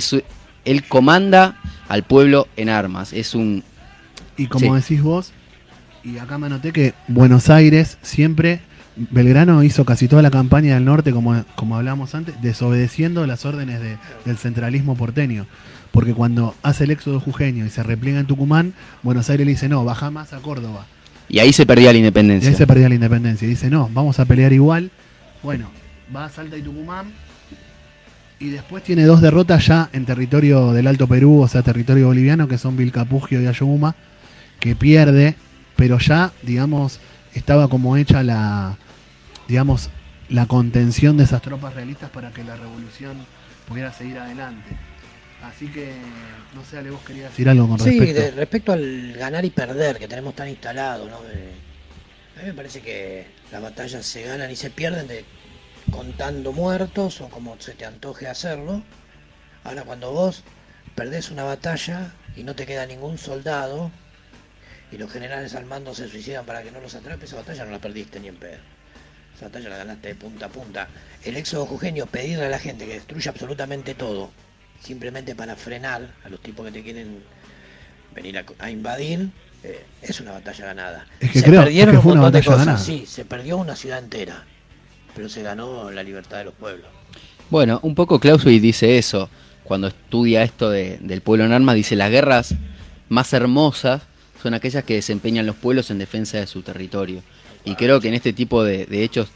Él 0.68 0.84
comanda 0.84 1.55
al 1.88 2.03
pueblo 2.03 2.47
en 2.57 2.70
armas. 2.70 3.13
Es 3.13 3.34
un. 3.36 3.63
Y 4.38 4.47
como 4.47 4.76
decís 4.76 5.01
vos, 5.01 5.32
y 6.03 6.20
acá 6.20 6.38
me 6.38 6.45
anoté 6.45 6.72
que 6.72 6.93
Buenos 7.07 7.49
Aires 7.49 7.97
siempre 8.01 8.61
Belgrano 8.95 9.63
hizo 9.63 9.86
casi 9.86 10.07
toda 10.07 10.22
la 10.22 10.32
campaña 10.32 10.74
del 10.74 10.86
norte, 10.86 11.11
como, 11.11 11.43
como 11.55 11.76
hablábamos 11.76 12.15
antes, 12.15 12.41
desobedeciendo 12.41 13.26
las 13.28 13.45
órdenes 13.45 13.80
del 14.26 14.38
centralismo 14.38 14.95
porteño. 14.95 15.45
Porque 15.91 16.13
cuando 16.13 16.55
hace 16.63 16.84
el 16.84 16.91
éxodo 16.91 17.20
jujeño 17.20 17.65
y 17.65 17.70
se 17.70 17.84
repliega 17.84 18.20
en 18.20 18.26
Tucumán, 18.26 18.74
Buenos 19.03 19.30
Aires 19.30 19.45
le 19.45 19.51
dice, 19.51 19.70
no, 19.70 19.86
baja 19.86 20.11
más 20.11 20.34
a 20.34 20.39
Córdoba. 20.39 20.86
Y 21.30 21.39
ahí 21.39 21.53
se 21.53 21.65
perdía 21.65 21.91
la 21.91 21.97
independencia. 21.97 22.49
Y 22.49 22.53
ahí 22.53 22.57
se 22.57 22.68
perdía 22.68 22.89
la 22.89 22.95
independencia. 22.95 23.45
Y 23.45 23.49
dice, 23.49 23.70
no, 23.70 23.89
vamos 23.93 24.20
a 24.20 24.26
pelear 24.26 24.53
igual. 24.53 24.91
Bueno, 25.43 25.70
va 26.15 26.26
a 26.26 26.30
Salta 26.30 26.57
y 26.57 26.61
Tucumán. 26.61 27.11
Y 28.39 28.49
después 28.49 28.83
tiene 28.83 29.05
dos 29.05 29.21
derrotas 29.21 29.65
ya 29.65 29.89
en 29.93 30.05
territorio 30.05 30.71
del 30.71 30.88
Alto 30.88 31.07
Perú, 31.07 31.41
o 31.41 31.47
sea, 31.47 31.63
territorio 31.63 32.07
boliviano, 32.07 32.47
que 32.47 32.57
son 32.57 32.77
Vilcapugio 32.77 33.41
y 33.41 33.47
Ayohuma, 33.47 33.95
que 34.59 34.75
pierde, 34.75 35.35
pero 35.75 35.97
ya, 35.97 36.31
digamos, 36.43 36.99
estaba 37.33 37.67
como 37.67 37.97
hecha 37.97 38.21
la, 38.21 38.77
digamos, 39.47 39.89
la 40.29 40.45
contención 40.45 41.17
de 41.17 41.23
esas 41.23 41.41
tropas 41.41 41.73
realistas 41.73 42.11
para 42.11 42.31
que 42.31 42.43
la 42.43 42.55
revolución 42.55 43.17
pudiera 43.67 43.91
seguir 43.91 44.19
adelante. 44.19 44.77
Así 45.43 45.67
que, 45.67 45.93
no 46.53 46.63
sé, 46.63 46.77
Ale, 46.77 46.91
vos 46.91 47.01
querías 47.01 47.31
decir 47.31 47.49
algo 47.49 47.67
con 47.67 47.79
respecto. 47.79 48.21
Sí, 48.21 48.29
respecto 48.35 48.71
al 48.71 49.13
ganar 49.13 49.45
y 49.45 49.49
perder 49.49 49.97
que 49.97 50.07
tenemos 50.07 50.35
tan 50.35 50.49
instalado, 50.49 51.09
¿no? 51.09 51.17
a 51.17 52.41
mí 52.41 52.45
me 52.45 52.53
parece 52.53 52.81
que 52.81 53.25
las 53.51 53.61
batallas 53.61 54.05
se 54.05 54.21
ganan 54.21 54.51
y 54.51 54.55
se 54.55 54.69
pierden 54.69 55.07
de 55.07 55.25
contando 55.91 56.51
muertos 56.51 57.21
o 57.21 57.29
como 57.29 57.59
se 57.59 57.73
te 57.73 57.85
antoje 57.85 58.27
hacerlo. 58.27 58.81
Ahora, 59.63 59.83
cuando 59.83 60.11
vos 60.11 60.43
perdés 60.95 61.31
una 61.31 61.43
batalla 61.43 62.13
y 62.35 62.43
no 62.43 62.55
te 62.55 62.65
queda 62.65 62.85
ningún 62.85 63.17
soldado 63.17 63.91
y 64.91 64.97
los 64.97 65.11
generales 65.11 65.53
al 65.55 65.65
mando 65.65 65.93
se 65.93 66.07
suicidan 66.07 66.45
para 66.45 66.63
que 66.63 66.71
no 66.71 66.79
los 66.79 66.95
atrape, 66.95 67.25
esa 67.25 67.35
batalla 67.35 67.65
no 67.65 67.71
la 67.71 67.79
perdiste 67.79 68.19
ni 68.19 68.29
en 68.29 68.38
pedo. 68.38 68.59
Esa 69.35 69.45
batalla 69.45 69.69
la 69.69 69.77
ganaste 69.77 70.07
de 70.09 70.15
punta 70.15 70.47
a 70.47 70.49
punta. 70.49 70.88
El 71.23 71.38
éxodo 71.38 71.65
jujeño, 71.65 72.05
pedirle 72.07 72.45
a 72.45 72.49
la 72.49 72.59
gente 72.59 72.85
que 72.85 72.93
destruya 72.93 73.31
absolutamente 73.31 73.93
todo, 73.93 74.31
simplemente 74.81 75.35
para 75.35 75.55
frenar 75.55 76.09
a 76.23 76.29
los 76.29 76.41
tipos 76.41 76.65
que 76.65 76.71
te 76.71 76.83
quieren 76.83 77.23
venir 78.15 78.43
a, 78.57 78.71
invadir, 78.71 79.29
eh, 79.63 79.85
es 80.01 80.19
una 80.19 80.31
batalla 80.31 80.65
ganada. 80.65 81.07
se 81.33 81.43
perdieron 81.43 81.97
un 81.97 82.03
montón 82.03 82.31
de 82.31 82.43
cosas, 82.43 82.83
sí, 82.83 83.05
se 83.05 83.25
perdió 83.25 83.57
una 83.57 83.75
ciudad 83.75 83.99
entera, 83.99 84.43
pero 85.18 85.30
se 85.30 85.41
ganó 85.41 85.89
la 85.89 86.03
libertad 86.03 86.38
de 86.38 86.45
los 86.45 86.53
pueblos. 86.53 86.86
Bueno, 87.49 87.80
un 87.82 87.95
poco 87.95 88.20
Clausewitz 88.20 88.61
dice 88.61 88.99
eso, 88.99 89.32
cuando 89.63 89.88
estudia 89.88 90.43
esto 90.43 90.70
del 90.70 91.22
pueblo 91.22 91.43
en 91.43 91.53
armas, 91.53 91.76
dice 91.76 91.95
las 91.95 92.11
guerras 92.11 92.53
más 93.09 93.34
hermosas 93.34 94.03
son 94.41 94.53
aquellas 94.53 94.84
que 94.84 94.93
desempeñan 94.93 95.47
los 95.47 95.55
pueblos 95.55 95.89
en 95.89 95.97
defensa 95.97 96.38
de 96.38 96.45
su 96.45 96.61
territorio. 96.61 97.24
Y 97.65 97.74
creo 97.74 97.99
que 97.99 98.09
en 98.09 98.13
este 98.13 98.32
tipo 98.32 98.63
de, 98.63 98.86
hechos 99.03 99.30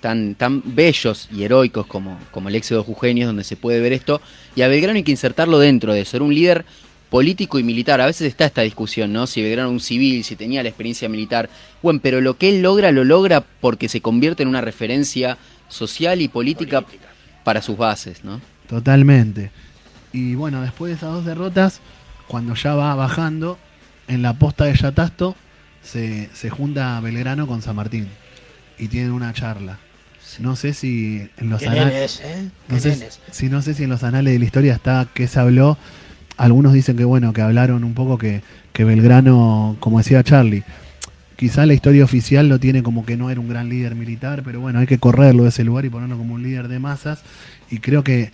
tan, 0.00 0.34
tan 0.34 0.62
bellos 0.64 1.28
y 1.32 1.44
heroicos 1.44 1.86
como, 1.86 2.18
como 2.32 2.48
el 2.48 2.56
éxodo 2.56 2.82
jujeño, 2.82 3.28
donde 3.28 3.44
se 3.44 3.56
puede 3.56 3.78
ver 3.78 3.92
esto, 3.92 4.20
y 4.56 4.62
a 4.62 4.68
Belgrano 4.68 4.96
hay 4.96 5.04
que 5.04 5.12
insertarlo 5.12 5.60
dentro 5.60 5.92
de 5.92 6.00
eso. 6.00 6.16
Era 6.16 6.24
un 6.24 6.34
líder 6.34 6.64
político 7.10 7.58
y 7.58 7.62
militar. 7.62 8.00
A 8.00 8.06
veces 8.06 8.28
está 8.28 8.46
esta 8.46 8.62
discusión, 8.62 9.12
¿no? 9.12 9.26
Si 9.26 9.42
Belgrano 9.42 9.68
era 9.68 9.72
un 9.72 9.80
civil, 9.80 10.24
si 10.24 10.36
tenía 10.36 10.62
la 10.62 10.68
experiencia 10.70 11.08
militar. 11.08 11.50
Bueno, 11.82 12.00
pero 12.02 12.20
lo 12.20 12.38
que 12.38 12.48
él 12.48 12.62
logra, 12.62 12.92
lo 12.92 13.04
logra 13.04 13.44
porque 13.60 13.88
se 13.88 14.00
convierte 14.00 14.42
en 14.42 14.48
una 14.48 14.60
referencia 14.60 15.36
social 15.68 16.22
y 16.22 16.28
política, 16.28 16.84
para 17.44 17.62
sus 17.62 17.76
bases, 17.76 18.24
¿no? 18.24 18.40
Totalmente. 18.68 19.50
Y 20.12 20.34
bueno, 20.34 20.62
después 20.62 20.90
de 20.90 20.96
esas 20.96 21.12
dos 21.12 21.24
derrotas, 21.24 21.80
cuando 22.28 22.54
ya 22.54 22.74
va 22.74 22.94
bajando, 22.94 23.58
en 24.08 24.22
la 24.22 24.34
posta 24.34 24.64
de 24.64 24.74
Yatasto 24.74 25.36
se, 25.82 26.28
se 26.34 26.50
junta 26.50 27.00
Belgrano 27.00 27.46
con 27.46 27.62
San 27.62 27.76
Martín 27.76 28.08
y 28.78 28.88
tienen 28.88 29.12
una 29.12 29.32
charla. 29.32 29.78
No 30.38 30.54
sé 30.54 30.74
si 30.74 31.28
en 31.38 31.50
los 31.50 31.62
anales, 31.62 32.20
¿eh? 32.22 32.50
no 32.68 32.78
sé, 32.78 33.10
si 33.30 33.48
no 33.48 33.62
sé 33.62 33.74
si 33.74 33.84
en 33.84 33.90
los 33.90 34.04
anales 34.04 34.32
de 34.32 34.38
la 34.38 34.44
historia 34.44 34.74
está 34.74 35.08
que 35.12 35.26
se 35.26 35.40
habló. 35.40 35.76
Algunos 36.40 36.72
dicen 36.72 36.96
que 36.96 37.04
bueno, 37.04 37.34
que 37.34 37.42
hablaron 37.42 37.84
un 37.84 37.92
poco 37.92 38.16
que, 38.16 38.40
que 38.72 38.84
Belgrano, 38.84 39.76
como 39.78 39.98
decía 39.98 40.24
Charlie, 40.24 40.64
quizá 41.36 41.66
la 41.66 41.74
historia 41.74 42.02
oficial 42.02 42.48
lo 42.48 42.58
tiene 42.58 42.82
como 42.82 43.04
que 43.04 43.18
no 43.18 43.28
era 43.28 43.38
un 43.38 43.48
gran 43.50 43.68
líder 43.68 43.94
militar, 43.94 44.40
pero 44.42 44.58
bueno, 44.58 44.78
hay 44.78 44.86
que 44.86 44.96
correrlo 44.96 45.42
de 45.42 45.50
ese 45.50 45.64
lugar 45.64 45.84
y 45.84 45.90
ponerlo 45.90 46.16
como 46.16 46.32
un 46.32 46.42
líder 46.42 46.68
de 46.68 46.78
masas. 46.78 47.20
Y 47.70 47.80
creo 47.80 48.02
que 48.02 48.32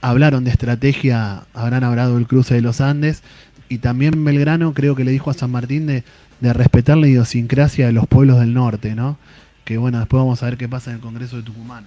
hablaron 0.00 0.44
de 0.44 0.52
estrategia, 0.52 1.42
habrán 1.52 1.82
hablado 1.82 2.14
del 2.14 2.28
cruce 2.28 2.54
de 2.54 2.60
los 2.60 2.80
Andes, 2.80 3.24
y 3.68 3.78
también 3.78 4.24
Belgrano 4.24 4.72
creo 4.72 4.94
que 4.94 5.02
le 5.02 5.10
dijo 5.10 5.28
a 5.28 5.34
San 5.34 5.50
Martín 5.50 5.88
de, 5.88 6.04
de 6.38 6.52
respetar 6.52 6.96
la 6.96 7.08
idiosincrasia 7.08 7.86
de 7.86 7.92
los 7.92 8.06
pueblos 8.06 8.38
del 8.38 8.54
norte, 8.54 8.94
¿no? 8.94 9.18
Que 9.64 9.78
bueno, 9.78 9.98
después 9.98 10.20
vamos 10.20 10.40
a 10.44 10.46
ver 10.46 10.58
qué 10.58 10.68
pasa 10.68 10.90
en 10.90 10.98
el 10.98 11.02
Congreso 11.02 11.38
de 11.38 11.42
Tucumán. 11.42 11.86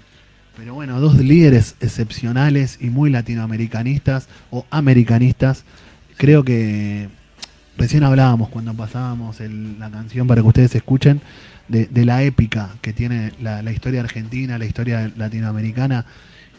Pero 0.57 0.73
bueno, 0.73 0.99
dos 0.99 1.15
líderes 1.17 1.75
excepcionales 1.81 2.77
y 2.79 2.89
muy 2.89 3.09
latinoamericanistas 3.09 4.27
o 4.51 4.65
americanistas. 4.69 5.63
Creo 6.17 6.43
que 6.43 7.09
recién 7.77 8.03
hablábamos 8.03 8.49
cuando 8.49 8.73
pasábamos 8.73 9.37
la 9.39 9.89
canción 9.89 10.27
para 10.27 10.41
que 10.41 10.47
ustedes 10.47 10.75
escuchen 10.75 11.21
de, 11.67 12.05
la 12.05 12.23
épica 12.23 12.69
que 12.81 12.93
tiene 12.93 13.33
la, 13.41 13.61
la, 13.61 13.71
historia 13.71 14.01
argentina, 14.01 14.57
la 14.57 14.65
historia 14.65 15.11
latinoamericana, 15.17 16.05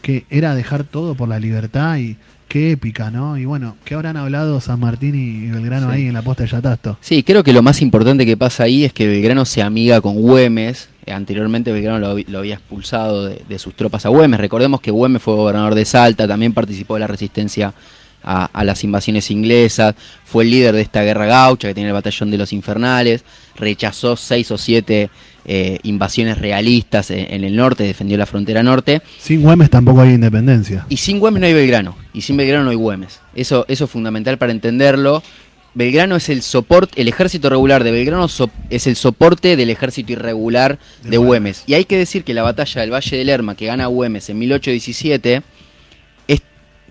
que 0.01 0.25
era 0.29 0.53
dejar 0.53 0.83
todo 0.83 1.15
por 1.15 1.29
la 1.29 1.39
libertad 1.39 1.97
y, 1.97 2.17
Qué 2.47 2.71
épica, 2.71 3.11
¿no? 3.11 3.37
Y 3.37 3.43
bueno, 3.43 3.75
¿qué 3.83 3.93
habrán 3.93 4.15
hablado 4.15 4.61
San 4.61 4.79
Martín 4.79 5.15
y 5.15 5.51
Belgrano 5.51 5.89
ahí 5.89 6.07
en 6.07 6.13
la 6.13 6.21
posta 6.21 6.43
de 6.43 6.49
Yatasto? 6.49 6.97
Sí, 7.01 7.21
creo 7.21 7.43
que 7.43 7.51
lo 7.51 7.61
más 7.61 7.81
importante 7.81 8.25
que 8.25 8.37
pasa 8.37 8.63
ahí 8.63 8.85
es 8.85 8.93
que 8.93 9.05
Belgrano 9.05 9.43
se 9.43 9.61
amiga 9.61 9.99
con 9.99 10.15
Güemes. 10.15 10.87
Eh, 11.07 11.13
anteriormente 11.13 11.71
Belgrano 11.71 11.99
lo, 11.99 12.39
había 12.39 12.55
expulsado 12.55 13.25
de, 13.25 13.59
sus 13.59 13.73
tropas 13.75 14.05
a 14.05 14.09
Güemes. 14.09 14.39
Recordemos 14.39 14.81
que 14.81 14.91
Güemes 14.91 15.21
fue 15.21 15.35
gobernador 15.35 15.73
de 15.73 15.85
Salta, 15.85 16.27
también 16.27 16.53
participó 16.53 16.95
de 16.95 16.99
la 16.99 17.07
resistencia 17.07 17.73
a, 18.23 18.63
las 18.65 18.83
invasiones 18.83 19.31
inglesas, 19.31 19.95
fue 20.25 20.43
el 20.43 20.49
líder 20.49 20.75
de 20.75 20.81
esta 20.81 21.01
guerra 21.01 21.27
gaucha 21.27 21.69
que 21.69 21.73
tiene 21.73 21.89
el 21.89 21.93
batallón 21.93 22.29
de 22.29 22.37
los 22.37 22.51
infernales, 22.51 23.23
rechazó 23.55 24.17
seis 24.17 24.51
o 24.51 24.57
siete 24.57 25.09
eh, 25.45 25.79
invasiones 25.83 26.37
realistas 26.37 27.09
en, 27.09 27.45
el 27.45 27.55
norte, 27.55 27.83
defendió 27.83 28.17
la 28.17 28.25
frontera 28.25 28.63
norte. 28.63 29.01
Sin 29.17 29.43
Güemes 29.43 29.69
tampoco 29.69 30.01
hay 30.01 30.09
independencia. 30.09 30.85
Y 30.89 30.97
sin 30.97 31.19
Güemes 31.19 31.39
no 31.39 31.47
hay 31.47 31.53
Belgrano, 31.53 31.95
y 32.11 32.19
sin 32.19 32.35
Belgrano 32.35 32.65
no 32.65 32.71
hay 32.71 32.75
Güemes. 32.75 33.21
Eso, 33.33 33.63
eso 33.69 33.85
es 33.85 33.91
fundamental 33.91 34.37
para 34.37 34.51
entenderlo. 34.51 35.23
Belgrano 35.77 36.15
es 36.15 36.27
el 36.29 36.41
soporte, 36.41 36.99
el 36.99 37.07
ejército 37.07 37.51
regular 37.51 37.83
de 37.83 37.91
Belgrano 37.91 38.25
es 38.71 38.87
el 38.87 38.95
soporte 38.95 39.55
del 39.55 39.69
ejército 39.69 40.11
irregular 40.11 40.79
de, 41.03 41.17
Güemes. 41.17 41.65
Y 41.67 41.75
hay 41.75 41.85
que 41.85 41.99
decir 41.99 42.23
que 42.23 42.33
la 42.33 42.41
batalla 42.41 42.81
del 42.81 42.91
Valle 42.91 43.15
del 43.15 43.27
Lerma 43.27 43.53
que 43.53 43.67
gana 43.67 43.85
Güemes 43.85 44.27
en 44.31 44.39
1817 44.39 45.43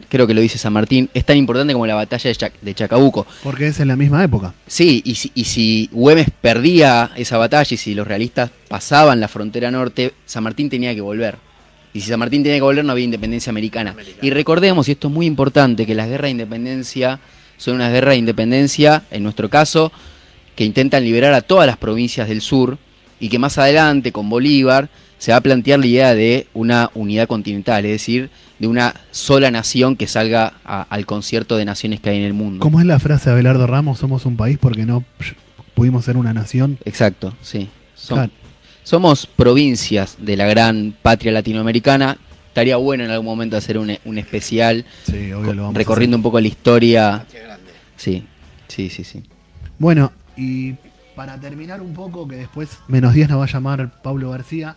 creo 0.08 0.28
que 0.28 0.34
lo 0.34 0.40
dice 0.40 0.56
San 0.56 0.72
Martín, 0.72 1.10
es 1.14 1.24
tan 1.24 1.36
importante 1.36 1.72
como 1.72 1.84
la 1.84 1.96
batalla 1.96 2.30
de, 2.30 2.52
de 2.62 2.74
Chacabuco. 2.74 3.26
Porque 3.42 3.66
es 3.66 3.80
en 3.80 3.88
la 3.88 3.96
misma 3.96 4.22
época. 4.22 4.54
Sí, 4.68 5.02
y 5.04 5.16
si, 5.16 5.32
y 5.34 5.44
si 5.44 5.88
Güemes 5.90 6.28
perdía 6.40 7.10
esa 7.16 7.38
batalla 7.38 7.74
y 7.74 7.76
si 7.76 7.92
los 7.92 8.06
realistas 8.06 8.52
pasaban 8.68 9.18
la 9.18 9.26
frontera 9.26 9.72
norte, 9.72 10.12
San 10.26 10.44
Martín 10.44 10.70
tenía 10.70 10.94
que 10.94 11.00
volver. 11.00 11.38
Y 11.92 12.02
si 12.02 12.10
San 12.10 12.20
Martín 12.20 12.44
tenía 12.44 12.58
que 12.58 12.62
volver, 12.62 12.84
no 12.84 12.92
había 12.92 13.04
independencia 13.04 13.50
americana. 13.50 13.90
Americana. 13.90 14.24
Y 14.24 14.30
recordemos, 14.30 14.88
y 14.88 14.92
esto 14.92 15.08
es 15.08 15.14
muy 15.14 15.26
importante, 15.26 15.86
que 15.86 15.94
las 15.96 16.08
guerras 16.08 16.26
de 16.26 16.30
independencia 16.30 17.18
son 17.56 17.76
unas 17.76 17.92
guerras 17.92 18.12
de 18.12 18.18
independencia, 18.18 19.04
en 19.10 19.22
nuestro 19.22 19.48
caso, 19.50 19.92
que 20.54 20.64
intentan 20.64 21.04
liberar 21.04 21.32
a 21.34 21.42
todas 21.42 21.66
las 21.66 21.76
provincias 21.76 22.28
del 22.28 22.40
sur 22.40 22.78
y 23.20 23.28
que 23.28 23.38
más 23.38 23.58
adelante, 23.58 24.12
con 24.12 24.28
Bolívar, 24.28 24.88
se 25.18 25.32
va 25.32 25.38
a 25.38 25.40
plantear 25.40 25.78
la 25.80 25.86
idea 25.86 26.14
de 26.14 26.46
una 26.52 26.90
unidad 26.94 27.26
continental, 27.26 27.84
es 27.86 27.92
decir, 27.92 28.28
de 28.58 28.66
una 28.66 28.94
sola 29.10 29.50
nación 29.50 29.96
que 29.96 30.06
salga 30.06 30.54
a- 30.64 30.82
al 30.82 31.06
concierto 31.06 31.56
de 31.56 31.64
naciones 31.64 32.00
que 32.00 32.10
hay 32.10 32.18
en 32.18 32.24
el 32.24 32.34
mundo. 32.34 32.60
¿Cómo 32.62 32.80
es 32.80 32.86
la 32.86 32.98
frase 32.98 33.30
de 33.30 33.32
Abelardo 33.32 33.66
Ramos? 33.66 33.98
Somos 33.98 34.26
un 34.26 34.36
país 34.36 34.58
porque 34.60 34.84
no 34.84 35.04
pudimos 35.74 36.04
ser 36.04 36.16
una 36.18 36.34
nación. 36.34 36.78
Exacto, 36.84 37.34
sí. 37.42 37.68
Som- 37.98 38.14
Claro. 38.16 38.32
Somos 38.82 39.26
provincias 39.26 40.16
de 40.20 40.36
la 40.36 40.46
gran 40.46 40.94
patria 41.02 41.32
latinoamericana. 41.32 42.18
Estaría 42.56 42.78
bueno 42.78 43.04
en 43.04 43.10
algún 43.10 43.26
momento 43.26 43.54
hacer 43.58 43.76
un, 43.76 43.92
un 44.06 44.16
especial 44.16 44.86
Sí, 45.04 45.30
obvio 45.30 45.52
lo 45.52 45.64
vamos 45.64 45.76
a 45.76 45.78
recorriendo 45.78 46.16
un 46.16 46.22
poco 46.22 46.40
la 46.40 46.48
historia. 46.48 47.26
Sí, 47.98 48.26
sí, 48.66 48.88
sí, 48.88 49.04
sí. 49.04 49.22
Bueno, 49.78 50.10
y 50.38 50.72
para 51.14 51.38
terminar 51.38 51.82
un 51.82 51.92
poco, 51.92 52.26
que 52.26 52.36
después 52.36 52.78
menos 52.88 53.12
10 53.12 53.28
nos 53.28 53.40
va 53.40 53.44
a 53.44 53.48
llamar 53.48 54.00
Pablo 54.00 54.30
García, 54.30 54.74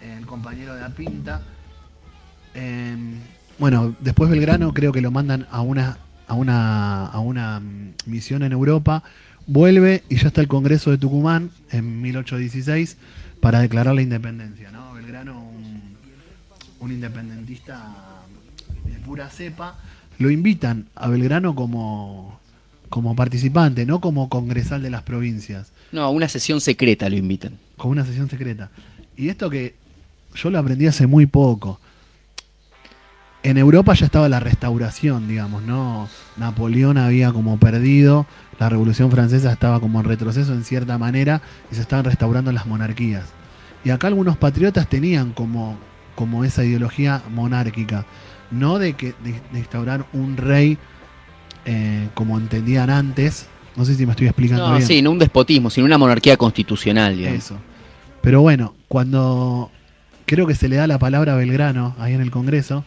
el 0.00 0.26
compañero 0.26 0.76
de 0.76 0.80
la 0.80 0.90
Pinta. 0.90 1.42
Eh, 2.54 2.96
bueno, 3.58 3.96
después 3.98 4.30
Belgrano 4.30 4.72
creo 4.72 4.92
que 4.92 5.00
lo 5.00 5.10
mandan 5.10 5.48
a 5.50 5.60
una, 5.60 5.98
a 6.28 6.34
una, 6.34 7.06
a 7.06 7.18
una 7.18 7.58
mm, 7.58 7.94
misión 8.06 8.44
en 8.44 8.52
Europa. 8.52 9.02
Vuelve 9.48 10.04
y 10.08 10.18
ya 10.18 10.28
está 10.28 10.40
el 10.40 10.46
Congreso 10.46 10.92
de 10.92 10.98
Tucumán 10.98 11.50
en 11.72 12.00
1816 12.00 12.96
para 13.40 13.58
declarar 13.58 13.92
la 13.92 14.02
independencia. 14.02 14.70
¿no? 14.70 14.91
Un 16.82 16.90
independentista 16.92 17.80
de 18.84 18.98
pura 19.06 19.30
cepa, 19.30 19.78
lo 20.18 20.30
invitan 20.30 20.86
a 20.96 21.08
Belgrano 21.08 21.54
como, 21.54 22.40
como 22.88 23.14
participante, 23.16 23.86
no 23.86 24.00
como 24.00 24.28
congresal 24.28 24.82
de 24.82 24.90
las 24.90 25.02
provincias, 25.02 25.70
No, 25.92 26.02
a 26.02 26.10
una 26.10 26.28
sesión 26.28 26.60
secreta 26.60 27.08
lo 27.08 27.16
invitan. 27.16 27.58
como 27.76 27.92
una 27.92 28.04
sesión 28.04 28.28
secreta. 28.28 28.70
Y 29.16 29.28
esto 29.28 29.48
que 29.48 29.74
yo 30.34 30.50
lo 30.50 30.58
aprendí 30.58 30.86
hace 30.88 31.06
muy 31.06 31.26
poco. 31.26 31.78
En 33.44 33.58
Europa 33.58 33.94
ya 33.94 34.06
estaba 34.06 34.28
la 34.28 34.40
restauración, 34.40 35.26
digamos, 35.28 35.62
¿no? 35.62 36.08
Napoleón 36.36 36.96
había 36.98 37.32
como 37.32 37.58
perdido, 37.58 38.26
la 38.58 38.68
Revolución 38.68 39.10
Francesa 39.10 39.52
estaba 39.52 39.80
como 39.80 39.98
en 40.00 40.06
retroceso 40.06 40.52
en 40.52 40.64
cierta 40.64 40.96
manera 40.98 41.42
y 41.70 41.74
se 41.76 41.80
estaban 41.80 42.04
restaurando 42.04 42.50
las 42.52 42.66
monarquías. 42.66 43.24
Y 43.84 43.90
acá 43.90 44.06
algunos 44.08 44.36
patriotas 44.36 44.88
tenían 44.88 45.32
como, 45.32 45.76
como 46.14 46.44
esa 46.44 46.64
ideología 46.64 47.22
monárquica, 47.30 48.04
no 48.50 48.78
de 48.78 48.94
que 48.94 49.14
de, 49.24 49.40
de 49.52 49.58
instaurar 49.58 50.06
un 50.12 50.36
rey 50.36 50.78
eh, 51.64 52.08
como 52.14 52.38
entendían 52.38 52.90
antes. 52.90 53.46
No 53.76 53.84
sé 53.84 53.94
si 53.94 54.04
me 54.04 54.12
estoy 54.12 54.26
explicando 54.26 54.68
No, 54.68 54.76
bien. 54.76 54.86
sí, 54.86 55.00
no 55.00 55.10
un 55.10 55.18
despotismo, 55.18 55.70
sino 55.70 55.86
una 55.86 55.96
monarquía 55.98 56.36
constitucional, 56.36 57.16
digamos. 57.16 57.38
Eso. 57.38 57.58
Pero 58.20 58.42
bueno, 58.42 58.74
cuando 58.88 59.70
creo 60.26 60.46
que 60.46 60.54
se 60.54 60.68
le 60.68 60.76
da 60.76 60.86
la 60.86 60.98
palabra 60.98 61.32
a 61.32 61.36
Belgrano 61.36 61.96
ahí 61.98 62.12
en 62.14 62.20
el 62.20 62.30
Congreso, 62.30 62.84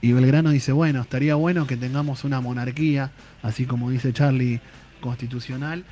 y 0.00 0.12
Belgrano 0.12 0.50
dice, 0.50 0.72
bueno, 0.72 1.00
estaría 1.02 1.34
bueno 1.34 1.66
que 1.66 1.76
tengamos 1.76 2.24
una 2.24 2.40
monarquía, 2.40 3.10
así 3.42 3.64
como 3.64 3.90
dice 3.90 4.12
Charlie, 4.12 4.60
constitucional, 5.00 5.84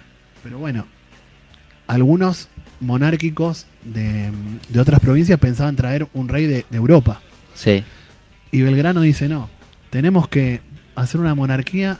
pero 0.43 0.59
bueno, 0.59 0.87
algunos 1.87 2.49
monárquicos 2.80 3.66
de, 3.85 4.30
de 4.68 4.80
otras 4.80 5.01
provincias 5.01 5.39
pensaban 5.39 5.76
traer 5.76 6.09
un 6.14 6.28
rey 6.28 6.47
de, 6.47 6.64
de 6.68 6.76
Europa. 6.76 7.20
Sí. 7.55 7.85
Y 8.51 8.62
Belgrano 8.62 9.01
dice, 9.03 9.28
no, 9.28 9.49
tenemos 9.91 10.28
que 10.28 10.61
hacer 10.95 11.20
una 11.20 11.35
monarquía 11.35 11.99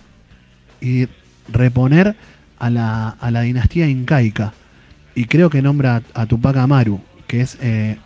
y 0.81 1.09
reponer 1.51 2.17
a 2.59 2.71
la, 2.71 3.09
a 3.09 3.31
la 3.31 3.43
dinastía 3.43 3.89
incaica. 3.89 4.53
Y 5.15 5.27
creo 5.27 5.51
que 5.51 5.63
nombra 5.63 6.03
a, 6.15 6.23
a 6.23 6.27
Tupac 6.27 6.57
Amaru, 6.57 7.01
que 7.27 7.41
es 7.43 7.59
eh, 7.61 7.99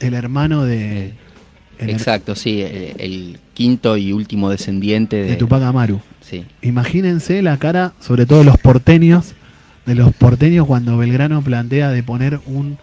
el 0.00 0.14
hermano 0.14 0.64
de, 0.64 1.14
el 1.78 1.90
Exacto, 1.90 2.34
sí, 2.34 2.60
el, 2.60 2.94
el 2.98 3.38
quinto 3.54 3.96
y 3.96 4.12
último 4.12 4.50
descendiente 4.50 5.16
de, 5.16 5.30
de 5.30 5.36
Tupac 5.36 5.62
Amaru. 5.62 6.00
Sí. 6.20 6.44
Imagínense 6.62 7.40
la 7.42 7.56
cara, 7.56 7.94
sobre 8.00 8.26
todo 8.26 8.44
los 8.44 8.58
porteños, 8.58 9.34
de 9.90 9.96
los 9.96 10.12
porteños 10.14 10.68
cuando 10.68 10.96
Belgrano 10.96 11.42
plantea 11.42 11.90
de 11.90 12.04
poner 12.04 12.38
un... 12.46 12.78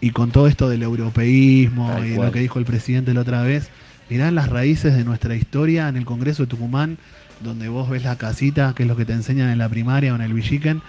Y 0.00 0.12
con 0.12 0.30
todo 0.30 0.46
esto 0.46 0.70
del 0.70 0.82
europeísmo 0.82 1.90
Tal 1.90 2.06
y 2.06 2.14
cual. 2.14 2.28
lo 2.28 2.32
que 2.32 2.40
dijo 2.40 2.58
el 2.58 2.64
presidente 2.64 3.12
la 3.12 3.20
otra 3.20 3.42
vez, 3.42 3.68
mirá 4.08 4.30
las 4.30 4.48
raíces 4.48 4.96
de 4.96 5.04
nuestra 5.04 5.34
historia 5.36 5.90
en 5.90 5.98
el 5.98 6.06
Congreso 6.06 6.44
de 6.44 6.46
Tucumán, 6.46 6.96
donde 7.40 7.68
vos 7.68 7.90
ves 7.90 8.04
la 8.04 8.16
casita, 8.16 8.72
que 8.74 8.84
es 8.84 8.88
lo 8.88 8.96
que 8.96 9.04
te 9.04 9.12
enseñan 9.12 9.50
en 9.50 9.58
la 9.58 9.68
primaria 9.68 10.12
o 10.12 10.16
en 10.16 10.22
el 10.22 10.32
Villiquen. 10.32 10.80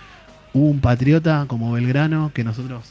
Hubo 0.53 0.69
un 0.69 0.79
patriota 0.79 1.43
como 1.47 1.73
Belgrano 1.73 2.31
que 2.33 2.45
nosotros 2.45 2.85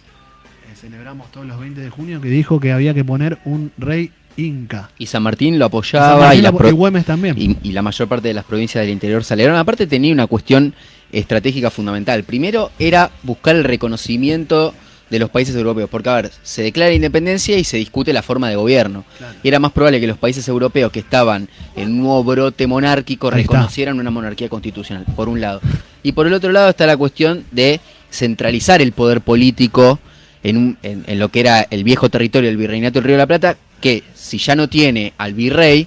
eh, 0.71 0.77
celebramos 0.77 1.33
todos 1.33 1.47
los 1.47 1.59
20 1.59 1.81
de 1.81 1.89
junio 1.89 2.21
que 2.21 2.29
dijo 2.29 2.61
que 2.61 2.73
había 2.73 2.93
que 2.93 3.05
poner 3.05 3.39
un 3.47 3.73
rey 3.79 4.11
inca. 4.37 4.91
Y 4.99 5.07
San 5.07 5.23
Martín 5.23 5.59
lo 5.59 5.65
apoyaba 5.65 6.19
Martín 6.19 6.41
y, 6.41 6.43
la 6.43 6.69
y 6.69 6.73
Güemes 6.73 7.07
también. 7.07 7.35
y, 7.39 7.57
y 7.63 7.73
la 7.73 7.81
mayor 7.81 8.09
parte 8.09 8.29
de 8.29 8.35
las 8.35 8.45
provincias 8.45 8.83
del 8.83 8.93
interior 8.93 9.25
salieron. 9.25 9.57
Aparte 9.57 9.87
tenía 9.87 10.13
una 10.13 10.27
cuestión 10.27 10.75
estratégica 11.13 11.71
fundamental. 11.71 12.23
Primero 12.25 12.71
era 12.79 13.11
buscar 13.23 13.57
el 13.57 13.65
reconocimiento 13.65 14.75
de 15.11 15.19
los 15.19 15.31
países 15.31 15.57
europeos, 15.57 15.89
porque 15.89 16.09
a 16.11 16.15
ver, 16.17 16.31
se 16.43 16.63
declara 16.63 16.93
independencia 16.93 17.57
y 17.57 17.65
se 17.65 17.79
discute 17.79 18.13
la 18.13 18.23
forma 18.23 18.51
de 18.51 18.57
gobierno. 18.57 19.05
Claro. 19.17 19.35
Y 19.43 19.49
era 19.49 19.59
más 19.59 19.73
probable 19.73 20.01
que 20.01 20.07
los 20.07 20.19
países 20.19 20.47
europeos 20.49 20.93
que 20.93 20.99
estaban 21.01 21.49
en 21.77 21.89
un 21.93 21.99
nuevo 22.01 22.23
brote 22.25 22.67
monárquico 22.67 23.29
Ahí 23.33 23.41
está. 23.41 23.53
reconocieran 23.55 23.99
una 23.99 24.11
monarquía 24.11 24.51
constitucional, 24.51 25.07
por 25.17 25.31
un 25.31 25.41
lado. 25.41 25.63
Y 26.03 26.13
por 26.13 26.27
el 26.27 26.35
otro 26.35 26.53
lado 26.53 26.69
está 26.69 26.87
la 26.87 26.97
cuestión 26.99 27.45
de 27.53 27.81
centralizar 28.11 28.83
el 28.83 28.93
poder 28.93 29.23
político 29.23 29.99
en, 30.43 30.57
un- 30.59 30.79
en- 30.83 31.05
en 31.07 31.19
lo 31.19 31.31
que 31.31 31.41
era 31.41 31.67
el 31.71 31.85
viejo 31.85 32.11
territorio 32.11 32.49
del 32.51 32.59
virreinato 32.59 32.95
del 32.95 33.05
Río 33.05 33.15
de 33.15 33.23
la 33.23 33.27
Plata, 33.27 33.57
que 33.81 34.03
si 34.15 34.37
ya 34.37 34.55
no 34.57 34.69
tiene 34.69 35.15
al 35.17 35.33
virrey, 35.33 35.87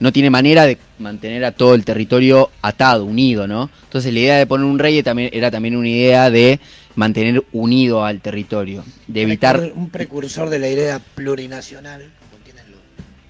no 0.00 0.12
tiene 0.12 0.30
manera 0.30 0.66
de 0.66 0.78
mantener 0.98 1.44
a 1.44 1.52
todo 1.52 1.74
el 1.74 1.84
territorio 1.84 2.50
atado, 2.62 3.04
unido, 3.04 3.46
¿no? 3.46 3.70
Entonces 3.84 4.12
la 4.12 4.20
idea 4.20 4.36
de 4.38 4.46
poner 4.46 4.66
un 4.66 4.78
rey 4.78 5.02
también, 5.02 5.30
era 5.32 5.50
también 5.50 5.76
una 5.76 5.88
idea 5.88 6.30
de 6.30 6.60
mantener 6.96 7.44
unido 7.52 8.04
al 8.04 8.20
territorio, 8.20 8.84
de 9.06 9.22
evitar... 9.22 9.72
Un 9.74 9.90
precursor 9.90 10.50
de 10.50 10.58
la 10.58 10.68
idea 10.68 11.00
plurinacional. 11.14 12.10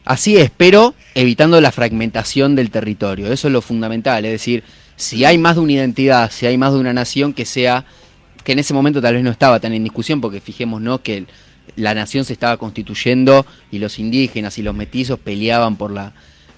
Así 0.05 0.37
es, 0.37 0.51
pero 0.55 0.95
evitando 1.15 1.61
la 1.63 1.73
fragmentación 1.73 2.55
del 2.55 2.71
territorio. 2.71 3.33
Eso 3.33 3.49
es 3.49 3.53
lo 3.53 3.63
fundamental. 3.63 4.25
Es 4.27 4.33
decir, 4.33 4.63
si 4.97 5.25
hay 5.25 5.39
más 5.39 5.55
de 5.57 5.63
una 5.63 5.73
identidad, 5.73 6.31
si 6.31 6.45
hay 6.47 6.59
más 6.59 6.75
de 6.75 6.79
una 6.79 6.93
nación 6.93 7.33
que 7.33 7.47
sea, 7.47 7.87
que 8.45 8.53
en 8.53 8.59
ese 8.59 8.75
momento 8.75 9.01
tal 9.01 9.15
vez 9.15 9.25
no 9.25 9.31
estaba 9.31 9.61
tan 9.61 9.73
en 9.73 9.83
discusión, 9.83 10.21
porque 10.21 10.41
fijémonos 10.43 11.01
que 11.01 11.17
el- 11.19 11.27
la 11.77 11.95
nación 11.95 12.27
se 12.27 12.35
estaba 12.35 12.59
constituyendo 12.59 13.47
y 13.71 13.79
los 13.79 13.99
indígenas 13.99 14.59
y 14.59 14.63
los 14.63 14.75
metizos 14.75 15.19
peleaban 15.19 15.77
por 15.77 15.91
la, 15.91 16.13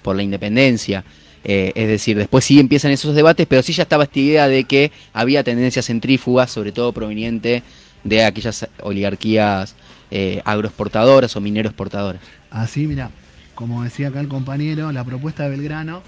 por 0.07 0.15
la 0.15 0.23
independencia. 0.23 1.03
Eh, 1.43 1.73
es 1.75 1.85
decir, 1.89 2.17
después 2.17 2.45
sí 2.45 2.61
empiezan 2.61 2.91
esos 2.91 3.13
debates, 3.13 3.45
pero 3.45 3.61
sí 3.61 3.73
ya 3.73 3.83
estaba 3.83 4.05
esta 4.05 4.17
idea 4.19 4.47
de 4.47 4.63
que 4.63 4.93
había 5.11 5.43
tendencias 5.43 5.87
centrífugas, 5.87 6.49
sobre 6.49 6.71
todo 6.71 6.93
proveniente 6.93 7.61
de 8.05 8.23
aquellas 8.23 8.69
oligarquías 8.83 9.75
eh, 10.09 10.41
agroexportadoras 10.45 11.35
o 11.35 11.41
minero 11.41 11.67
exportadoras. 11.67 12.21
Así, 12.49 12.87
mira, 12.87 13.11
como 13.53 13.83
decía 13.83 14.07
acá 14.07 14.21
el 14.21 14.29
compañero, 14.29 14.93
la 14.93 15.03
propuesta 15.03 15.43
de 15.43 15.49
Belgrano 15.49 16.03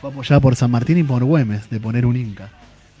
fue 0.00 0.10
apoyada 0.10 0.40
por 0.40 0.56
San 0.56 0.72
Martín 0.72 0.98
y 0.98 1.04
por 1.04 1.22
Güemes 1.22 1.70
de 1.70 1.78
poner 1.78 2.06
un 2.06 2.16
Inca. 2.16 2.48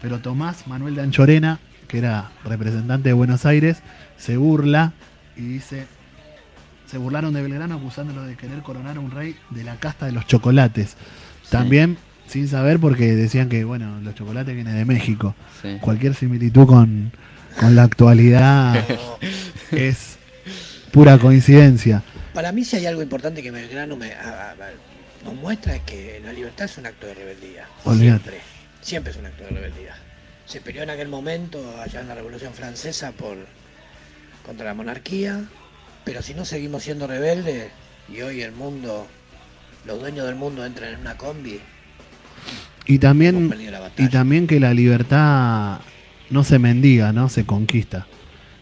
Pero 0.00 0.20
Tomás 0.20 0.68
Manuel 0.68 0.94
de 0.94 1.02
Anchorena, 1.02 1.58
que 1.88 1.98
era 1.98 2.30
representante 2.44 3.08
de 3.08 3.12
Buenos 3.12 3.44
Aires, 3.44 3.78
se 4.18 4.36
burla 4.36 4.92
y 5.36 5.40
dice, 5.40 5.88
se 6.94 6.98
burlaron 6.98 7.34
de 7.34 7.42
Belgrano 7.42 7.74
acusándolo 7.74 8.22
de 8.22 8.36
querer 8.36 8.60
coronar 8.62 8.98
a 8.98 9.00
un 9.00 9.10
rey 9.10 9.34
de 9.50 9.64
la 9.64 9.74
casta 9.80 10.06
de 10.06 10.12
los 10.12 10.28
chocolates. 10.28 10.94
También 11.50 11.98
sin 12.28 12.46
saber 12.46 12.78
porque 12.78 13.16
decían 13.16 13.48
que, 13.48 13.64
bueno, 13.64 13.98
los 14.00 14.14
chocolates 14.14 14.54
vienen 14.54 14.76
de 14.76 14.84
México. 14.84 15.34
Sí. 15.60 15.78
Cualquier 15.80 16.14
similitud 16.14 16.68
con, 16.68 17.10
con 17.58 17.74
la 17.74 17.82
actualidad 17.82 18.76
es 19.72 20.18
pura 20.92 21.18
coincidencia. 21.18 22.04
Para 22.32 22.52
mí 22.52 22.64
si 22.64 22.76
hay 22.76 22.86
algo 22.86 23.02
importante 23.02 23.42
que 23.42 23.50
Belgrano 23.50 23.96
me, 23.96 24.12
a- 24.12 24.52
a- 24.52 25.24
nos 25.24 25.34
muestra 25.34 25.74
es 25.74 25.82
que 25.82 26.20
la 26.24 26.32
libertad 26.32 26.66
es 26.66 26.78
un 26.78 26.86
acto 26.86 27.08
de 27.08 27.14
rebeldía. 27.14 27.66
Olvídate. 27.82 28.30
Siempre. 28.30 28.40
Siempre 28.82 29.10
es 29.14 29.18
un 29.18 29.26
acto 29.26 29.42
de 29.42 29.50
rebeldía. 29.50 29.96
Se 30.46 30.60
peleó 30.60 30.84
en 30.84 30.90
aquel 30.90 31.08
momento, 31.08 31.60
allá 31.84 32.02
en 32.02 32.06
la 32.06 32.14
Revolución 32.14 32.52
Francesa, 32.54 33.10
por 33.10 33.36
contra 34.46 34.66
la 34.66 34.74
monarquía, 34.74 35.40
pero 36.04 36.22
si 36.22 36.34
no 36.34 36.44
seguimos 36.44 36.82
siendo 36.82 37.06
rebeldes 37.06 37.68
y 38.14 38.20
hoy 38.20 38.42
el 38.42 38.52
mundo 38.52 39.06
los 39.86 40.00
dueños 40.00 40.26
del 40.26 40.34
mundo 40.36 40.64
entran 40.64 40.94
en 40.94 41.00
una 41.00 41.16
combi, 41.16 41.60
Y 42.86 42.98
también, 42.98 43.50
y 43.98 44.08
también 44.08 44.46
que 44.46 44.60
la 44.60 44.74
libertad 44.74 45.78
no 46.30 46.44
se 46.44 46.58
mendiga, 46.58 47.12
¿no? 47.12 47.28
Se 47.28 47.44
conquista. 47.46 48.06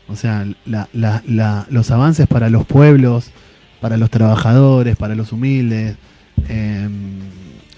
O 0.09 0.14
sea, 0.16 0.47
la- 0.66 0.88
la- 0.93 1.22
la- 1.26 1.66
los 1.70 1.90
avances 1.90 2.26
para 2.28 2.49
los 2.51 2.64
pueblos, 2.66 3.30
para 3.80 3.97
los 3.97 4.11
trabajadores, 4.11 4.97
para 4.97 5.14
los 5.16 5.32
humildes, 5.32 5.97
eh, 6.49 6.88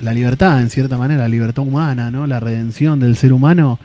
la 0.00 0.12
libertad, 0.12 0.60
en 0.60 0.68
cierta 0.70 0.98
manera, 0.98 1.22
la 1.22 1.28
libertad 1.28 1.62
humana, 1.64 2.10
¿no? 2.10 2.26
La 2.26 2.40
redención 2.40 2.98
del 3.00 3.16
ser 3.16 3.32
humano 3.32 3.78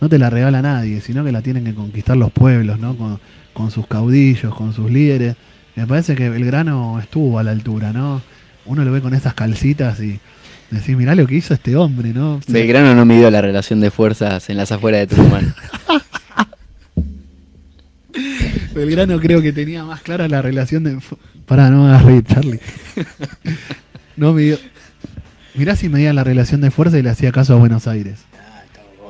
no 0.00 0.08
te 0.08 0.18
la 0.18 0.30
regala 0.30 0.60
nadie, 0.62 1.00
sino 1.00 1.24
que 1.24 1.32
la 1.32 1.40
tienen 1.42 1.64
que 1.64 1.74
conquistar 1.74 2.16
los 2.16 2.30
pueblos, 2.30 2.78
¿no? 2.78 2.96
Con, 2.96 3.18
con 3.54 3.70
sus 3.70 3.86
caudillos, 3.86 4.54
con 4.54 4.74
sus 4.74 4.90
líderes. 4.90 5.36
Me 5.76 5.86
parece 5.86 6.14
que 6.14 6.28
Belgrano 6.28 6.98
estuvo 7.00 7.38
a 7.38 7.42
la 7.42 7.52
altura, 7.52 7.92
¿no? 7.92 8.20
Uno 8.66 8.84
lo 8.84 8.92
ve 8.92 9.00
con 9.00 9.14
esas 9.14 9.32
calcitas 9.34 10.00
y 10.00 10.20
decís, 10.70 10.96
mirá 10.96 11.14
lo 11.14 11.26
que 11.26 11.36
hizo 11.36 11.54
este 11.54 11.76
hombre, 11.76 12.12
¿no? 12.12 12.34
O 12.34 12.42
sea, 12.42 12.52
Belgrano 12.52 12.94
no 12.94 13.04
midió 13.04 13.30
la 13.30 13.40
relación 13.40 13.80
de 13.80 13.90
fuerzas 13.90 14.50
en 14.50 14.56
las 14.56 14.70
afueras 14.72 15.00
de 15.00 15.06
Tucumán. 15.16 15.54
Belgrano 18.74 19.18
creo 19.20 19.40
que 19.40 19.52
tenía 19.52 19.84
más 19.84 20.02
clara 20.02 20.28
la 20.28 20.42
relación 20.42 20.84
de... 20.84 20.98
Pará, 21.46 21.70
no 21.70 21.84
me 21.84 21.90
hagas 21.90 22.04
reír, 22.04 22.24
Charlie. 22.24 22.60
No 24.16 24.32
midió... 24.32 24.58
Mirá 25.54 25.74
si 25.74 25.88
medía 25.88 26.12
la 26.12 26.22
relación 26.22 26.60
de 26.60 26.70
fuerza 26.70 26.98
y 26.98 27.02
le 27.02 27.10
hacía 27.10 27.32
caso 27.32 27.54
a 27.54 27.56
Buenos 27.56 27.88
Aires. 27.88 28.20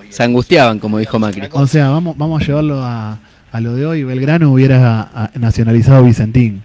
Se 0.08 0.22
angustiaban, 0.22 0.78
como 0.78 0.98
dijo 0.98 1.18
Macri. 1.18 1.48
O 1.52 1.66
sea, 1.66 1.90
vamos, 1.90 2.16
vamos 2.16 2.40
a 2.40 2.46
llevarlo 2.46 2.82
a, 2.82 3.18
a 3.54 3.60
lo 3.60 3.74
de 3.74 3.86
hoy. 3.86 4.02
Belgrano 4.02 4.50
hubiera 4.52 5.00
a- 5.14 5.30
nacionalizado 5.38 6.02
Vicentín. 6.04 6.64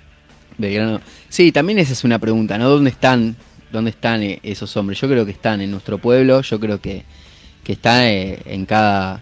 Belgrano. 0.57 0.99
Sí, 1.29 1.51
también 1.51 1.77
esa 1.77 1.93
es 1.93 2.03
una 2.03 2.17
pregunta, 2.17 2.57
¿no? 2.57 2.67
¿Dónde 2.67 2.89
están, 2.89 3.35
dónde 3.71 3.91
están 3.91 4.23
eh, 4.23 4.39
esos 4.41 4.75
hombres? 4.75 4.99
Yo 4.99 5.07
creo 5.07 5.23
que 5.23 5.31
están 5.31 5.61
en 5.61 5.69
nuestro 5.69 5.99
pueblo, 5.99 6.41
yo 6.41 6.59
creo 6.59 6.81
que, 6.81 7.03
que 7.63 7.73
están 7.73 8.01
eh, 8.05 8.39
en 8.45 8.65
cada, 8.65 9.21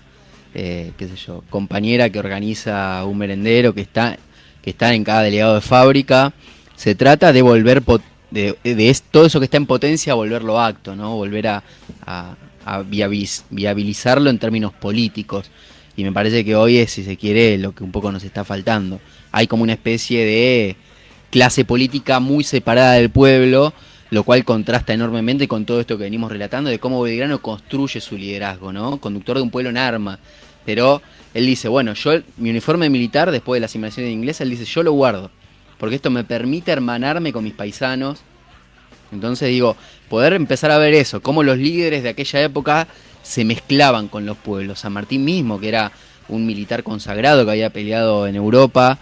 eh, 0.56 0.94
qué 0.98 1.08
sé 1.10 1.16
yo, 1.18 1.44
compañera 1.50 2.10
que 2.10 2.20
organiza 2.20 3.04
un 3.04 3.18
merendero, 3.18 3.74
que 3.74 3.82
está, 3.82 4.18
que 4.62 4.70
está 4.70 4.94
en 4.94 5.04
cada 5.04 5.24
delegado 5.24 5.56
de 5.56 5.62
fábrica. 5.62 6.32
Se 6.78 6.96
trata 6.96 7.34
de 7.34 7.42
volver, 7.42 7.84
de, 8.32 8.56
de 8.64 8.90
es- 8.90 9.02
todo 9.04 9.26
eso 9.26 9.40
que 9.40 9.46
está 9.46 9.58
en 9.58 9.66
potencia, 9.66 10.14
volverlo 10.14 10.60
acto, 10.62 10.96
¿no? 10.96 11.16
Volver 11.18 11.48
a, 11.50 11.64
a- 12.06 12.36
a 12.66 12.82
viabilizarlo 13.52 14.30
en 14.30 14.40
términos 14.40 14.72
políticos. 14.74 15.52
Y 15.98 16.04
me 16.04 16.12
parece 16.12 16.46
que 16.46 16.56
hoy 16.56 16.78
es, 16.78 16.92
si 16.92 17.04
se 17.04 17.18
quiere, 17.18 17.58
lo 17.58 17.74
que 17.74 17.84
un 17.84 17.92
poco 17.92 18.12
nos 18.12 18.24
está 18.24 18.46
faltando. 18.46 19.02
Hay 19.32 19.48
como 19.48 19.64
una 19.64 19.74
especie 19.74 20.24
de 20.24 20.76
clase 21.32 21.66
política 21.66 22.20
muy 22.20 22.44
separada 22.44 22.94
del 22.94 23.10
pueblo, 23.10 23.74
lo 24.12 24.24
cual 24.24 24.46
contrasta 24.46 24.94
enormemente 24.94 25.48
con 25.48 25.66
todo 25.66 25.82
esto 25.82 25.98
que 25.98 26.04
venimos 26.04 26.32
relatando 26.32 26.70
de 26.70 26.78
cómo 26.78 27.02
Belgrano 27.02 27.42
construye 27.42 28.00
su 28.00 28.16
liderazgo, 28.16 28.72
¿no? 28.72 29.02
Conductor 29.02 29.38
de 29.38 29.44
un 29.44 29.50
pueblo 29.50 29.72
en 29.72 29.78
arma. 29.78 30.20
Pero 30.66 31.02
él 31.34 31.48
dice, 31.48 31.68
bueno, 31.68 31.96
yo 31.96 32.12
mi 32.38 32.52
uniforme 32.52 32.92
militar, 32.92 33.32
después 33.32 33.58
de 33.58 33.62
la 33.62 33.66
asimilación 33.66 34.06
en 34.06 34.12
inglés, 34.12 34.40
él 34.40 34.52
dice, 34.52 34.66
yo 34.66 34.84
lo 34.84 34.92
guardo, 34.92 35.32
porque 35.80 35.96
esto 35.96 36.12
me 36.12 36.24
permite 36.24 36.72
hermanarme 36.72 37.34
con 37.34 37.44
mis 37.44 37.54
paisanos. 37.54 38.20
Entonces 39.12 39.50
digo, 39.50 39.76
poder 40.10 40.34
empezar 40.34 40.70
a 40.70 40.78
ver 40.78 40.94
eso, 40.94 41.22
cómo 41.22 41.42
los 41.42 41.58
líderes 41.58 42.04
de 42.04 42.10
aquella 42.10 42.44
época 42.44 42.88
se 43.28 43.44
mezclaban 43.44 44.08
con 44.08 44.26
los 44.26 44.38
pueblos. 44.38 44.80
San 44.80 44.94
Martín 44.94 45.26
mismo, 45.26 45.60
que 45.60 45.68
era 45.70 45.92
un 46.30 46.46
militar 46.46 46.84
consagrado 46.84 47.44
que 47.46 47.52
había 47.52 47.70
peleado 47.72 48.26
en 48.28 48.36
Europa, 48.36 48.98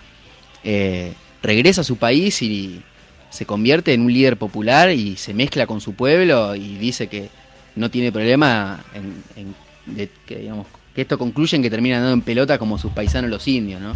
eh, 0.63 1.13
regresa 1.43 1.81
a 1.81 1.83
su 1.83 1.97
país 1.97 2.41
y 2.41 2.81
se 3.29 3.45
convierte 3.45 3.93
en 3.93 4.01
un 4.01 4.11
líder 4.13 4.37
popular 4.37 4.89
y 4.91 5.15
se 5.17 5.33
mezcla 5.33 5.67
con 5.67 5.79
su 5.81 5.93
pueblo 5.93 6.55
y 6.55 6.77
dice 6.77 7.07
que 7.07 7.29
no 7.75 7.91
tiene 7.91 8.11
problema 8.11 8.83
en, 8.93 9.23
en- 9.35 9.55
de- 9.95 10.09
que, 10.25 10.37
digamos, 10.39 10.65
que 10.95 11.01
esto 11.01 11.17
concluye 11.19 11.55
en 11.57 11.61
que 11.61 11.69
terminan 11.69 11.97
andando 11.99 12.13
en 12.15 12.21
pelota 12.21 12.57
como 12.57 12.77
sus 12.79 12.91
paisanos 12.93 13.29
los 13.29 13.47
indios, 13.47 13.79
¿no? 13.81 13.93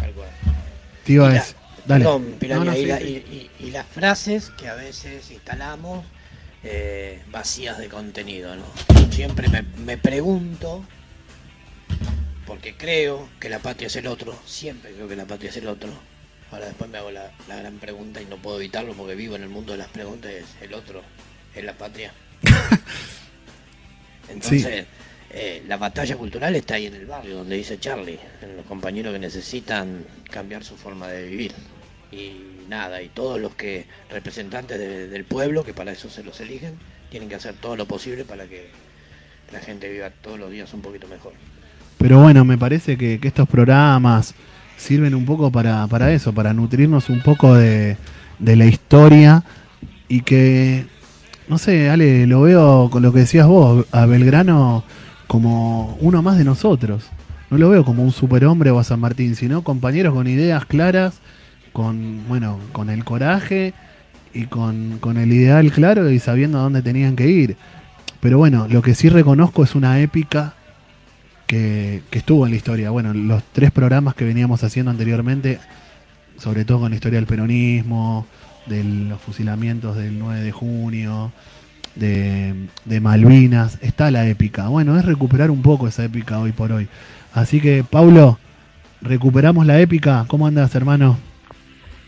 Tío, 1.04 1.28
es... 1.28 1.56
Dale. 1.86 2.04
Perdón, 2.04 2.34
Piranha, 2.38 2.64
No, 2.64 2.70
no, 2.72 2.76
y, 2.76 2.80
sí, 2.82 2.86
la- 2.86 2.98
sí. 2.98 3.04
y- 3.04 3.64
y- 3.64 3.66
y 3.66 3.70
las 3.70 3.86
frases 3.86 4.50
que 4.50 4.68
a 4.68 4.74
veces 4.74 5.28
instalamos 5.30 6.04
eh, 6.64 7.22
vacías 7.30 7.78
de 7.78 7.88
contenido, 7.88 8.54
¿no? 8.56 8.64
Siempre 9.10 9.48
me, 9.48 9.62
me 9.62 9.96
pregunto, 9.98 10.84
porque 12.46 12.76
creo 12.76 13.28
que 13.38 13.48
la 13.48 13.58
patria 13.58 13.86
es 13.86 13.96
el 13.96 14.06
otro, 14.06 14.36
siempre 14.44 14.92
creo 14.92 15.08
que 15.08 15.16
la 15.16 15.26
patria 15.26 15.50
es 15.50 15.56
el 15.56 15.68
otro. 15.68 15.90
Ahora 16.50 16.66
después 16.66 16.90
me 16.90 16.98
hago 16.98 17.10
la, 17.10 17.30
la 17.48 17.56
gran 17.56 17.78
pregunta 17.78 18.20
y 18.20 18.26
no 18.26 18.36
puedo 18.36 18.58
evitarlo 18.58 18.92
porque 18.94 19.14
vivo 19.14 19.36
en 19.36 19.42
el 19.42 19.48
mundo 19.48 19.72
de 19.72 19.78
las 19.78 19.88
preguntas, 19.88 20.32
es 20.32 20.46
el 20.60 20.74
otro, 20.74 21.02
es 21.54 21.64
la 21.64 21.74
patria. 21.74 22.12
Entonces, 24.28 24.86
eh, 25.30 25.62
la 25.68 25.76
batalla 25.76 26.16
cultural 26.16 26.56
está 26.56 26.74
ahí 26.74 26.86
en 26.86 26.94
el 26.94 27.06
barrio, 27.06 27.36
donde 27.36 27.56
dice 27.56 27.78
Charlie, 27.78 28.18
en 28.42 28.56
los 28.56 28.66
compañeros 28.66 29.12
que 29.12 29.18
necesitan 29.18 30.04
cambiar 30.30 30.64
su 30.64 30.76
forma 30.76 31.08
de 31.08 31.28
vivir. 31.28 31.52
Y 32.10 32.59
nada, 32.70 33.02
y 33.02 33.08
todos 33.08 33.38
los 33.40 33.54
que 33.54 33.84
representantes 34.10 34.78
de- 34.78 35.08
del 35.08 35.24
pueblo, 35.24 35.64
que 35.64 35.74
para 35.74 35.92
eso 35.92 36.08
se 36.08 36.22
los 36.24 36.40
eligen, 36.40 36.74
tienen 37.10 37.28
que 37.28 37.34
hacer 37.34 37.54
todo 37.60 37.76
lo 37.76 37.84
posible 37.86 38.24
para 38.24 38.46
que 38.46 38.70
la 39.52 39.58
gente 39.60 39.90
viva 39.90 40.08
todos 40.22 40.38
los 40.38 40.50
días 40.50 40.72
un 40.72 40.80
poquito 40.80 41.06
mejor. 41.08 41.32
Pero 41.98 42.20
bueno, 42.20 42.44
me 42.44 42.56
parece 42.56 42.96
que, 42.96 43.18
que 43.20 43.28
estos 43.28 43.46
programas 43.48 44.34
sirven 44.78 45.14
un 45.14 45.26
poco 45.26 45.50
para, 45.50 45.86
para 45.88 46.12
eso, 46.12 46.32
para 46.32 46.54
nutrirnos 46.54 47.10
un 47.10 47.20
poco 47.20 47.54
de, 47.54 47.96
de 48.38 48.56
la 48.56 48.64
historia 48.64 49.42
y 50.08 50.22
que, 50.22 50.86
no 51.48 51.58
sé, 51.58 51.90
Ale, 51.90 52.26
lo 52.26 52.40
veo 52.42 52.88
con 52.90 53.02
lo 53.02 53.12
que 53.12 53.20
decías 53.20 53.46
vos, 53.46 53.84
a 53.92 54.06
Belgrano 54.06 54.84
como 55.26 55.96
uno 56.00 56.22
más 56.22 56.38
de 56.38 56.44
nosotros. 56.44 57.04
No 57.50 57.58
lo 57.58 57.68
veo 57.68 57.84
como 57.84 58.02
un 58.02 58.12
superhombre 58.12 58.70
o 58.70 58.78
a 58.78 58.84
San 58.84 59.00
Martín, 59.00 59.34
sino 59.36 59.62
compañeros 59.62 60.14
con 60.14 60.26
ideas 60.28 60.64
claras, 60.64 61.18
con, 61.72 62.26
bueno, 62.28 62.58
con 62.72 62.90
el 62.90 63.04
coraje 63.04 63.74
y 64.32 64.44
con, 64.44 64.98
con 65.00 65.16
el 65.16 65.32
ideal 65.32 65.70
claro 65.72 66.10
y 66.10 66.18
sabiendo 66.18 66.58
a 66.58 66.62
dónde 66.62 66.82
tenían 66.82 67.16
que 67.16 67.28
ir. 67.28 67.56
Pero 68.20 68.38
bueno, 68.38 68.66
lo 68.68 68.82
que 68.82 68.94
sí 68.94 69.08
reconozco 69.08 69.64
es 69.64 69.74
una 69.74 70.00
épica 70.00 70.54
que, 71.46 72.02
que 72.10 72.18
estuvo 72.18 72.44
en 72.44 72.52
la 72.52 72.56
historia. 72.56 72.90
Bueno, 72.90 73.14
los 73.14 73.42
tres 73.52 73.70
programas 73.70 74.14
que 74.14 74.24
veníamos 74.24 74.62
haciendo 74.62 74.90
anteriormente, 74.90 75.58
sobre 76.38 76.64
todo 76.64 76.80
con 76.80 76.90
la 76.90 76.96
historia 76.96 77.18
del 77.18 77.26
peronismo, 77.26 78.26
de 78.66 78.84
los 78.84 79.20
fusilamientos 79.20 79.96
del 79.96 80.18
9 80.18 80.42
de 80.42 80.52
junio, 80.52 81.32
de, 81.96 82.54
de 82.84 83.00
Malvinas, 83.00 83.78
está 83.80 84.10
la 84.10 84.26
épica. 84.26 84.68
Bueno, 84.68 84.98
es 84.98 85.04
recuperar 85.04 85.50
un 85.50 85.62
poco 85.62 85.88
esa 85.88 86.04
épica 86.04 86.38
hoy 86.38 86.52
por 86.52 86.72
hoy. 86.72 86.88
Así 87.32 87.60
que, 87.60 87.84
Paulo, 87.84 88.38
recuperamos 89.00 89.66
la 89.66 89.80
épica. 89.80 90.24
¿Cómo 90.28 90.46
andas, 90.46 90.74
hermano? 90.74 91.29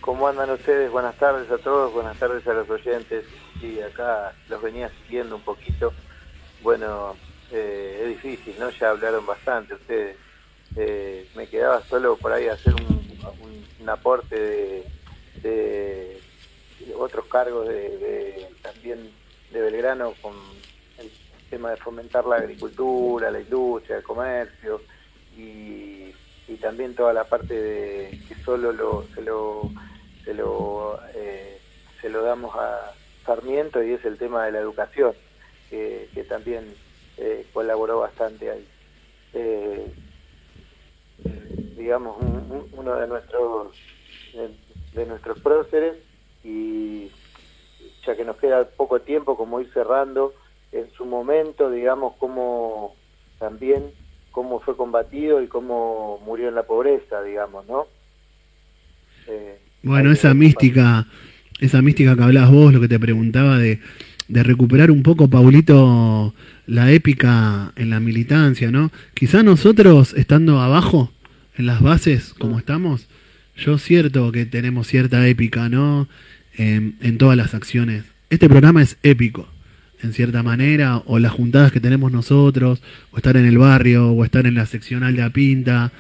¿Cómo 0.03 0.27
andan 0.27 0.51
ustedes? 0.51 0.91
Buenas 0.91 1.17
tardes 1.17 1.49
a 1.49 1.59
todos, 1.59 1.93
buenas 1.93 2.19
tardes 2.19 2.45
a 2.49 2.55
los 2.55 2.69
oyentes. 2.69 3.25
Sí, 3.61 3.81
acá 3.81 4.35
los 4.49 4.61
venía 4.61 4.91
siguiendo 5.07 5.37
un 5.37 5.43
poquito. 5.43 5.93
Bueno, 6.61 7.15
eh, 7.53 8.01
es 8.03 8.09
difícil, 8.09 8.57
¿no? 8.59 8.69
Ya 8.71 8.91
hablaron 8.91 9.25
bastante 9.25 9.75
ustedes. 9.75 10.17
Eh, 10.75 11.31
me 11.37 11.47
quedaba 11.47 11.81
solo 11.85 12.17
por 12.17 12.33
ahí 12.33 12.49
hacer 12.49 12.75
un, 12.75 13.89
aporte 13.89 14.85
de, 15.37 16.21
otros 16.97 17.27
cargos 17.27 17.69
de, 17.69 18.49
también 18.61 19.09
de 19.53 19.61
Belgrano 19.61 20.15
con 20.21 20.33
el 20.99 21.13
tema 21.49 21.71
de 21.71 21.77
fomentar 21.77 22.27
la 22.27 22.37
agricultura, 22.37 23.31
la 23.31 23.41
industria, 23.41 23.99
el 23.99 24.03
comercio 24.03 24.83
y, 25.37 26.13
también 26.61 26.95
toda 26.95 27.13
la 27.13 27.25
parte 27.25 27.55
de 27.55 28.21
que 28.29 28.37
solo 28.45 28.73
lo, 28.73 29.05
se 29.15 29.23
lo 29.23 29.69
se 30.25 30.35
lo 30.35 30.99
eh, 31.15 31.63
se 32.01 32.09
lo 32.09 32.23
damos 32.23 32.55
a 32.57 32.97
Sarmiento 33.27 33.83
y 33.83 33.93
es 33.95 34.05
el 34.05 34.19
tema 34.19 34.45
de 34.47 34.53
la 34.53 34.59
educación 34.61 35.17
que, 35.69 36.11
que 36.15 36.25
también 36.25 36.77
eh, 37.17 37.49
colaboró 37.53 38.01
bastante 38.01 38.51
ahí. 38.51 38.69
Eh, 39.33 39.95
digamos 41.77 42.17
un- 42.19 42.45
un- 42.51 42.69
uno 42.73 42.97
de 42.97 43.07
nuestros 43.07 43.75
de, 44.33 44.51
de 44.93 45.07
nuestros 45.07 45.39
próceres 45.39 45.97
y 46.43 47.11
ya 48.07 48.17
que 48.17 48.25
nos 48.25 48.37
queda 48.37 48.69
poco 48.71 49.03
tiempo 49.03 49.37
como 49.37 49.61
ir 49.61 49.73
cerrando 49.73 50.35
en 50.73 50.91
su 50.93 51.05
momento 51.05 51.71
digamos 51.71 52.15
cómo 52.19 52.97
también 53.39 53.95
cómo 54.31 54.61
fue 54.61 54.77
combatido 54.77 55.41
y 55.43 55.49
cómo 55.49 56.19
murió 56.19 56.49
en 56.49 56.55
la 56.55 56.65
pobreza 56.67 57.23
digamos 57.23 57.67
no 57.67 57.89
Eh, 59.27 59.72
Bueno, 59.83 60.13
esa 60.13 60.35
mística, 60.35 61.07
esa 61.61 61.83
mística 61.83 62.17
que 62.17 62.23
hablabas 62.23 62.51
vos, 62.51 62.73
lo 62.73 62.81
que 62.81 62.89
te 62.89 62.99
preguntaba 62.99 63.59
de, 63.59 63.81
recuperar 64.29 64.91
un 64.91 65.03
poco, 65.03 65.29
Paulito, 65.29 66.35
la 66.67 66.91
épica 66.91 67.73
en 67.77 67.91
la 67.91 68.01
militancia, 68.01 68.71
¿no? 68.71 68.91
Quizá 69.15 69.43
nosotros, 69.43 70.15
estando 70.17 70.61
abajo, 70.61 71.13
en 71.59 71.67
las 71.67 71.83
bases, 71.83 72.35
como 72.39 72.59
estamos, 72.59 73.09
yo 73.57 73.77
cierto 73.77 74.33
que 74.33 74.47
tenemos 74.47 74.87
cierta 74.87 75.27
épica, 75.29 75.69
¿no? 75.69 76.09
En, 76.57 76.97
en 77.01 77.19
todas 77.19 77.37
las 77.37 77.55
acciones 77.55 78.05
este 78.33 78.49
programa 78.49 78.81
es 78.81 78.97
épico, 79.03 79.47
en 80.03 80.15
cierta 80.15 80.43
manera, 80.43 81.03
o 81.05 81.19
las 81.19 81.33
juntadas 81.33 81.71
que 81.71 81.81
tenemos 81.81 82.11
nosotros, 82.11 82.83
o 83.11 83.19
estar 83.19 83.37
en 83.37 83.45
el 83.45 83.59
barrio, 83.59 84.11
o 84.11 84.25
estar 84.25 84.47
en 84.47 84.55
la 84.55 84.65
seccional 84.65 85.15
de 85.15 85.23
Apinta, 85.23 85.93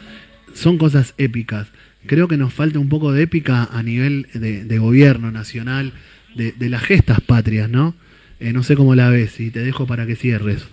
son 0.54 0.78
cosas 0.78 1.12
épicas. 1.18 1.68
Creo 2.06 2.28
que 2.28 2.36
nos 2.36 2.52
falta 2.52 2.78
un 2.78 2.88
poco 2.88 3.12
de 3.12 3.22
épica 3.22 3.68
a 3.70 3.82
nivel 3.82 4.26
de, 4.34 4.78
gobierno 4.78 5.30
nacional, 5.30 5.92
de, 6.34 6.68
las 6.68 6.82
gestas 6.82 7.20
patrias, 7.20 7.68
¿no? 7.68 7.94
Eh, 8.40 8.52
no 8.52 8.62
sé 8.62 8.76
cómo 8.76 8.94
la 8.94 9.08
ves 9.08 9.38
y 9.38 9.50
te 9.50 9.60
dejo 9.60 9.86
para 9.86 10.06
que 10.06 10.16
cierres. 10.16 10.68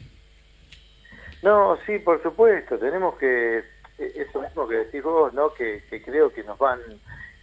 No, 1.43 1.77
sí, 1.86 1.99
por 1.99 2.21
supuesto, 2.23 2.77
tenemos 2.77 3.15
que, 3.17 3.59
e, 3.59 3.63
eso 4.15 4.41
mismo 4.41 4.67
que 4.67 4.77
decís 4.77 5.03
vos, 5.03 5.34
¿no? 5.34 5.53
Que, 5.53 5.84
creo 6.03 6.34
que 6.34 6.43
nos 6.43 6.57
van 6.57 6.80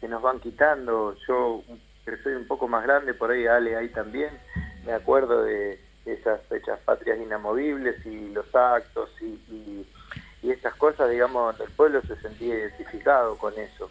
que 0.01 0.09
nos 0.09 0.20
van 0.20 0.41
quitando. 0.41 1.16
Yo, 1.26 1.62
que 2.05 2.16
soy 2.18 2.34
un 2.34 2.47
poco 2.47 2.68
más 2.68 2.84
grande, 2.84 3.14
por 3.14 3.30
ahí 3.30 3.47
Ale 3.47 3.76
ahí 3.76 3.89
también, 3.89 4.30
me 4.84 4.93
acuerdo 4.93 5.43
de 5.45 5.78
esas 6.07 6.41
fechas 6.47 6.78
patrias 6.84 7.18
inamovibles 7.18 8.05
y 8.07 8.30
los 8.32 8.55
actos 8.55 9.11
y, 9.20 9.84
estas 10.43 10.74
cosas, 10.74 11.11
digamos, 11.11 11.59
el 11.61 11.70
pueblo 11.70 12.01
se 12.03 12.16
sentía 12.16 12.55
identificado 12.55 13.37
con 13.39 13.53
eso. 13.59 13.91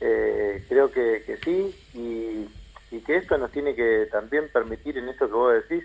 Eh, 0.00 0.64
creo 0.68 0.90
que, 0.90 1.22
que 1.26 1.36
sí 1.38 1.74
y, 1.94 2.48
y 2.94 3.00
que 3.00 3.16
esto 3.16 3.36
nos 3.36 3.50
tiene 3.50 3.74
que 3.74 4.08
también 4.10 4.48
permitir 4.50 4.96
en 4.96 5.08
esto 5.08 5.26
que 5.26 5.34
vos 5.34 5.52
decís, 5.52 5.84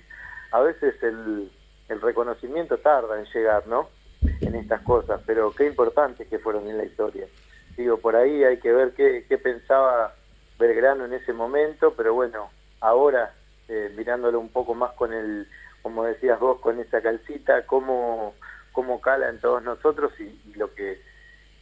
a 0.51 0.61
veces 0.61 1.01
el 1.03 1.49
el 1.89 2.01
reconocimiento 2.01 2.77
tarda 2.77 3.19
en 3.19 3.25
llegar, 3.25 3.67
¿no? 3.67 3.89
En 4.41 4.55
estas 4.55 4.81
cosas, 4.81 5.21
pero 5.25 5.51
qué 5.51 5.67
importantes 5.67 6.27
que 6.27 6.39
fueron 6.39 6.67
en 6.67 6.77
la 6.77 6.85
historia. 6.85 7.27
Digo, 7.77 7.97
por 7.97 8.15
ahí 8.15 8.43
hay 8.43 8.57
que 8.57 8.71
ver 8.71 8.93
qué, 8.93 9.25
qué 9.27 9.37
pensaba 9.37 10.15
Belgrano 10.57 11.05
en 11.05 11.13
ese 11.13 11.33
momento, 11.33 11.93
pero 11.95 12.13
bueno, 12.13 12.49
ahora 12.79 13.33
eh, 13.67 13.93
mirándolo 13.95 14.39
un 14.39 14.49
poco 14.49 14.73
más 14.73 14.93
con 14.93 15.13
el, 15.13 15.47
como 15.81 16.03
decías 16.05 16.39
vos, 16.39 16.59
con 16.59 16.79
esa 16.79 17.01
calcita, 17.01 17.65
cómo, 17.65 18.33
cómo 18.76 18.99
cala 18.99 19.30
en 19.30 19.39
todos 19.39 19.63
nosotros 19.63 20.11
y, 20.19 20.57
lo 20.57 20.76
que 20.76 21.01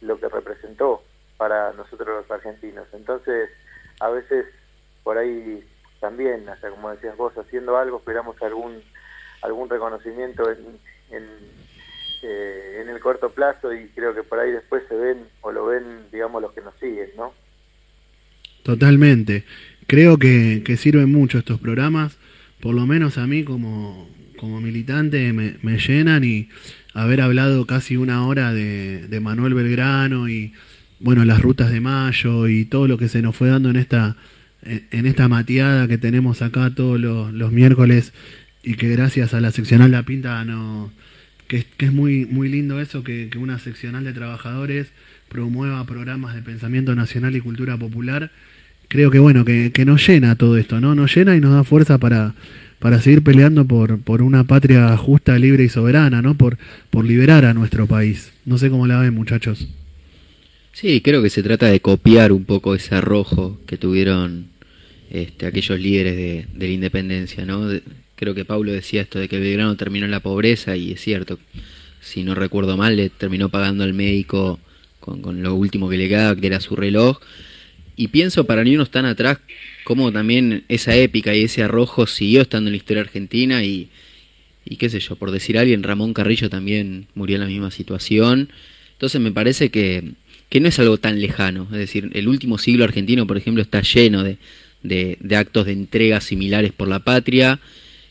lo 0.02 0.18
que 0.18 0.28
representó 0.28 1.02
para 1.38 1.72
nosotros 1.72 2.08
los 2.08 2.30
argentinos. 2.30 2.86
Entonces, 2.92 3.48
a 4.00 4.10
veces 4.10 4.46
por 5.02 5.16
ahí 5.16 5.64
también, 6.00 6.46
hasta 6.48 6.68
como 6.68 6.90
decías 6.90 7.16
vos, 7.16 7.32
haciendo 7.38 7.78
algo, 7.78 7.98
esperamos 7.98 8.36
algún 8.42 8.82
algún 9.40 9.70
reconocimiento 9.70 10.50
en, 10.50 10.58
eh, 12.22 12.80
en, 12.82 12.88
el 12.88 12.98
corto 12.98 13.30
plazo 13.30 13.72
y 13.74 13.88
creo 13.88 14.14
que 14.14 14.22
por 14.22 14.38
ahí 14.38 14.50
después 14.50 14.82
se 14.88 14.94
ven 14.94 15.18
o 15.42 15.52
lo 15.52 15.66
ven, 15.66 15.84
digamos, 16.10 16.40
los 16.40 16.52
que 16.52 16.62
nos 16.62 16.74
siguen, 16.80 17.10
¿no? 17.16 17.32
Totalmente. 18.62 19.44
Creo 19.86 20.16
que, 20.16 20.62
que 20.64 20.78
sirven 20.78 21.12
mucho 21.12 21.38
estos 21.38 21.60
programas, 21.60 22.16
por 22.60 22.74
lo 22.74 22.86
menos 22.86 23.18
a 23.18 23.26
mí 23.26 23.44
como, 23.44 24.08
como 24.38 24.62
militante 24.62 25.34
me, 25.34 25.56
me 25.60 25.76
llenan 25.76 26.24
y 26.24 26.48
haber 26.94 27.20
hablado 27.20 27.66
casi 27.66 27.96
una 27.96 28.26
hora 28.26 28.54
de, 28.54 29.06
de 29.08 29.20
Manuel 29.20 29.54
Belgrano 29.54 30.28
y 30.28 30.52
bueno, 31.00 31.24
las 31.24 31.42
rutas 31.42 31.70
de 31.70 31.80
mayo 31.80 32.48
y 32.48 32.64
todo 32.64 32.88
lo 32.88 32.96
que 32.96 33.08
se 33.08 33.20
nos 33.20 33.36
fue 33.36 33.48
dando 33.48 33.68
en 33.68 33.76
esta 33.76 34.16
en 34.64 35.06
esta 35.06 35.28
mateada 35.28 35.86
que 35.88 35.98
tenemos 35.98 36.40
acá 36.40 36.70
todos 36.70 36.98
los, 36.98 37.32
los 37.32 37.52
miércoles 37.52 38.12
y 38.62 38.76
que 38.76 38.88
gracias 38.88 39.34
a 39.34 39.40
la 39.40 39.50
seccional 39.50 39.90
La 39.90 40.04
Pinta 40.04 40.42
no 40.44 40.90
que, 41.48 41.66
es 41.78 41.92
muy 41.92 42.24
muy 42.24 42.48
lindo 42.48 42.80
eso 42.80 43.04
que, 43.04 43.28
una 43.36 43.58
seccional 43.58 44.04
de 44.04 44.12
trabajadores 44.12 44.88
promueva 45.28 45.84
programas 45.84 46.34
de 46.34 46.42
pensamiento 46.42 46.94
nacional 46.94 47.36
y 47.36 47.40
cultura 47.40 47.76
popular. 47.76 48.30
Creo 48.88 49.10
que 49.10 49.18
bueno 49.18 49.44
que, 49.44 49.72
que 49.72 49.84
nos 49.84 50.06
llena 50.06 50.36
todo 50.36 50.56
esto 50.56 50.80
no 50.80 50.94
nos 50.94 51.14
llena 51.14 51.36
y 51.36 51.40
nos 51.40 51.52
da 51.52 51.64
fuerza 51.64 51.98
para 51.98 52.34
para 52.84 53.00
seguir 53.00 53.24
peleando 53.24 53.64
por, 53.64 53.98
por 53.98 54.20
una 54.20 54.44
patria 54.44 54.94
justa, 54.98 55.38
libre 55.38 55.64
y 55.64 55.70
soberana, 55.70 56.20
¿no? 56.20 56.34
Por, 56.34 56.58
por 56.90 57.06
liberar 57.06 57.46
a 57.46 57.54
nuestro 57.54 57.86
país. 57.86 58.30
No 58.44 58.58
sé 58.58 58.68
cómo 58.68 58.86
la 58.86 59.00
ven, 59.00 59.14
muchachos. 59.14 59.68
Sí, 60.74 61.00
creo 61.00 61.22
que 61.22 61.30
se 61.30 61.42
trata 61.42 61.64
de 61.64 61.80
copiar 61.80 62.30
un 62.30 62.44
poco 62.44 62.74
ese 62.74 62.94
arrojo 62.94 63.58
que 63.66 63.78
tuvieron 63.78 64.48
este, 65.10 65.46
aquellos 65.46 65.80
líderes 65.80 66.14
de, 66.14 66.46
de 66.52 66.66
la 66.66 66.72
independencia, 66.74 67.46
¿no? 67.46 67.70
creo 68.16 68.34
que 68.34 68.44
Pablo 68.44 68.70
decía 68.70 69.00
esto 69.00 69.18
de 69.18 69.28
que 69.28 69.40
Belgrano 69.40 69.78
terminó 69.78 70.04
en 70.04 70.10
la 70.10 70.20
pobreza 70.20 70.76
y 70.76 70.92
es 70.92 71.00
cierto, 71.00 71.38
si 72.02 72.22
no 72.22 72.34
recuerdo 72.34 72.76
mal, 72.76 72.96
le 72.96 73.08
terminó 73.08 73.48
pagando 73.48 73.84
al 73.84 73.94
médico 73.94 74.60
con, 75.00 75.42
lo 75.42 75.54
último 75.54 75.88
que 75.88 75.96
le 75.96 76.10
quedaba, 76.10 76.36
que 76.36 76.48
era 76.48 76.60
su 76.60 76.76
reloj. 76.76 77.18
Y 77.96 78.08
pienso 78.08 78.44
para 78.44 78.62
ni 78.62 78.74
unos 78.74 78.90
tan 78.90 79.06
atrás 79.06 79.38
cómo 79.84 80.10
también 80.12 80.64
esa 80.68 80.96
épica 80.96 81.34
y 81.34 81.44
ese 81.44 81.62
arrojo 81.62 82.06
siguió 82.06 82.42
estando 82.42 82.68
en 82.68 82.72
la 82.72 82.78
historia 82.78 83.02
argentina 83.02 83.62
y, 83.62 83.88
y 84.64 84.76
qué 84.76 84.88
sé 84.90 84.98
yo, 85.00 85.16
por 85.16 85.30
decir 85.30 85.58
alguien, 85.58 85.82
Ramón 85.82 86.14
Carrillo 86.14 86.50
también 86.50 87.06
murió 87.14 87.36
en 87.36 87.42
la 87.42 87.48
misma 87.48 87.70
situación. 87.70 88.48
Entonces 88.92 89.20
me 89.20 89.30
parece 89.30 89.70
que, 89.70 90.12
que 90.48 90.60
no 90.60 90.68
es 90.68 90.78
algo 90.78 90.98
tan 90.98 91.20
lejano. 91.20 91.68
Es 91.72 91.78
decir, 91.78 92.10
el 92.14 92.28
último 92.28 92.58
siglo 92.58 92.84
argentino, 92.84 93.26
por 93.26 93.36
ejemplo, 93.36 93.62
está 93.62 93.82
lleno 93.82 94.22
de, 94.22 94.38
de, 94.82 95.36
actos 95.36 95.66
de 95.66 95.72
entrega 95.72 96.20
similares 96.20 96.72
por 96.72 96.88
la 96.88 97.00
patria 97.00 97.60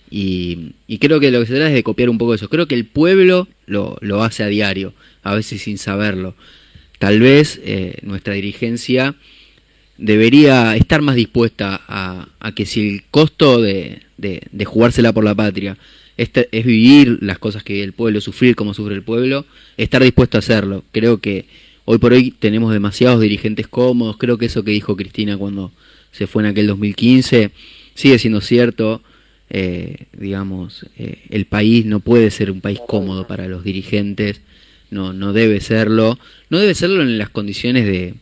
y, 0.10 0.74
creo 1.00 1.20
que 1.20 1.32
lo 1.32 1.40
que 1.40 1.48
se 1.48 1.54
trata 1.54 1.70
es 1.70 1.74
de 1.74 1.84
copiar 1.84 2.10
un 2.10 2.18
poco 2.18 2.36
eso. 2.36 2.50
Creo 2.50 2.68
que 2.68 2.76
el 2.76 2.86
pueblo 2.86 3.48
lo, 3.66 3.98
lo 4.02 4.24
hace 4.24 4.44
a 4.44 4.48
diario, 4.48 4.94
a 5.24 5.34
veces 5.34 5.62
sin 5.64 5.78
saberlo. 5.78 6.36
Tal 7.00 7.20
vez 7.20 7.60
eh, 7.64 7.98
nuestra 8.04 8.34
dirigencia 8.36 9.16
debería 9.98 10.76
estar 10.76 11.02
más 11.02 11.16
dispuesta 11.16 11.82
a, 11.88 12.28
a 12.40 12.52
que 12.54 12.66
si 12.66 12.90
el 12.90 13.04
costo 13.12 13.62
de, 13.62 14.02
de, 14.18 14.66
jugársela 14.66 15.14
por 15.14 15.24
la 15.24 15.36
patria 15.36 15.78
este, 16.18 16.50
es 16.52 16.66
vivir 16.66 17.20
las 17.22 17.40
cosas 17.40 17.64
que 17.64 17.84
el 17.84 17.94
pueblo, 17.94 18.22
sufrir 18.22 18.56
como 18.56 18.74
sufre 18.74 18.96
el 18.96 19.04
pueblo, 19.04 19.46
estar 19.78 20.04
dispuesto 20.04 20.38
a 20.38 20.40
hacerlo. 20.40 20.84
Creo 20.92 21.20
que 21.20 21.46
hoy 21.86 21.98
por 21.98 22.14
hoy 22.14 22.32
tenemos 22.32 22.72
demasiados 22.74 23.22
dirigentes 23.22 23.68
cómodos. 23.68 24.18
Creo 24.18 24.38
que 24.38 24.46
eso 24.46 24.64
que 24.64 24.72
dijo 24.72 24.96
Cristina 24.96 25.38
cuando 25.38 25.72
se 26.12 26.28
fue 26.28 26.44
en 26.44 26.50
aquel 26.50 26.68
2015 26.68 27.52
sigue 27.96 28.20
siendo 28.20 28.42
cierto 28.42 29.02
eh, 29.56 30.08
digamos, 30.18 30.88
eh, 30.98 31.20
el 31.30 31.46
país 31.46 31.86
no 31.86 32.00
puede 32.00 32.32
ser 32.32 32.50
un 32.50 32.60
país 32.60 32.80
cómodo 32.88 33.28
para 33.28 33.48
los 33.48 33.64
dirigentes, 33.64 34.42
no, 34.90 35.14
no 35.14 35.32
debe 35.32 35.62
serlo, 35.62 36.18
no 36.50 36.58
debe 36.58 36.74
serlo 36.74 37.04
en 37.04 37.20
las 37.20 37.30
condiciones 37.30 37.86
de, 37.86 38.16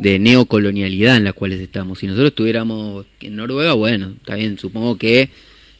de 0.00 0.18
neocolonialidad 0.18 1.16
en 1.16 1.24
las 1.24 1.34
cuales 1.34 1.60
estamos. 1.60 1.98
Si 1.98 2.06
nosotros 2.06 2.30
estuviéramos 2.30 3.06
en 3.20 3.36
Noruega, 3.36 3.74
bueno, 3.74 4.14
también 4.24 4.58
supongo 4.58 4.96
que 4.96 5.28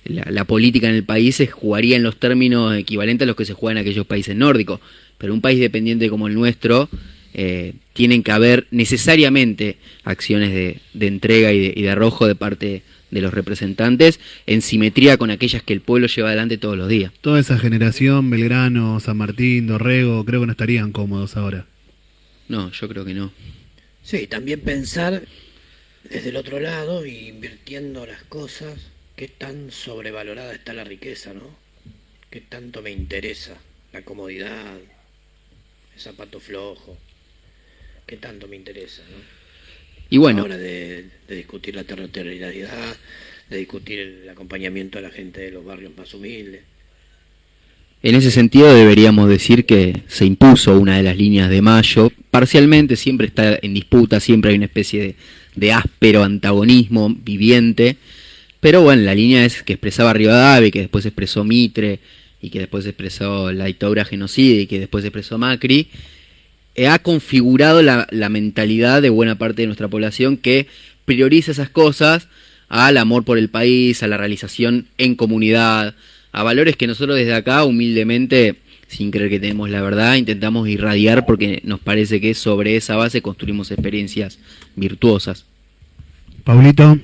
la, 0.05 0.45
política 0.45 0.89
en 0.89 0.95
el 0.95 1.05
país 1.05 1.37
se 1.37 1.47
jugaría 1.47 1.97
en 1.97 2.03
los 2.03 2.19
términos 2.19 2.77
equivalentes 2.77 3.25
a 3.25 3.27
los 3.27 3.37
que 3.37 3.45
se 3.45 3.55
juegan 3.55 3.79
en 3.79 3.83
aquellos 3.83 4.07
países 4.07 4.37
nórdicos, 4.37 4.81
pero 5.19 5.33
un 5.33 5.41
país 5.41 5.59
dependiente 5.59 6.11
como 6.11 6.29
el 6.29 6.35
nuestro, 6.35 6.89
eh, 7.33 7.75
tienen 7.93 8.23
que 8.23 8.33
haber 8.33 8.67
necesariamente 8.71 9.77
acciones 10.05 10.53
de, 10.53 10.79
de 10.93 11.07
entrega 11.07 11.53
y 11.53 11.61
de, 11.61 11.73
y 11.77 11.83
de 11.83 11.91
arrojo 11.91 12.27
de 12.27 12.35
parte 12.35 12.83
de 13.11 13.21
los 13.21 13.33
representantes 13.33 14.21
en 14.47 14.63
simetría 14.63 15.17
con 15.17 15.31
aquellas 15.31 15.63
que 15.63 15.73
el 15.73 15.81
pueblo 15.81 16.07
lleva 16.09 16.29
adelante 16.29 16.59
todos 16.59 16.77
los 16.77 16.89
días. 16.89 17.13
Toda 17.21 17.41
esa 17.41 17.59
generación, 17.59 18.31
Belgrano, 18.31 19.01
San 19.01 19.17
Martín, 19.17 19.67
Dorrego, 19.67 20.25
creo 20.25 20.41
que 20.41 20.47
no 20.47 20.53
estarían 20.53 20.93
cómodos 20.93 21.37
ahora. 21.37 21.67
No, 22.49 22.71
yo 22.71 22.89
creo 22.89 23.05
que 23.05 23.15
no. 23.15 23.33
Sí, 24.11 24.27
también 24.27 24.59
pensar 24.59 25.23
desde 26.03 26.31
el 26.31 26.37
otro 26.37 26.59
lado 26.59 27.07
y 27.07 27.29
invirtiendo 27.29 28.05
las 28.07 28.25
cosas, 28.25 28.89
qué 29.15 29.29
tan 29.29 29.71
sobrevalorada 29.71 30.53
está 30.53 30.73
la 30.73 30.83
riqueza, 30.83 31.33
¿no? 31.33 31.55
Qué 32.29 32.41
tanto 32.41 32.83
me 32.83 32.91
interesa 32.91 33.57
la 33.93 34.03
comodidad, 34.03 34.79
el 35.95 36.01
zapato 36.01 36.41
flojo, 36.41 36.99
qué 38.05 38.17
tanto 38.17 38.49
me 38.49 38.57
interesa, 38.57 39.03
¿no? 39.03 39.23
Y 40.09 40.19
bueno. 40.19 40.43
Ahora 40.43 40.59
de, 40.59 41.05
discutir 41.29 41.77
la 41.77 41.85
territorialidad, 41.85 42.97
de 43.49 43.57
discutir 43.59 44.01
el 44.01 44.29
acompañamiento 44.29 44.99
a 44.99 45.03
la 45.03 45.11
gente 45.11 45.41
de 45.41 45.53
los 45.53 45.65
barrios 45.65 45.97
más 45.97 46.13
humildes. 46.15 46.63
En 48.03 48.17
ese 48.17 48.33
sentido 48.33 48.75
deberíamos 48.75 49.29
decir 49.29 49.67
que 49.67 50.03
se 50.09 50.25
impuso 50.25 50.77
una 50.81 50.97
de 50.97 51.05
las 51.05 51.17
líneas 51.17 51.49
de 51.49 51.63
mayo, 51.63 52.11
parcialmente 52.31 52.97
siempre 52.97 53.27
está 53.27 53.59
en 53.61 53.75
disputa, 53.75 54.21
siempre 54.21 54.51
hay 54.51 54.57
una 54.57 54.67
especie 54.67 55.17
de, 55.55 55.73
áspero 55.73 56.23
antagonismo 56.23 57.15
viviente, 57.15 57.97
pero 58.61 58.83
bueno, 58.83 59.03
la 59.03 59.15
línea 59.15 59.45
es 59.45 59.63
que 59.63 59.75
expresaba 59.75 60.13
Rivadavia, 60.13 60.71
que 60.71 60.81
después 60.81 61.07
expresó 61.07 61.45
Mitre, 61.45 62.01
y 62.43 62.51
que 62.51 62.61
después 62.61 62.87
expresó 62.87 63.53
la 63.53 63.67
dictadura 63.67 64.05
genocida, 64.05 64.61
y 64.61 64.67
que 64.67 64.81
después 64.81 65.05
expresó 65.05 65.39
Macri, 65.39 65.89
eh, 66.75 66.89
ha 66.89 66.99
configurado 67.01 67.83
la, 67.83 68.07
mentalidad 68.29 69.03
de 69.03 69.11
buena 69.11 69.37
parte 69.37 69.63
de 69.63 69.67
nuestra 69.67 69.89
población 69.89 70.37
que 70.37 70.67
prioriza 71.05 71.51
esas 71.51 71.69
cosas 71.69 72.29
al 72.69 72.97
amor 72.97 73.25
por 73.25 73.39
el 73.39 73.49
país, 73.49 74.03
a 74.03 74.07
la 74.07 74.17
realización 74.17 74.87
en 74.97 75.17
comunidad, 75.17 75.95
a 76.33 76.43
valores 76.43 76.77
que 76.77 76.87
nosotros 76.87 77.17
desde 77.19 77.35
acá 77.35 77.65
humildemente, 77.65 78.57
sin 78.91 79.13
creer 79.13 79.31
que 79.31 79.39
tenemos 79.39 79.71
la 79.71 79.81
verdad, 79.81 80.15
intentamos 80.17 80.67
irradiar 80.67 81.25
porque 81.25 81.61
nos 81.63 81.79
parece 81.79 82.21
que 82.21 82.35
sobre 82.35 82.75
esa 82.75 82.97
base 82.97 83.23
construimos 83.23 83.71
experiencias 83.71 84.41
virtuosas. 84.75 85.47
Paulito. 86.45 86.97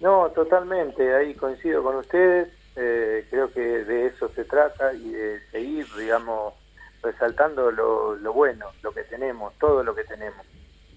No, 0.00 0.30
totalmente, 0.34 1.14
ahí 1.14 1.34
coincido 1.34 1.82
con 1.82 1.96
ustedes, 1.96 2.48
eh, 2.74 3.26
creo 3.28 3.52
que 3.52 3.60
de 3.60 4.06
eso 4.06 4.30
se 4.34 4.44
trata 4.44 4.94
y 4.94 5.10
de 5.10 5.40
seguir, 5.50 5.86
digamos, 5.98 6.54
resaltando 7.02 7.70
lo, 7.70 8.16
lo 8.16 8.32
bueno, 8.32 8.66
lo 8.82 8.92
que 8.92 9.02
tenemos, 9.02 9.52
todo 9.58 9.84
lo 9.84 9.94
que 9.94 10.04
tenemos, 10.04 10.46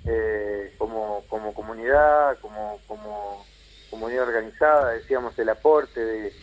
eh, 0.06 0.74
como, 0.78 1.24
como 1.28 1.54
comunidad, 1.54 2.38
como, 2.40 2.80
como 2.88 3.46
comunidad 3.90 4.30
organizada, 4.30 4.92
decíamos 4.92 5.38
el 5.38 5.50
aporte 5.50 6.00
de, 6.00 6.34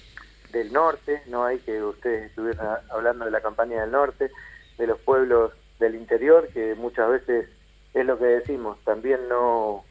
del 0.56 0.72
norte, 0.72 1.22
no 1.26 1.44
hay 1.44 1.58
que 1.58 1.82
ustedes 1.82 2.30
estuvieran 2.30 2.78
hablando 2.90 3.24
de 3.24 3.30
la 3.30 3.40
campaña 3.40 3.82
del 3.82 3.90
norte, 3.90 4.30
de 4.78 4.86
los 4.86 4.98
pueblos 5.00 5.52
del 5.78 5.94
interior, 5.94 6.48
que 6.48 6.74
muchas 6.74 7.10
veces 7.10 7.48
es 7.94 8.06
lo 8.06 8.18
que 8.18 8.26
decimos, 8.26 8.78
también 8.84 9.28
no, 9.28 9.84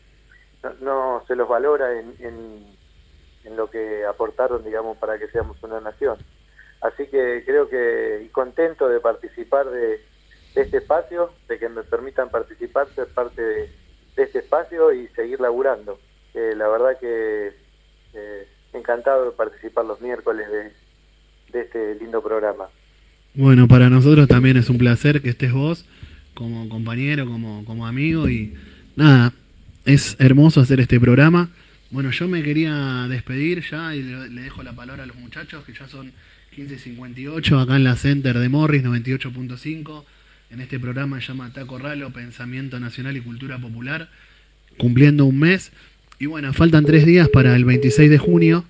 no, 0.82 1.24
se 1.28 1.36
los 1.36 1.48
valora 1.48 2.00
en, 2.00 2.16
en, 2.20 3.56
lo 3.56 3.70
que 3.70 4.04
aportaron, 4.06 4.64
digamos, 4.64 4.98
para 4.98 5.20
que 5.20 5.28
seamos 5.28 5.62
una 5.64 5.80
nación. 5.80 6.18
Así 6.82 7.08
que 7.08 7.44
creo 7.46 7.70
que, 7.70 8.28
contento 8.32 8.90
de 8.90 9.00
participar 9.00 9.70
de, 9.70 10.02
este 10.56 10.78
espacio, 10.78 11.32
de 11.48 11.60
que 11.60 11.70
me 11.70 11.84
permitan 11.84 12.30
participar, 12.30 12.88
ser 12.90 13.08
parte 13.08 13.42
de, 13.42 13.70
este 14.18 14.40
espacio 14.40 14.92
y 14.94 15.08
seguir 15.10 15.40
laburando. 15.40 16.00
La 16.34 16.68
verdad 16.68 16.98
que 17.00 17.54
eh, 18.14 18.48
encantado 18.78 19.26
de 19.26 19.32
participar 19.32 19.86
los 19.86 20.02
miércoles 20.02 20.48
de, 20.52 21.60
este 21.60 21.96
lindo 21.96 22.22
programa. 22.22 22.66
Bueno, 23.34 23.68
para 23.68 23.90
nosotros 23.90 24.28
también 24.28 24.58
es 24.58 24.70
un 24.70 24.78
placer 24.78 25.22
que 25.22 25.30
estés 25.30 25.54
vos 25.54 25.86
como 26.34 26.68
compañero, 26.68 27.26
como, 27.26 27.64
como 27.64 27.88
amigo 27.88 28.30
y 28.30 28.54
nada, 28.98 29.32
es 29.86 30.18
hermoso 30.20 30.60
hacer 30.60 30.82
este 30.82 31.00
programa. 31.00 31.50
Bueno, 31.92 32.12
yo 32.12 32.28
me 32.28 32.44
quería 32.44 33.08
despedir 33.08 33.64
ya 33.70 33.96
y 33.96 34.04
le, 34.04 34.30
le 34.30 34.42
dejo 34.42 34.64
la 34.64 34.74
palabra 34.74 35.04
a 35.04 35.06
los 35.06 35.16
muchachos 35.16 35.64
que 35.64 35.74
ya 35.74 35.88
son 35.88 36.12
15.58 36.56 37.62
acá 37.62 37.76
en 37.76 37.84
la 37.84 37.96
Center 37.96 38.38
de 38.40 38.50
Morris 38.50 38.84
98.5. 38.84 40.04
En 40.52 40.62
este 40.62 40.80
programa 40.80 41.20
se 41.20 41.28
llama 41.28 41.52
Taco 41.52 41.78
Ralo, 41.78 42.12
Pensamiento 42.12 42.80
Nacional 42.80 43.18
y 43.18 43.22
Cultura 43.22 43.58
Popular, 43.58 44.10
cumpliendo 44.78 45.26
un 45.26 45.40
mes. 45.40 45.72
Y 46.18 46.28
bueno, 46.28 46.54
faltan 46.54 46.86
tres 46.86 47.06
días 47.06 47.28
para 47.28 47.56
el 47.56 47.66
26 47.66 48.10
de 48.10 48.18
junio, 48.18 48.64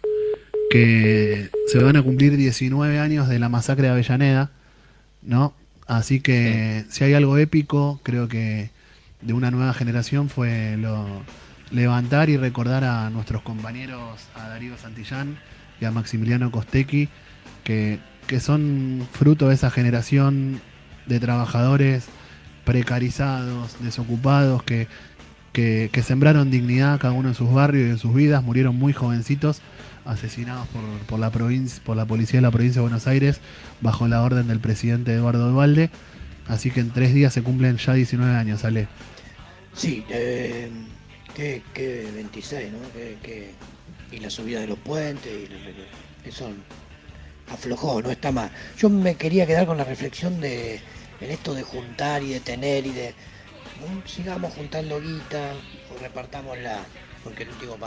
que 0.71 1.49
se 1.67 1.77
van 1.77 1.95
a 1.95 2.01
cumplir 2.01 2.35
19 2.37 2.99
años 2.99 3.29
de 3.29 3.37
la 3.37 3.49
masacre 3.49 3.83
de 3.83 3.89
Avellaneda, 3.93 4.49
¿no? 5.21 5.53
Así 5.85 6.21
que 6.21 6.85
si 6.89 7.03
hay 7.03 7.13
algo 7.13 7.37
épico, 7.37 7.99
creo 8.01 8.27
que 8.27 8.71
de 9.21 9.33
una 9.33 9.51
nueva 9.51 9.73
generación 9.73 10.29
fue 10.29 10.75
lo 10.77 11.05
levantar 11.71 12.29
y 12.29 12.37
recordar 12.37 12.83
a 12.83 13.11
nuestros 13.11 13.43
compañeros, 13.43 14.21
a 14.33 14.49
Darío 14.49 14.75
Santillán 14.77 15.37
y 15.79 15.85
a 15.85 15.91
Maximiliano 15.91 16.49
Costecchi, 16.49 17.09
que, 17.63 17.99
que 18.25 18.39
son 18.39 19.07
fruto 19.11 19.49
de 19.49 19.55
esa 19.55 19.69
generación 19.69 20.61
de 21.05 21.19
trabajadores 21.19 22.05
precarizados, 22.63 23.75
desocupados, 23.83 24.63
que, 24.63 24.87
que, 25.56 26.03
sembraron 26.03 26.51
dignidad 26.51 26.99
cada 26.99 27.14
uno 27.14 27.30
en 27.30 27.36
sus 27.36 27.51
barrios 27.51 27.88
y 27.88 27.91
en 27.91 27.97
sus 27.97 28.14
vidas, 28.14 28.43
murieron 28.43 28.76
muy 28.76 28.93
jovencitos, 28.93 29.62
asesinados 30.03 30.68
por, 30.68 31.20
la 31.20 31.32
por 31.32 31.97
la 31.97 32.06
policía 32.06 32.38
de 32.38 32.41
la 32.41 32.51
provincia 32.51 32.82
de 32.82 32.88
Buenos 32.88 33.08
Aires, 33.08 33.39
bajo 33.82 34.08
la 34.08 34.22
orden 34.22 34.47
del 34.47 34.60
presidente 34.60 35.14
Eduardo 35.14 35.49
Duvalde. 35.49 35.89
Así 36.47 36.70
que 36.70 36.82
en 36.82 36.91
tres 36.91 37.14
días 37.14 37.34
se 37.34 37.41
cumplen 37.41 37.78
ya 37.78 37.93
19 37.93 38.36
años, 38.36 38.66
Ale. 38.66 38.88
Sí, 39.74 40.03
eh, 40.10 40.70
que, 41.34 41.64
que 41.74 42.08
26, 42.14 42.72
¿no? 42.72 42.78
Que, 42.93 43.18
que, 43.24 43.51
y 44.12 44.20
la 44.20 44.30
subida 44.30 44.60
de 44.60 44.68
los 44.68 44.78
puentes, 44.78 45.32
eso 46.24 46.51
aflojó, 47.49 48.01
no 48.01 48.12
está 48.12 48.32
mal. 48.32 48.51
Yo 48.78 48.89
me 48.89 49.16
quería 49.16 49.47
quedar 49.47 49.66
con 49.66 49.78
la 49.78 49.84
reflexión 49.84 50.39
de 50.39 50.80
en 51.22 51.32
esto 51.32 51.53
de 51.53 51.64
juntar 51.64 52.24
y 52.24 52.30
de 52.30 52.39
tener 52.41 52.86
y 52.86 52.91
de. 52.91 53.14
Sigamos 54.05 54.53
juntando 54.53 54.99
guita 54.99 55.53
o 55.89 55.97
repartámosla 55.97 56.86
porque 57.23 57.43
el 57.43 57.49
último 57.49 57.78
pantalla 57.78 57.86